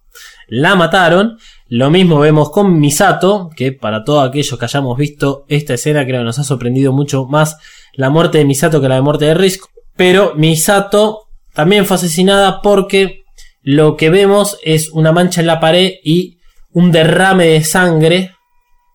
[0.49, 1.39] la mataron.
[1.69, 6.21] Lo mismo vemos con Misato, que para todos aquellos que hayamos visto esta escena creo
[6.21, 7.57] que nos ha sorprendido mucho más
[7.95, 9.69] la muerte de Misato que la de muerte de Risco.
[9.97, 11.23] Pero Misato
[11.55, 13.25] también fue asesinada porque
[13.63, 16.39] lo que vemos es una mancha en la pared y
[16.71, 18.31] un derrame de sangre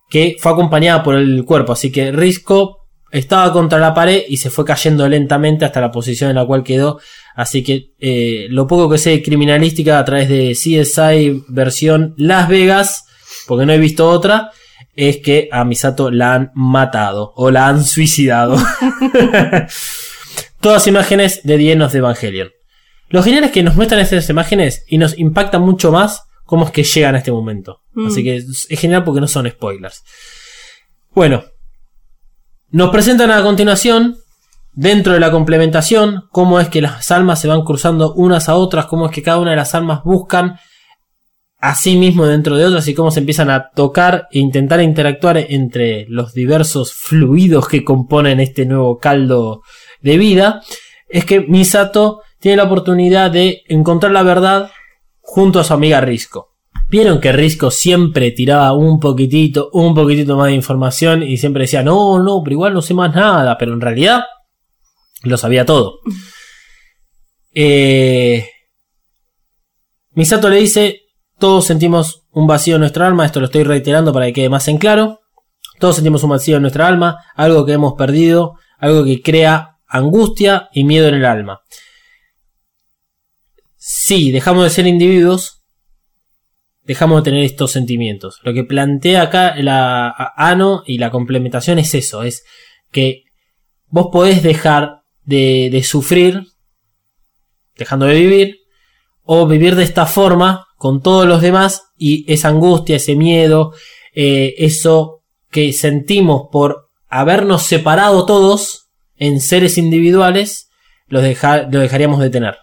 [0.08, 1.72] que fue acompañada por el cuerpo.
[1.72, 2.81] Así que Risco
[3.12, 6.64] estaba contra la pared y se fue cayendo lentamente hasta la posición en la cual
[6.64, 6.98] quedó.
[7.36, 12.48] Así que eh, lo poco que sé de criminalística a través de CSI versión Las
[12.48, 13.04] Vegas,
[13.46, 14.50] porque no he visto otra,
[14.94, 18.56] es que a Misato la han matado o la han suicidado.
[20.60, 22.50] Todas imágenes de Dienos de Evangelion.
[23.08, 26.70] Lo genial es que nos muestran estas imágenes y nos impacta mucho más cómo es
[26.70, 27.82] que llegan a este momento.
[27.92, 28.06] Mm.
[28.06, 30.02] Así que es es genial porque no son spoilers.
[31.10, 31.44] Bueno,
[32.72, 34.16] nos presentan a continuación,
[34.72, 38.86] dentro de la complementación, cómo es que las almas se van cruzando unas a otras,
[38.86, 40.58] cómo es que cada una de las almas buscan
[41.58, 45.36] a sí mismo dentro de otras y cómo se empiezan a tocar e intentar interactuar
[45.36, 49.60] entre los diversos fluidos que componen este nuevo caldo
[50.00, 50.62] de vida,
[51.08, 54.70] es que Misato tiene la oportunidad de encontrar la verdad
[55.20, 56.51] junto a su amiga Risco.
[56.92, 61.82] Vieron que Risco siempre tiraba un poquitito, un poquitito más de información y siempre decía,
[61.82, 64.24] no, no, pero igual no sé más nada, pero en realidad
[65.22, 66.00] lo sabía todo.
[67.54, 68.48] Eh,
[70.12, 71.02] Misato le dice,
[71.38, 74.68] todos sentimos un vacío en nuestra alma, esto lo estoy reiterando para que quede más
[74.68, 75.20] en claro.
[75.78, 80.70] Todos sentimos un vacío en nuestra alma, algo que hemos perdido, algo que crea angustia
[80.72, 81.60] y miedo en el alma.
[83.76, 85.61] Si dejamos de ser individuos,
[86.84, 88.40] dejamos de tener estos sentimientos.
[88.42, 92.44] Lo que plantea acá la Ano y la complementación es eso, es
[92.90, 93.22] que
[93.88, 96.42] vos podés dejar de, de sufrir,
[97.76, 98.56] dejando de vivir,
[99.22, 103.72] o vivir de esta forma con todos los demás y esa angustia, ese miedo,
[104.14, 110.68] eh, eso que sentimos por habernos separado todos en seres individuales,
[111.06, 112.56] lo, deja- lo dejaríamos de tener.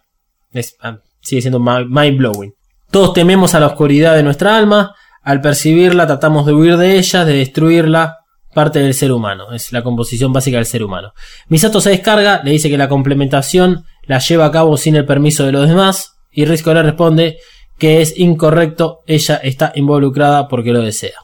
[0.51, 2.53] Es- ah, sigue siendo mind blowing.
[2.91, 7.25] Todos tememos a la oscuridad de nuestra alma, al percibirla tratamos de huir de ella,
[7.25, 8.17] de destruirla,
[8.53, 11.13] parte del ser humano, es la composición básica del ser humano.
[11.47, 15.45] Misato se descarga, le dice que la complementación la lleva a cabo sin el permiso
[15.45, 17.37] de los demás, y Risco le responde
[17.77, 21.17] que es incorrecto, ella está involucrada porque lo desea.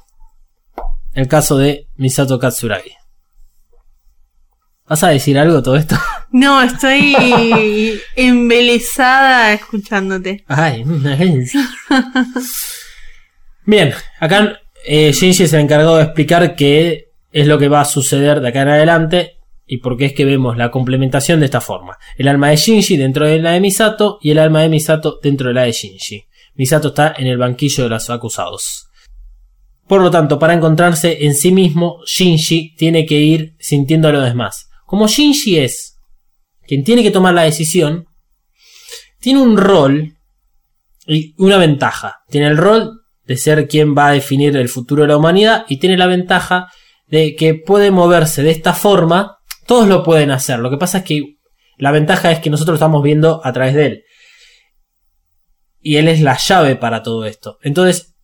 [1.13, 2.91] El caso de Misato Katsuragi.
[4.87, 5.95] ¿Vas a decir algo todo esto?
[6.31, 10.43] No, estoy embelesada escuchándote.
[10.47, 10.83] Ay,
[13.65, 18.39] Bien, acá eh, Shinji se encargó de explicar qué es lo que va a suceder
[18.39, 21.97] de acá en adelante y por qué es que vemos la complementación de esta forma.
[22.17, 25.47] El alma de Shinji dentro de la de Misato y el alma de Misato dentro
[25.47, 26.25] de la de Shinji.
[26.55, 28.87] Misato está en el banquillo de los acusados.
[29.87, 34.23] Por lo tanto, para encontrarse en sí mismo, Shinji tiene que ir sintiendo a los
[34.23, 34.69] demás.
[34.85, 35.94] Como Shinji es
[36.67, 38.05] quien tiene que tomar la decisión,
[39.19, 40.17] tiene un rol
[41.07, 42.17] y una ventaja.
[42.29, 45.77] Tiene el rol de ser quien va a definir el futuro de la humanidad y
[45.77, 46.67] tiene la ventaja
[47.07, 49.37] de que puede moverse de esta forma.
[49.65, 50.59] Todos lo pueden hacer.
[50.59, 51.37] Lo que pasa es que
[51.77, 54.03] la ventaja es que nosotros lo estamos viendo a través de él.
[55.87, 57.59] y él es la llave para todo esto.
[57.61, 58.15] Entonces,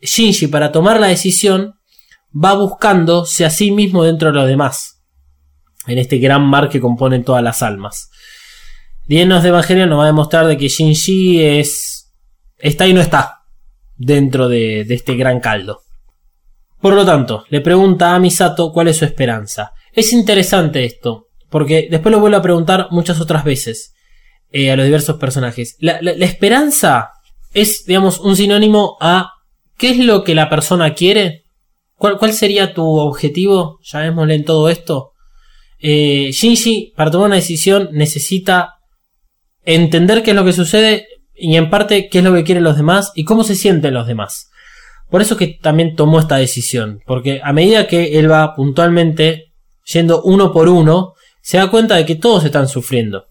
[0.00, 1.74] Shinji para tomar la decisión
[2.32, 4.95] va buscándose a sí mismo dentro de los demás.
[5.86, 8.10] En este gran mar que componen todas las almas.
[9.06, 12.12] Dienos de Evangelio nos va a demostrar de que Shinji es.
[12.58, 13.36] está y no está
[13.96, 15.80] dentro de, este gran caldo.
[16.80, 19.72] Por lo tanto, le pregunta a Misato cuál es su esperanza.
[19.92, 23.94] Es interesante esto, porque después lo vuelvo a preguntar muchas otras veces
[24.50, 25.76] eh, a los diversos personajes.
[25.80, 27.10] La esperanza
[27.54, 29.32] es, digamos, un sinónimo a
[29.78, 31.44] qué es lo que la persona quiere.
[31.94, 33.78] ¿Cuál, cuál sería tu objetivo?
[33.82, 35.12] Llamémosle en todo esto.
[35.78, 38.74] Eh, Shinji, para tomar una decisión, necesita
[39.64, 42.76] entender qué es lo que sucede y en parte qué es lo que quieren los
[42.76, 44.48] demás y cómo se sienten los demás.
[45.10, 49.52] Por eso que también tomó esta decisión, porque a medida que él va puntualmente
[49.92, 53.26] yendo uno por uno, se da cuenta de que todos están sufriendo.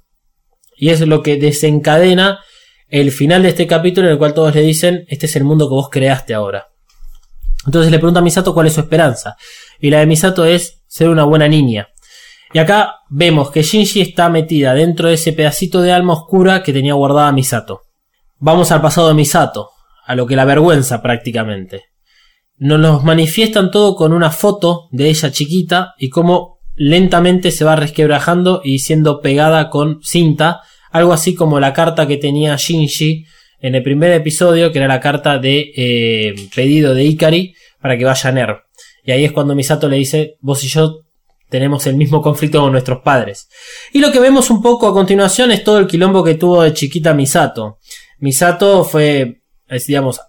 [0.77, 2.39] Y es lo que desencadena
[2.88, 5.67] el final de este capítulo en el cual todos le dicen, este es el mundo
[5.67, 6.67] que vos creaste ahora.
[7.65, 9.35] Entonces le pregunta a Misato cuál es su esperanza.
[9.80, 11.89] Y la de Misato es ser una buena niña.
[12.56, 16.72] Y acá vemos que Shinji está metida dentro de ese pedacito de alma oscura que
[16.72, 17.82] tenía guardada Misato.
[18.38, 19.72] Vamos al pasado de Misato,
[20.06, 21.88] a lo que la avergüenza prácticamente.
[22.56, 27.76] Nos los manifiestan todo con una foto de ella chiquita y cómo lentamente se va
[27.76, 30.61] resquebrajando y siendo pegada con cinta,
[30.91, 33.26] algo así como la carta que tenía Shinji
[33.60, 38.06] en el primer episodio, que era la carta de eh, pedido de Ikari para que
[38.06, 38.56] vaya a Ner.
[39.03, 41.05] Y ahí es cuando Misato le dice, vos y yo
[41.49, 43.47] tenemos el mismo conflicto con nuestros padres.
[43.93, 46.73] Y lo que vemos un poco a continuación es todo el quilombo que tuvo de
[46.73, 47.80] chiquita Misato.
[48.19, 49.41] Misato fue,
[49.88, 50.22] digamos,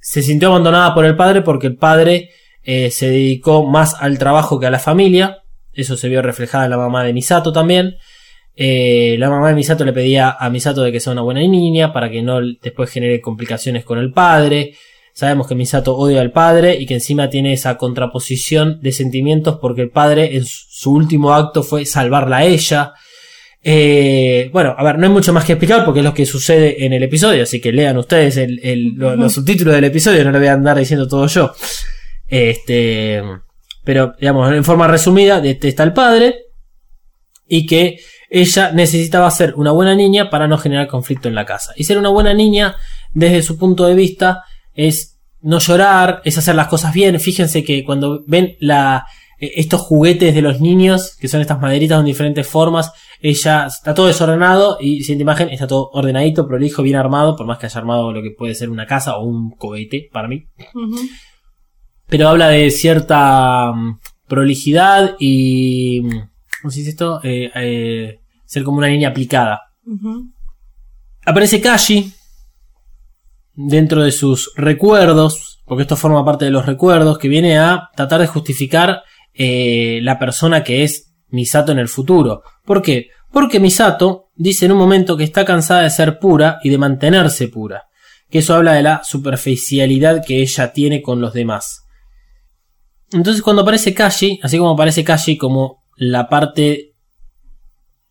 [0.00, 2.30] se sintió abandonada por el padre porque el padre
[2.62, 5.38] eh, se dedicó más al trabajo que a la familia.
[5.72, 7.96] Eso se vio reflejada en la mamá de Misato también.
[8.56, 11.92] Eh, la mamá de Misato le pedía a Misato de que sea una buena niña
[11.92, 14.74] para que no después genere complicaciones con el padre.
[15.16, 19.82] Sabemos que Misato odia al padre y que encima tiene esa contraposición de sentimientos porque
[19.82, 22.92] el padre en su último acto fue salvarla a ella.
[23.62, 26.84] Eh, bueno, a ver, no hay mucho más que explicar porque es lo que sucede
[26.84, 30.32] en el episodio, así que lean ustedes el- el- lo- los subtítulos del episodio, no
[30.32, 31.54] lo voy a andar diciendo todo yo.
[32.28, 33.22] Este,
[33.84, 36.34] pero, digamos, en forma resumida, de este está el padre
[37.46, 37.98] y que
[38.30, 41.72] ella necesitaba ser una buena niña para no generar conflicto en la casa.
[41.76, 42.74] Y ser una buena niña,
[43.12, 44.42] desde su punto de vista,
[44.74, 47.18] es no llorar, es hacer las cosas bien.
[47.20, 49.06] Fíjense que cuando ven la,
[49.38, 53.94] eh, estos juguetes de los niños, que son estas maderitas con diferentes formas, ella está
[53.94, 57.78] todo desordenado y siguiente imagen está todo ordenadito, prolijo, bien armado, por más que haya
[57.78, 60.46] armado lo que puede ser una casa o un cohete para mí.
[62.06, 63.98] Pero habla de cierta mm,
[64.28, 66.00] prolijidad y...
[66.02, 66.28] mm,
[66.62, 67.20] ¿Cómo se dice esto?
[67.22, 69.60] Eh, eh, ser como una niña aplicada.
[71.26, 72.10] Aparece Kashi
[73.54, 78.20] dentro de sus recuerdos, porque esto forma parte de los recuerdos, que viene a tratar
[78.20, 79.02] de justificar
[79.32, 82.42] eh, la persona que es Misato en el futuro.
[82.64, 83.08] ¿Por qué?
[83.32, 87.48] Porque Misato dice en un momento que está cansada de ser pura y de mantenerse
[87.48, 87.88] pura.
[88.30, 91.84] Que eso habla de la superficialidad que ella tiene con los demás.
[93.12, 96.94] Entonces cuando aparece Kashi, así como aparece Kashi como la parte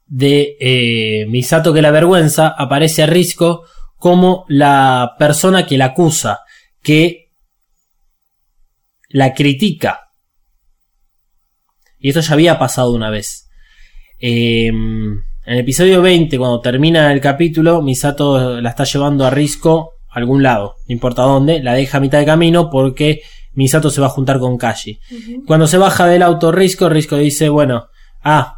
[0.05, 3.63] de eh, Misato que la vergüenza, aparece a Risco
[4.03, 6.41] como la persona que la acusa,
[6.81, 7.31] que
[9.07, 10.09] la critica.
[11.99, 13.47] Y esto ya había pasado una vez.
[14.19, 19.93] Eh, en el episodio 20, cuando termina el capítulo, Misato la está llevando a Risco
[20.09, 23.21] a algún lado, no importa dónde, la deja a mitad de camino porque
[23.53, 24.99] Misato se va a juntar con Kashi.
[25.47, 27.87] Cuando se baja del auto Risco, Risco dice, bueno,
[28.21, 28.57] ah,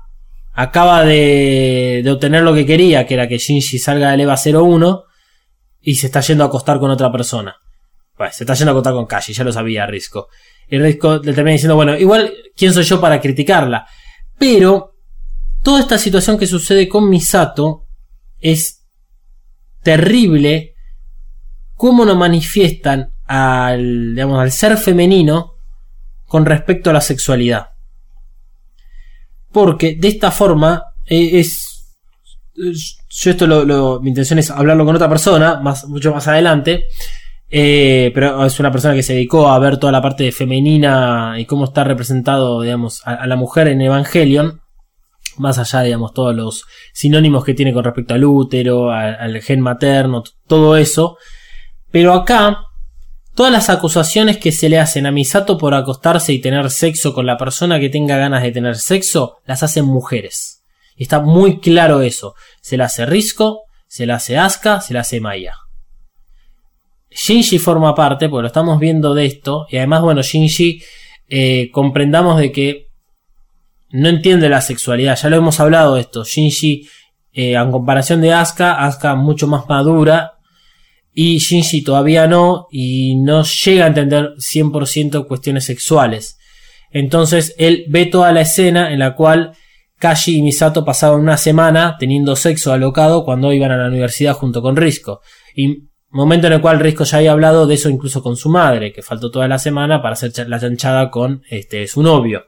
[0.53, 5.03] acaba de, de obtener lo que quería, que era que Shinji salga del EVA 01
[5.85, 7.55] y se está yendo a acostar con otra persona.
[8.17, 10.29] Bueno, se está yendo a acostar con Kashi, ya lo sabía Risco.
[10.67, 13.85] Y Risco le termina diciendo, bueno, igual, ¿quién soy yo para criticarla?
[14.37, 14.95] Pero,
[15.61, 17.85] toda esta situación que sucede con Misato
[18.39, 18.83] es
[19.83, 20.73] terrible
[21.75, 25.53] cómo nos manifiestan al, digamos, al ser femenino
[26.25, 27.69] con respecto a la sexualidad.
[29.51, 31.64] Porque de esta forma eh, es...
[32.57, 36.85] Yo esto lo, lo- mi intención es hablarlo con otra persona, más, mucho más adelante.
[37.49, 41.45] eh, pero es una persona que se dedicó a ver toda la parte femenina y
[41.45, 44.61] cómo está representado, digamos, a, la mujer en Evangelion.
[45.37, 46.63] Más allá, digamos, todos los
[46.93, 51.17] sinónimos que tiene con respecto al útero, al, gen materno, todo eso.
[51.91, 52.59] Pero acá,
[53.35, 57.25] todas las acusaciones que se le hacen a Misato por acostarse y tener sexo con
[57.25, 60.54] la persona que tenga ganas de tener sexo, las hacen mujeres.
[60.95, 62.35] Y está muy claro eso.
[62.61, 65.55] Se la hace Risco, se la hace Asuka, se la hace Maya.
[67.09, 70.81] Shinji forma parte, porque lo estamos viendo de esto, y además, bueno, Shinji
[71.29, 72.87] eh, comprendamos de que
[73.91, 76.89] no entiende la sexualidad, ya lo hemos hablado de esto, Shinji,
[77.31, 80.33] eh, en comparación de Asuka, Asuka mucho más madura,
[81.13, 86.37] y Shinji todavía no, y no llega a entender 100% cuestiones sexuales.
[86.91, 89.53] Entonces él ve toda la escena en la cual
[90.05, 94.61] Kashi y Misato pasaban una semana teniendo sexo alocado cuando iban a la universidad junto
[94.61, 95.21] con Risco.
[95.55, 98.93] Y momento en el cual Risco ya había hablado de eso incluso con su madre,
[98.93, 102.43] que faltó toda la semana para hacer la chanchada con este, su novio.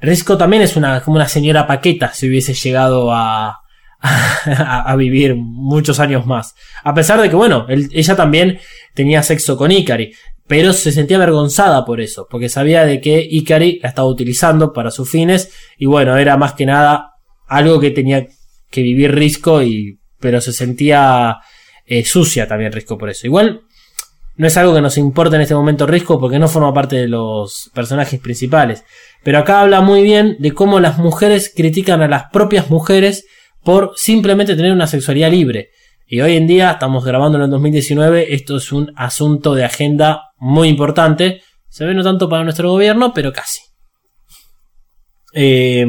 [0.00, 3.60] Risco también es una, como una señora paqueta si hubiese llegado a,
[4.98, 6.56] vivir muchos años más.
[6.82, 8.58] A pesar de que, bueno, ella también
[8.92, 10.12] tenía sexo con Ikari,
[10.46, 14.90] pero se sentía avergonzada por eso, porque sabía de que Ikari la estaba utilizando para
[14.90, 17.12] sus fines, y bueno, era más que nada
[17.46, 18.26] algo que tenía
[18.70, 21.38] que vivir Risco, y, pero se sentía
[21.86, 23.26] eh, sucia también Risco por eso.
[23.26, 23.62] Igual,
[24.36, 27.08] no es algo que nos importe en este momento Risco, porque no forma parte de
[27.08, 28.84] los personajes principales.
[29.22, 33.26] Pero acá habla muy bien de cómo las mujeres critican a las propias mujeres
[33.62, 35.70] por simplemente tener una sexualidad libre.
[36.06, 40.68] Y hoy en día, estamos grabándolo en 2019, esto es un asunto de agenda muy
[40.68, 41.42] importante.
[41.68, 43.60] Se ve no tanto para nuestro gobierno, pero casi.
[45.32, 45.86] Eh,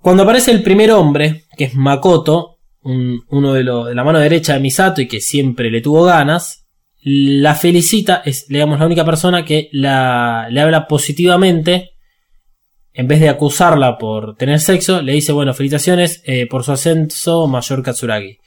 [0.00, 4.60] cuando aparece el primer hombre, que es Makoto, un- uno de, la mano derecha de
[4.60, 6.66] Misato y que siempre le tuvo ganas,
[7.02, 11.95] la felicita, es digamos la única persona que le habla positivamente
[12.96, 17.46] en vez de acusarla por tener sexo, le dice, bueno, felicitaciones eh, por su ascenso
[17.46, 18.38] mayor Katsuragi.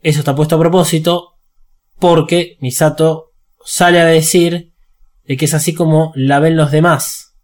[0.00, 1.34] Eso está puesto a propósito
[1.98, 3.32] porque Misato
[3.62, 4.72] sale a decir
[5.24, 7.34] de que es así como la ven los demás.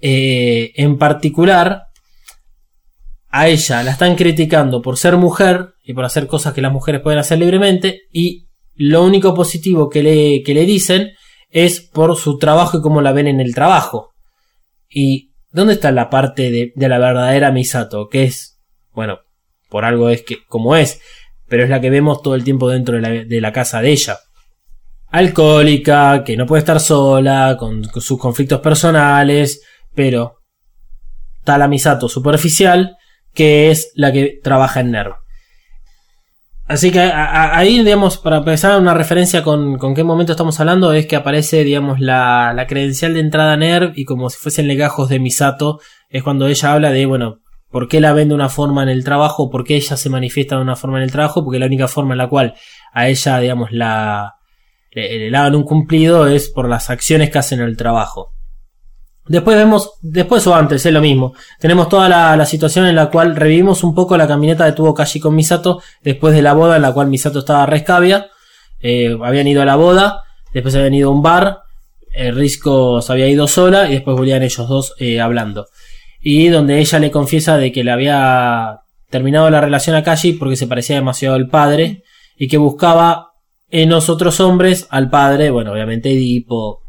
[0.00, 1.88] Eh, en particular,
[3.28, 7.02] a ella la están criticando por ser mujer y por hacer cosas que las mujeres
[7.02, 11.10] pueden hacer libremente y lo único positivo que le, que le dicen
[11.50, 14.11] es por su trabajo y cómo la ven en el trabajo.
[14.92, 18.08] ¿Y dónde está la parte de, de la verdadera Misato?
[18.08, 18.60] Que es,
[18.92, 19.20] bueno,
[19.68, 21.00] por algo es que como es,
[21.48, 23.90] pero es la que vemos todo el tiempo dentro de la, de la casa de
[23.90, 24.18] ella.
[25.08, 29.62] Alcohólica, que no puede estar sola, con, con sus conflictos personales,
[29.94, 30.40] pero
[31.38, 32.96] está la Misato superficial,
[33.34, 35.21] que es la que trabaja en NERV.
[36.72, 40.92] Así que a- ahí, digamos, para empezar una referencia con, con qué momento estamos hablando,
[40.92, 45.08] es que aparece, digamos, la, la credencial de entrada NERV y como si fuesen legajos
[45.10, 47.40] de Misato, es cuando ella habla de, bueno,
[47.70, 50.56] por qué la ven de una forma en el trabajo, por qué ella se manifiesta
[50.56, 52.54] de una forma en el trabajo, porque la única forma en la cual
[52.94, 54.36] a ella, digamos, la,
[54.92, 58.32] le, le hagan un cumplido es por las acciones que hacen en el trabajo.
[59.26, 61.34] Después vemos, después o antes, es lo mismo.
[61.60, 64.94] Tenemos toda la, la situación en la cual revivimos un poco la caminata de tuvo
[64.94, 68.28] Kashi con Misato después de la boda en la cual Misato estaba rescabia.
[68.80, 71.60] Eh, habían ido a la boda, después habían ido a un bar,
[72.12, 75.68] eh, Risco se había ido sola y después volvían ellos dos eh, hablando.
[76.20, 80.56] Y donde ella le confiesa de que le había terminado la relación a Kashi porque
[80.56, 82.02] se parecía demasiado al padre
[82.36, 83.32] y que buscaba
[83.70, 86.82] en los otros hombres al padre, bueno, obviamente Edipo,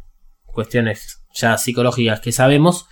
[0.46, 2.86] cuestiones ya psicológicas que sabemos.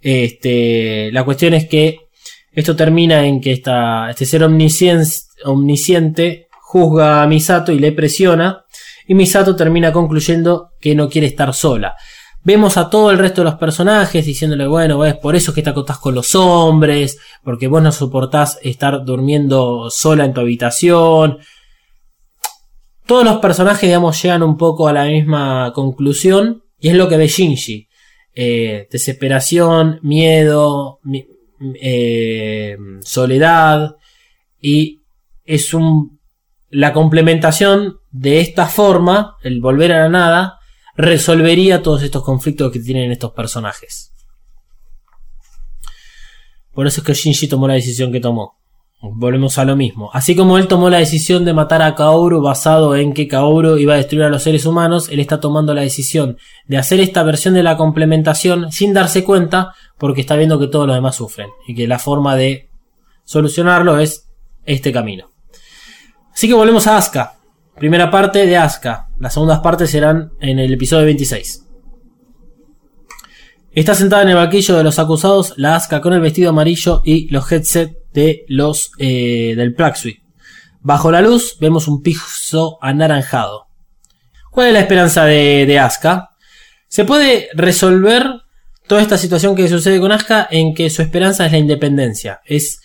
[0.00, 2.08] Este, la cuestión es que
[2.52, 8.64] esto termina en que este ser omnisciente, juzga a Misato y le presiona.
[9.06, 11.96] Y Misato termina concluyendo que no quiere estar sola.
[12.42, 15.70] Vemos a todo el resto de los personajes diciéndole, bueno, es por eso que te
[15.70, 21.38] acostás con los hombres, porque vos no soportás estar durmiendo sola en tu habitación.
[23.06, 27.16] Todos los personajes, digamos, llegan un poco a la misma conclusión, y es lo que
[27.16, 27.87] ve Shinji.
[28.40, 31.26] Eh, desesperación, miedo, mi-
[31.82, 33.96] eh, soledad,
[34.60, 35.00] y
[35.44, 36.20] es un
[36.70, 40.58] la complementación de esta forma, el volver a la nada,
[40.94, 44.12] resolvería todos estos conflictos que tienen estos personajes.
[46.72, 48.57] Por eso es que Shinji tomó la decisión que tomó.
[49.00, 50.10] Volvemos a lo mismo.
[50.12, 53.94] Así como él tomó la decisión de matar a Kaoru basado en que Kaoru iba
[53.94, 57.54] a destruir a los seres humanos, él está tomando la decisión de hacer esta versión
[57.54, 61.76] de la complementación sin darse cuenta porque está viendo que todos los demás sufren y
[61.76, 62.70] que la forma de
[63.24, 64.28] solucionarlo es
[64.64, 65.30] este camino.
[66.32, 67.38] Así que volvemos a Asuka.
[67.76, 69.08] Primera parte de Asuka.
[69.20, 71.66] Las segundas partes serán en el episodio 26.
[73.72, 77.28] Está sentada en el banquillo de los acusados la Asuka con el vestido amarillo y
[77.28, 80.22] los headsets de los eh, del Plague Suite.
[80.80, 83.66] Bajo la luz vemos un piso anaranjado.
[84.50, 86.30] ¿Cuál es la esperanza de, de Asuka?
[86.88, 88.26] Se puede resolver
[88.86, 92.40] toda esta situación que sucede con Asuka en que su esperanza es la independencia.
[92.44, 92.80] Es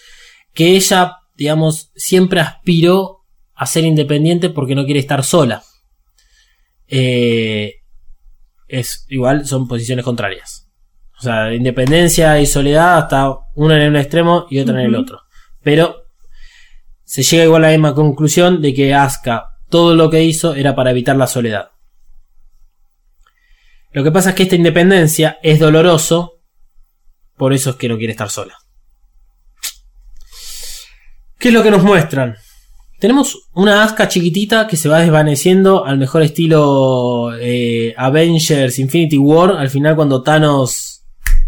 [0.53, 3.21] que ella, digamos, siempre aspiró
[3.55, 5.63] a ser independiente porque no quiere estar sola.
[6.87, 7.75] Eh,
[8.67, 10.62] es igual, son posiciones contrarias.
[11.23, 15.21] O sea, independencia y soledad hasta una en un extremo y otra en el otro.
[15.61, 16.03] Pero
[17.05, 20.75] se llega igual a la misma conclusión de que Asuka todo lo que hizo era
[20.75, 21.71] para evitar la soledad.
[23.93, 26.41] Lo que pasa es que esta independencia es doloroso,
[27.37, 28.57] por eso es que no quiere estar sola.
[31.39, 32.35] ¿Qué es lo que nos muestran?
[32.99, 39.51] Tenemos una Asuka chiquitita que se va desvaneciendo al mejor estilo eh, Avengers Infinity War.
[39.51, 41.02] Al final cuando Thanos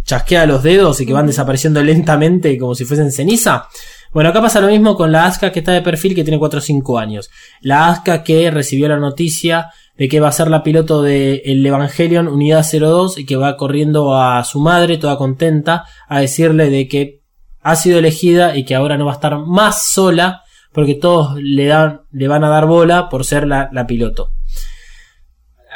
[0.05, 3.67] chasquea los dedos y que van desapareciendo lentamente como si fuesen ceniza.
[4.13, 6.59] Bueno, acá pasa lo mismo con la Asuka que está de perfil que tiene 4
[6.59, 7.29] o 5 años.
[7.59, 11.65] La Asuka que recibió la noticia de que va a ser la piloto de el
[11.65, 16.87] Evangelion Unidad 02 y que va corriendo a su madre toda contenta a decirle de
[16.87, 17.21] que
[17.61, 21.65] ha sido elegida y que ahora no va a estar más sola porque todos le,
[21.65, 24.34] dan, le van a dar bola por ser la, la piloto.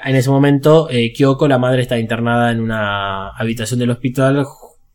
[0.03, 4.45] En ese momento, eh, Kyoko, la madre, está internada en una habitación del hospital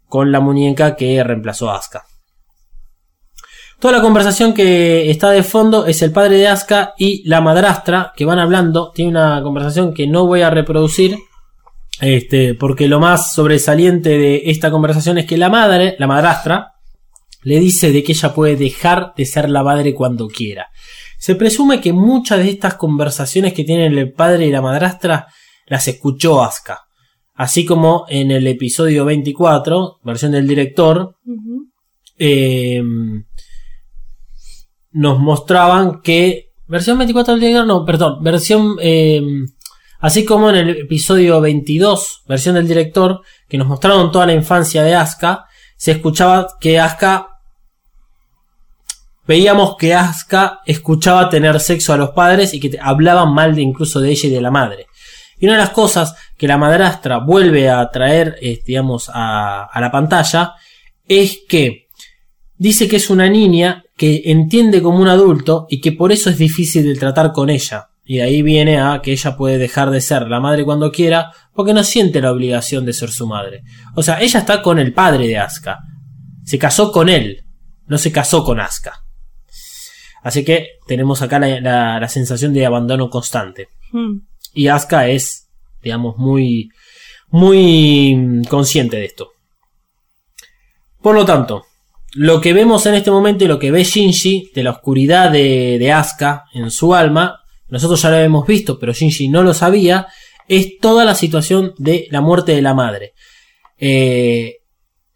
[0.09, 2.05] con la muñeca que reemplazó a Asuka.
[3.79, 8.13] Toda la conversación que está de fondo es el padre de Asuka y la madrastra
[8.17, 8.93] que van hablando.
[8.95, 11.19] Tiene una conversación que no voy a reproducir.
[12.01, 16.75] Este, porque lo más sobresaliente de esta conversación es que la madre, la madrastra,
[17.43, 20.69] le dice de que ella puede dejar de ser la madre cuando quiera.
[21.25, 25.27] Se presume que muchas de estas conversaciones que tienen el padre y la madrastra
[25.67, 26.83] las escuchó Asuka.
[27.33, 31.17] Así como en el episodio 24, versión del director,
[32.19, 32.83] eh,
[34.91, 36.53] nos mostraban que.
[36.67, 38.77] Versión 24 del director, no, perdón, versión.
[38.83, 39.23] eh,
[40.01, 44.83] así como en el episodio 22, versión del director, que nos mostraron toda la infancia
[44.83, 45.47] de Asuka,
[45.79, 47.29] se escuchaba que Asuka.
[49.27, 54.01] Veíamos que Asuka escuchaba tener sexo a los padres y que hablaban mal de incluso
[54.01, 54.87] de ella y de la madre.
[55.39, 58.37] Y una de las cosas que la madrastra vuelve a traer,
[58.67, 60.55] digamos, a, a la pantalla
[61.07, 61.89] es que
[62.57, 66.39] dice que es una niña que entiende como un adulto y que por eso es
[66.39, 67.89] difícil de tratar con ella.
[68.05, 71.33] Y de ahí viene a que ella puede dejar de ser la madre cuando quiera
[71.55, 73.63] porque no siente la obligación de ser su madre.
[73.95, 75.79] O sea, ella está con el padre de Asuka.
[76.45, 77.45] Se casó con él,
[77.87, 79.04] no se casó con Asuka.
[80.25, 83.69] Así que tenemos acá la, la- la sensación de abandono constante.
[83.93, 84.17] Mm.
[84.55, 85.49] Y Asuka es,
[85.83, 86.71] digamos, muy,
[87.29, 89.31] muy consciente de esto.
[91.03, 91.65] Por lo tanto,
[92.15, 95.77] lo que vemos en este momento y lo que ve Shinji de la oscuridad de,
[95.79, 100.07] de Asuka en su alma, nosotros ya lo hemos visto, pero Shinji no lo sabía,
[100.49, 103.13] es toda la situación de la muerte de la madre.
[103.79, 104.57] Eh,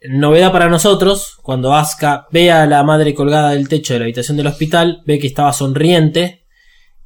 [0.02, 4.36] novedad para nosotros, cuando Asuka ve a la madre colgada del techo de la habitación
[4.36, 6.46] del hospital, ve que estaba sonriente,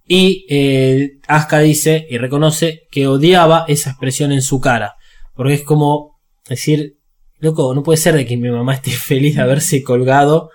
[0.06, 4.96] y eh, Asuka dice y reconoce que odiaba esa expresión en su cara.
[5.34, 6.98] Porque es como decir,
[7.38, 10.50] loco, no puede ser de que mi mamá esté feliz de haberse colgado.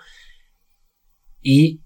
[1.40, 1.82] Y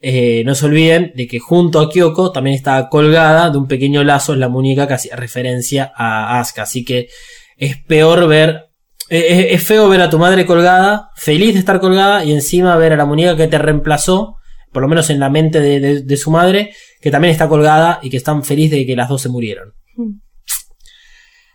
[0.00, 4.04] eh, no se olviden de que junto a Kyoko también estaba colgada de un pequeño
[4.04, 6.62] lazo en la muñeca que hacía referencia a Asuka.
[6.62, 7.08] Así que
[7.56, 8.67] es peor ver.
[9.10, 12.76] Eh, Es, es feo ver a tu madre colgada, feliz de estar colgada, y encima
[12.76, 14.36] ver a la muñeca que te reemplazó
[14.72, 18.00] por lo menos en la mente de, de- de su madre, que también está colgada
[18.02, 19.72] y que están feliz de que las dos se murieron.
[19.96, 20.20] Mm.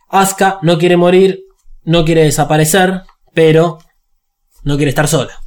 [0.09, 1.41] Asuka no quiere morir,
[1.83, 3.01] no quiere desaparecer,
[3.33, 3.77] pero
[4.63, 5.39] no quiere estar sola.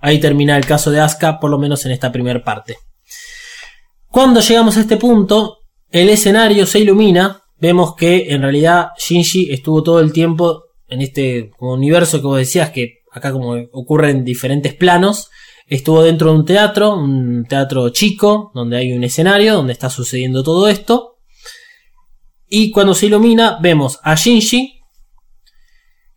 [0.00, 2.76] Ahí termina el caso de Asuka, por lo menos en esta primera parte.
[4.08, 5.58] Cuando llegamos a este punto,
[5.90, 7.42] el escenario se ilumina.
[7.58, 12.70] Vemos que en realidad Shinji estuvo todo el tiempo en este universo que vos decías
[12.70, 15.30] que acá como ocurre en diferentes planos.
[15.66, 20.44] Estuvo dentro de un teatro, un teatro chico, donde hay un escenario, donde está sucediendo
[20.44, 21.16] todo esto.
[22.48, 24.76] Y cuando se ilumina, vemos a Shinji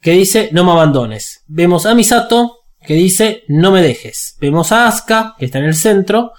[0.01, 1.43] que dice no me abandones.
[1.47, 4.35] Vemos a Misato que dice no me dejes.
[4.39, 6.31] Vemos a Asuka que está en el centro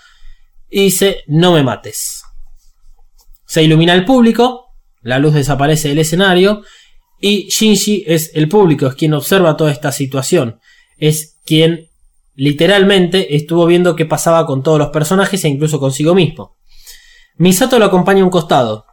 [0.69, 2.23] y dice no me mates.
[3.45, 4.70] Se ilumina el público,
[5.03, 6.63] la luz desaparece del escenario
[7.21, 10.61] y Shinji es el público, es quien observa toda esta situación.
[10.97, 11.89] Es quien
[12.35, 16.57] literalmente estuvo viendo qué pasaba con todos los personajes e incluso consigo mismo.
[17.37, 18.87] Misato lo acompaña a un costado.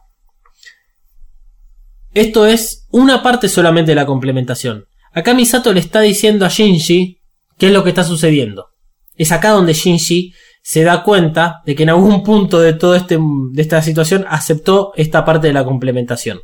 [2.12, 4.86] Esto es una parte solamente de la complementación.
[5.12, 7.20] Acá Misato le está diciendo a Shinji
[7.56, 8.68] qué es lo que está sucediendo.
[9.16, 10.34] Es acá donde Shinji
[10.70, 14.92] se da cuenta de que en algún punto de toda este, de esta situación aceptó
[14.96, 16.40] esta parte de la complementación.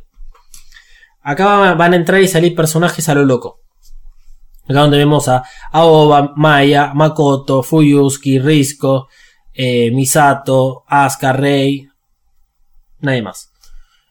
[1.21, 3.59] Acá va- van a entrar y salir personajes a lo loco.
[4.67, 9.09] Acá donde vemos a Aoba, Maya, Makoto, Fuyusuki, Risco,
[9.53, 11.87] eh, Misato, Asuka, Rei,
[13.01, 13.51] nadie más.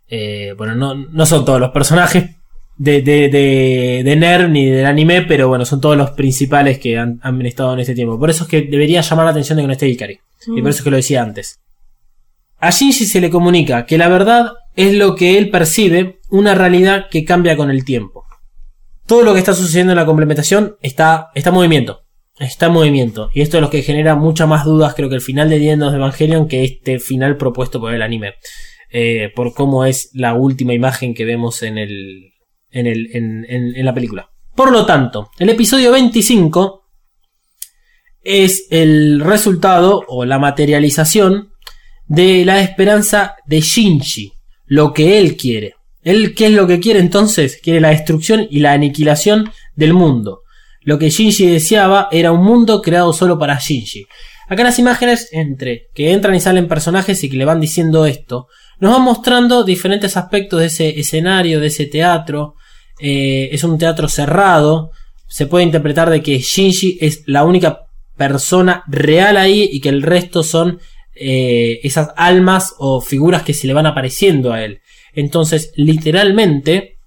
[0.07, 2.37] Eh, bueno, no, no son todos los personajes
[2.77, 6.99] de, de, de, de NERV ni del anime, pero bueno, son todos los principales que
[6.99, 8.19] han, han estado en este tiempo.
[8.19, 10.19] Por eso es que debería llamar la atención de que no esté Ikari.
[10.49, 11.61] Y por eso es que lo decía antes.
[12.59, 17.07] A Shinji se le comunica que la verdad es lo que él percibe, una realidad
[17.11, 18.25] que cambia con el tiempo.
[19.07, 22.05] Todo lo que está sucediendo en la complementación está, está en movimiento.
[22.39, 23.31] Está en movimiento.
[23.33, 25.83] Y esto es lo que genera muchas más dudas, creo que el final de End
[25.83, 28.35] of Evangelion, que este final propuesto por el anime.
[28.91, 32.34] Eh, por cómo es la última imagen que vemos en, el,
[32.75, 34.29] en, en, en- en la película.
[34.55, 36.83] Por lo tanto, el episodio 25
[38.23, 41.51] es el resultado o la materialización
[42.07, 44.33] de la esperanza de Shinji,
[44.67, 45.75] lo que él quiere.
[46.03, 47.59] ¿Él qué es lo que quiere entonces?
[47.63, 50.43] Quiere la destrucción y la aniquilación del mundo.
[50.83, 54.05] Lo que Shinji deseaba era un mundo creado solo para Shinji.
[54.49, 58.49] Acá las imágenes entre que entran y salen personajes y que le van diciendo esto,
[58.79, 62.55] nos van mostrando diferentes aspectos de ese escenario, de ese teatro.
[62.99, 64.91] Eh, es un teatro cerrado.
[65.27, 70.03] Se puede interpretar de que Shinji es la única persona real ahí y que el
[70.03, 70.81] resto son
[71.15, 74.81] eh, esas almas o figuras que se le van apareciendo a él.
[75.13, 76.99] Entonces, literalmente,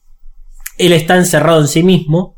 [0.78, 2.38] él está encerrado en sí mismo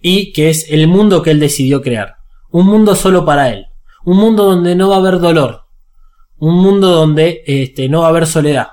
[0.00, 2.16] y que es el mundo que él decidió crear.
[2.50, 3.66] Un mundo solo para él.
[4.04, 5.66] Un mundo donde no va a haber dolor.
[6.38, 8.68] Un mundo donde este, no va a haber soledad.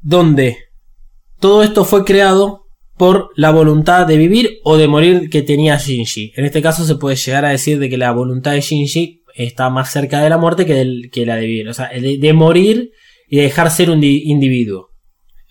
[0.00, 0.58] Donde
[1.38, 2.61] todo esto fue creado
[2.96, 6.32] por la voluntad de vivir o de morir que tenía Shinji.
[6.36, 9.70] En este caso se puede llegar a decir de que la voluntad de Shinji está
[9.70, 11.68] más cerca de la muerte que, del- que la de vivir.
[11.68, 12.90] O sea, de, de morir
[13.28, 14.90] y de dejar ser un di- individuo.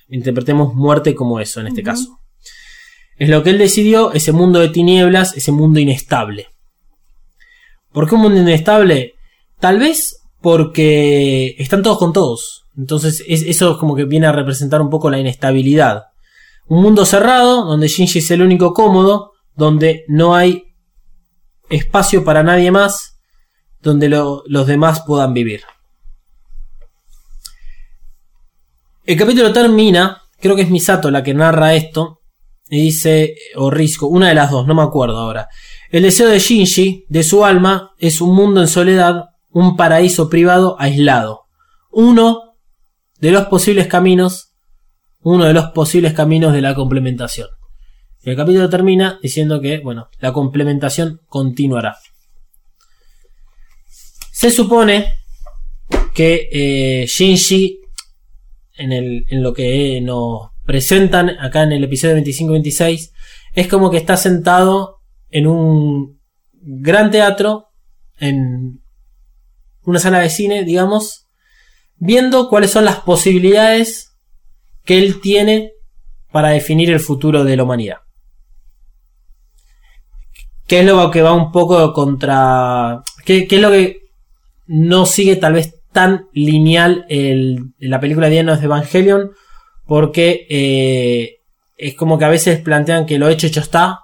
[0.09, 2.19] Interpretemos muerte como eso en este caso.
[3.17, 6.47] Es lo que él decidió, ese mundo de tinieblas, ese mundo inestable.
[7.91, 9.13] ¿Por qué un mundo inestable?
[9.59, 12.63] Tal vez porque están todos con todos.
[12.77, 16.03] Entonces es- eso es como que viene a representar un poco la inestabilidad.
[16.71, 20.73] Un mundo cerrado, donde Shinji es el único cómodo, donde no hay
[21.69, 23.19] espacio para nadie más,
[23.81, 25.63] donde lo- los demás puedan vivir.
[29.05, 32.21] El capítulo termina, creo que es Misato la que narra esto,
[32.69, 35.49] y dice, o Risco, una de las dos, no me acuerdo ahora.
[35.89, 40.77] El deseo de Shinji, de su alma, es un mundo en soledad, un paraíso privado
[40.79, 41.41] aislado.
[41.91, 42.55] Uno
[43.19, 44.50] de los posibles caminos,
[45.23, 47.47] uno de los posibles caminos de la complementación.
[48.23, 51.97] Y el capítulo termina diciendo que, bueno, la complementación continuará.
[54.31, 55.15] Se supone
[56.13, 57.79] que eh, Shinji,
[58.75, 63.11] en, en lo que nos presentan acá en el episodio 25-26,
[63.53, 66.21] es como que está sentado en un
[66.53, 67.69] gran teatro,
[68.19, 68.81] en
[69.83, 71.27] una sala de cine, digamos,
[71.95, 74.10] viendo cuáles son las posibilidades
[74.85, 75.71] que él tiene
[76.31, 77.97] para definir el futuro de la humanidad.
[80.67, 83.01] ¿Qué es lo que va un poco contra...
[83.25, 83.97] ¿Qué, es lo que
[84.67, 89.31] no sigue tal vez tan lineal el- la película de Dianos de Evangelion?
[89.85, 91.39] Porque eh,
[91.77, 93.99] es como que a veces plantean que lo hecho hecho está.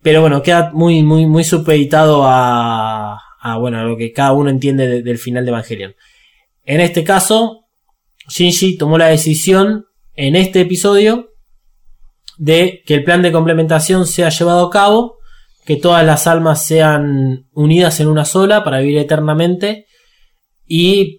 [0.00, 4.48] Pero bueno, queda muy, muy, muy supeditado a, a, bueno, a lo que cada uno
[4.48, 5.94] entiende de- del final de Evangelion.
[6.64, 7.61] En este caso,
[8.28, 11.30] Shinji tomó la decisión en este episodio
[12.38, 15.18] de que el plan de complementación sea llevado a cabo,
[15.64, 19.86] que todas las almas sean unidas en una sola para vivir eternamente
[20.66, 21.18] y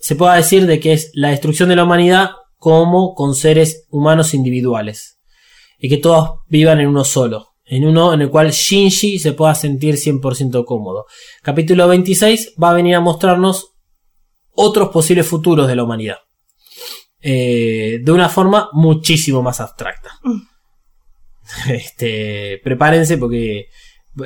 [0.00, 4.34] se pueda decir de que es la destrucción de la humanidad como con seres humanos
[4.34, 5.20] individuales
[5.78, 9.54] y que todos vivan en uno solo, en uno en el cual Shinji se pueda
[9.54, 11.06] sentir 100% cómodo.
[11.42, 13.71] Capítulo 26 va a venir a mostrarnos
[14.54, 16.18] otros posibles futuros de la humanidad.
[17.20, 20.10] Eh, de una forma muchísimo más abstracta.
[21.68, 23.66] Este, prepárense porque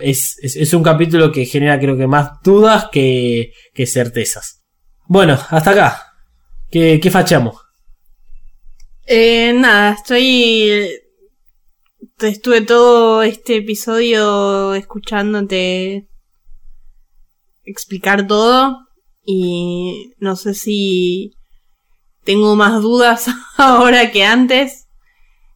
[0.03, 4.63] es, es- es un capítulo que genera creo que más dudas que, que certezas.
[5.07, 6.03] Bueno, hasta acá.
[6.71, 7.57] ¿Qué, qué fachamos?
[9.07, 10.89] Eh, nada, estoy.
[12.21, 16.07] Estuve todo este episodio escuchándote
[17.65, 18.86] explicar todo.
[19.29, 21.33] Y no sé si
[22.25, 23.27] tengo más dudas
[23.59, 24.85] ahora que antes.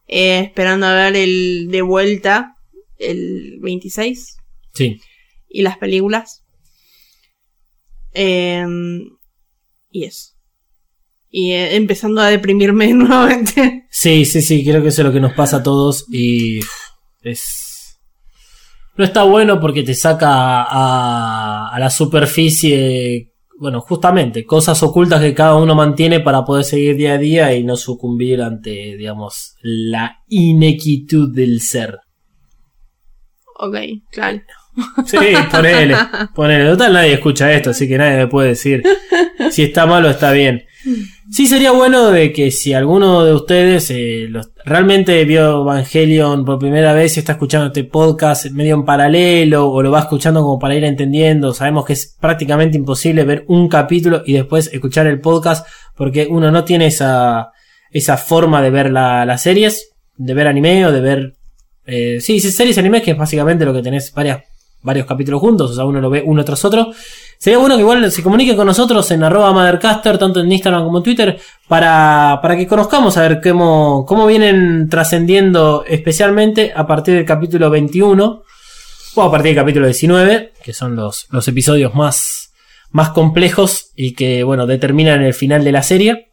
[0.07, 2.55] Eh, esperando a ver el de vuelta,
[2.97, 4.35] el 26
[4.73, 4.99] Sí.
[5.47, 6.43] y las películas.
[8.13, 8.65] Eh,
[9.89, 10.31] y eso.
[11.29, 13.85] Y eh, empezando a deprimirme nuevamente.
[13.89, 16.59] Sí, sí, sí, creo que eso es lo que nos pasa a todos y
[17.21, 17.99] es...
[18.97, 23.30] no está bueno porque te saca a, a la superficie,
[23.61, 27.63] bueno, justamente, cosas ocultas que cada uno mantiene para poder seguir día a día y
[27.63, 31.99] no sucumbir ante, digamos, la inequitud del ser.
[33.59, 33.75] Ok,
[34.09, 34.41] claro.
[35.05, 35.17] Sí,
[35.51, 35.95] ponele,
[36.33, 36.71] ponele.
[36.71, 38.81] Total, nadie escucha esto, así que nadie me puede decir
[39.51, 40.63] si está mal o está bien.
[41.31, 44.27] Sí, sería bueno de que si alguno de ustedes eh,
[44.65, 49.81] realmente vio Evangelion por primera vez y está escuchando este podcast medio en paralelo o
[49.81, 54.23] lo va escuchando como para ir entendiendo, sabemos que es prácticamente imposible ver un capítulo
[54.25, 57.51] y después escuchar el podcast porque uno no tiene esa,
[57.91, 61.33] esa forma de ver la- las series, de ver anime o de ver...
[61.85, 64.43] Eh, sí, series anime que es básicamente lo que tenés varias,
[64.83, 66.91] varios capítulos juntos, o sea, uno lo ve uno tras otro.
[67.37, 70.99] Sería bueno que igual se comuniquen con nosotros en arroba Mothercaster, tanto en Instagram como
[70.99, 77.15] en Twitter, para, para que conozcamos a ver cómo, cómo vienen trascendiendo especialmente a partir
[77.15, 78.43] del capítulo 21
[79.15, 82.53] o a partir del capítulo 19, que son los, los episodios más,
[82.91, 86.27] más complejos y que, bueno, determinan el final de la serie.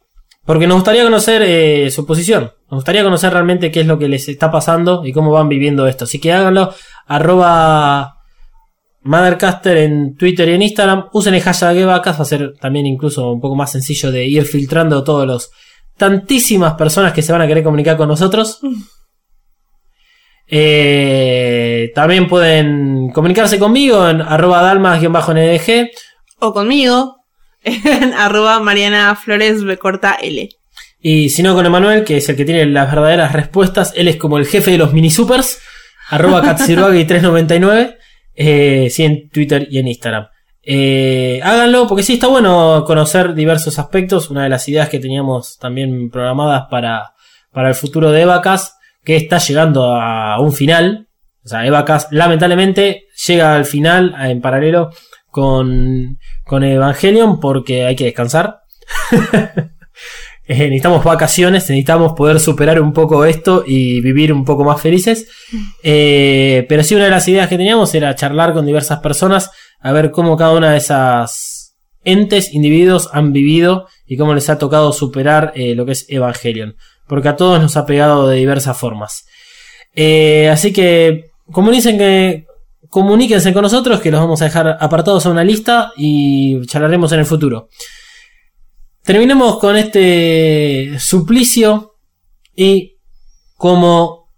[0.45, 2.53] Porque nos gustaría conocer eh, su posición.
[2.71, 5.87] Nos gustaría conocer realmente qué es lo que les está pasando y cómo van viviendo
[5.87, 6.05] esto.
[6.05, 6.73] Así que háganlo.
[7.05, 8.18] Arroba
[9.01, 11.09] Mothercaster en Twitter y en Instagram.
[11.13, 12.17] Usen el hashtag Evacas.
[12.17, 15.51] Va a ser también incluso un poco más sencillo de ir filtrando todos los
[15.97, 18.59] tantísimas personas que se van a querer comunicar con nosotros.
[20.47, 25.89] Eh, también pueden comunicarse conmigo en arroba dalmas-ndg.
[26.39, 27.17] O conmigo,
[27.63, 30.49] en arroba Mariana Flores B corta L.
[31.01, 34.17] Y si no con Emanuel, que es el que tiene las verdaderas respuestas, él es
[34.17, 35.59] como el jefe de los mini supers,
[36.09, 37.97] arroba Katsuruagi399,
[38.41, 40.27] eh, sí en Twitter y en Instagram.
[40.63, 44.29] Eh, háganlo, porque sí está bueno conocer diversos aspectos.
[44.29, 47.15] Una de las ideas que teníamos también programadas para,
[47.51, 51.09] para el futuro de Evacas, que está llegando a un final.
[51.43, 54.91] O sea, Evacas lamentablemente llega al final en paralelo
[55.31, 58.61] con, con Evangelion porque hay que descansar.
[60.51, 65.27] Eh, necesitamos vacaciones, necesitamos poder superar un poco esto y vivir un poco más felices.
[65.81, 69.49] Eh, pero sí, una de las ideas que teníamos era charlar con diversas personas,
[69.79, 74.57] a ver cómo cada una de esas entes, individuos han vivido y cómo les ha
[74.57, 76.75] tocado superar eh, lo que es Evangelion.
[77.07, 79.25] Porque a todos nos ha pegado de diversas formas.
[79.95, 82.45] Así que comunicen que,
[82.89, 87.19] comuníquense con nosotros que los vamos a dejar apartados a una lista y charlaremos en
[87.19, 87.69] el futuro.
[89.09, 91.95] Terminemos con este suplicio
[92.55, 92.99] y
[93.55, 94.29] como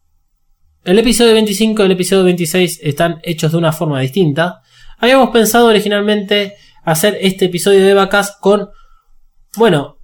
[0.85, 4.61] el episodio 25 y el episodio 26 están hechos de una forma distinta,
[4.97, 6.53] habíamos pensado originalmente
[6.85, 8.69] hacer este episodio de vacas con,
[9.57, 9.97] bueno,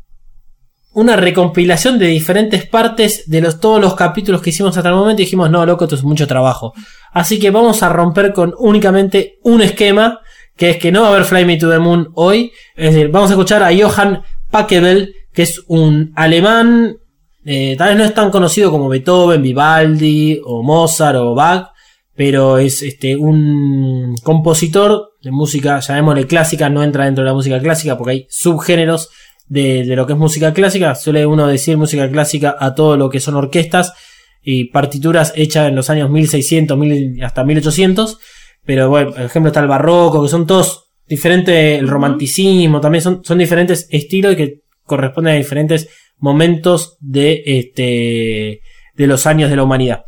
[0.91, 5.21] una recompilación de diferentes partes de los, todos los capítulos que hicimos hasta el momento
[5.21, 6.73] y dijimos, no, loco, esto es mucho trabajo.
[7.13, 10.19] Así que vamos a romper con únicamente un esquema,
[10.57, 12.51] que es que no va a haber Fly Me to the Moon hoy.
[12.75, 16.97] Es decir, vamos a escuchar a Johann Pachelbel, que es un alemán,
[17.45, 21.69] eh, tal vez no es tan conocido como Beethoven, Vivaldi, o Mozart, o Bach,
[22.15, 27.59] pero es este, un compositor de música, llamémosle clásica, no entra dentro de la música
[27.59, 29.09] clásica porque hay subgéneros
[29.47, 30.95] de, lo que es música clásica.
[30.95, 33.93] Suele uno decir música clásica a todo lo que son orquestas
[34.41, 38.17] y partituras hechas en los años 1600 mil- hasta 1800.
[38.65, 43.21] Pero bueno, por ejemplo está el barroco, que son todos diferentes, el romanticismo también son,
[43.23, 44.53] son diferentes estilos y que
[44.83, 45.89] corresponden a diferentes
[46.19, 48.61] momentos de, este,
[48.95, 50.03] de los años de la humanidad.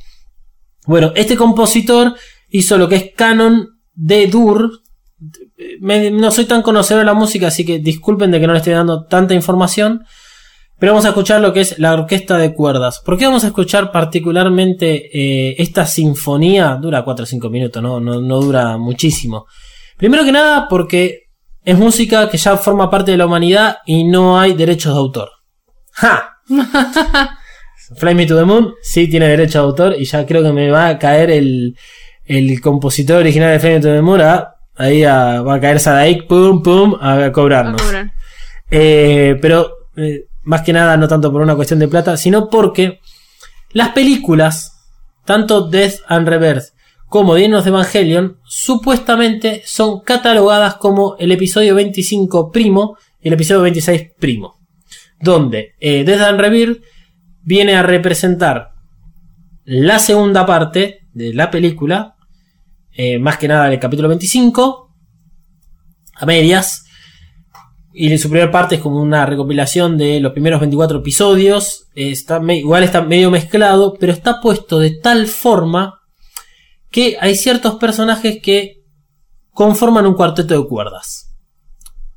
[0.87, 2.15] Bueno, este compositor
[2.49, 4.71] hizo lo que es canon de Dur.
[5.81, 8.59] Me- no soy tan conocedor de la música, así que disculpen de que no le
[8.59, 10.01] estoy dando tanta información.
[10.79, 13.01] Pero vamos a escuchar lo que es la orquesta de cuerdas.
[13.05, 16.77] ¿Por qué vamos a escuchar particularmente eh, esta sinfonía?
[16.81, 17.99] Dura 4 o 5 minutos, ¿no?
[17.99, 19.45] No, no dura muchísimo.
[19.99, 21.25] Primero que nada porque
[21.63, 25.29] es música que ya forma parte de la humanidad y no hay derechos de autor.
[25.91, 26.37] ¡Ja!
[27.97, 30.69] Fly Me to the Moon sí tiene derecho de autor y ya creo que me
[30.71, 31.75] va a caer el,
[32.25, 34.21] el compositor original de Fly Me to the Moon.
[34.21, 37.81] a- ahí a- va a caer Sadaik, pum, pum, a cobrarnos.
[37.81, 38.11] A cobrar.
[38.71, 42.99] Eh, pero eh, más que nada no tanto por una cuestión de plata, sino porque
[43.73, 44.71] las películas,
[45.25, 46.65] tanto Death and Rebirth
[47.09, 53.63] como The of Evangelion, supuestamente son catalogadas como el episodio 25 primo y el episodio
[53.63, 54.59] 26 primo.
[55.19, 56.79] Donde eh, Death and
[57.41, 58.69] viene a representar
[59.65, 62.15] la segunda parte de la película,
[62.93, 64.89] eh, más que nada el capítulo 25,
[66.15, 66.85] a medias,
[67.93, 71.87] y su primera parte es como una recopilación de los primeros 24 episodios.
[71.95, 75.98] Está me- igual está medio mezclado, pero está puesto de tal forma
[76.91, 78.83] que hay ciertos personajes que
[79.53, 81.35] conforman un cuarteto de cuerdas.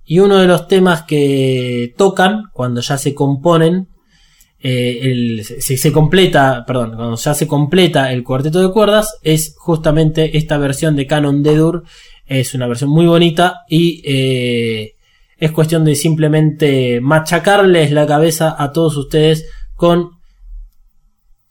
[0.04, 3.88] Y uno de los temas que tocan cuando ya se componen,
[4.60, 9.54] eh, el- se, se completa, perdón, cuando ya se completa el cuarteto de cuerdas, es
[9.58, 11.84] justamente esta versión de Canon de Dur.
[12.26, 14.94] Es una versión muy bonita y eh,
[15.36, 19.44] es cuestión de simplemente machacarles la cabeza a todos ustedes
[19.74, 20.21] con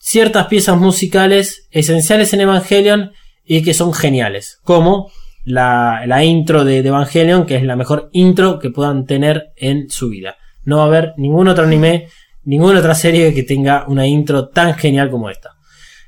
[0.02, 3.12] ciertas piezas musicales esenciales en Evangelion
[3.46, 5.12] y que son geniales, como
[5.46, 10.10] la, la intro de, Evangelion, que es la mejor intro que puedan tener en su
[10.10, 10.38] vida.
[10.66, 12.08] No va a haber ningún otro anime,
[12.44, 15.52] ninguna otra serie que tenga una intro tan genial como esta.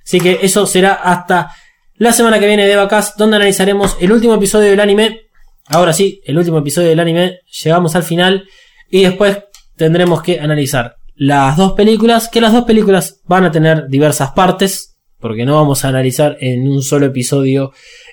[0.03, 1.51] Así que eso será hasta
[1.95, 5.21] la semana que viene de Vacas, donde analizaremos el último episodio del anime.
[5.67, 7.39] Ahora sí, el último episodio del anime.
[7.63, 8.47] Llegamos al final
[8.89, 9.37] y después
[9.75, 14.97] tendremos que analizar las dos películas, que las dos películas van a tener diversas partes,
[15.19, 17.71] porque no vamos a analizar en un solo episodio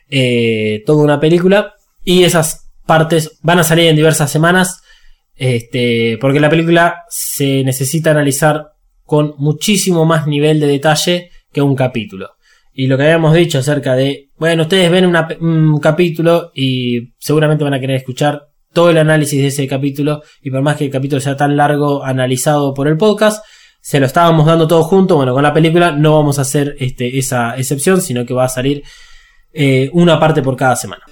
[0.08, 1.74] eh, toda una película,
[2.04, 4.82] y esas partes van a salir en diversas semanas,
[5.36, 8.72] este, porque la película se necesita analizar
[9.04, 12.30] con muchísimo más nivel de detalle que un capítulo.
[12.72, 17.74] Y lo que habíamos dicho acerca de, bueno, ustedes ven un capítulo y seguramente van
[17.74, 21.20] a querer escuchar todo el análisis de ese capítulo y por más que el capítulo
[21.20, 23.44] sea tan largo analizado por el podcast,
[23.80, 27.18] se lo estábamos dando todo junto, bueno, con la película no vamos a hacer este,
[27.18, 28.82] esa excepción, sino que va a salir
[29.52, 31.02] eh, una parte por cada semana.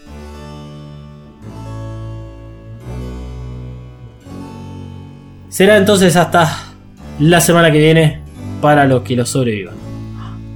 [5.49, 6.75] Será entonces hasta
[7.19, 8.21] la semana que viene
[8.61, 9.75] para los que lo sobrevivan.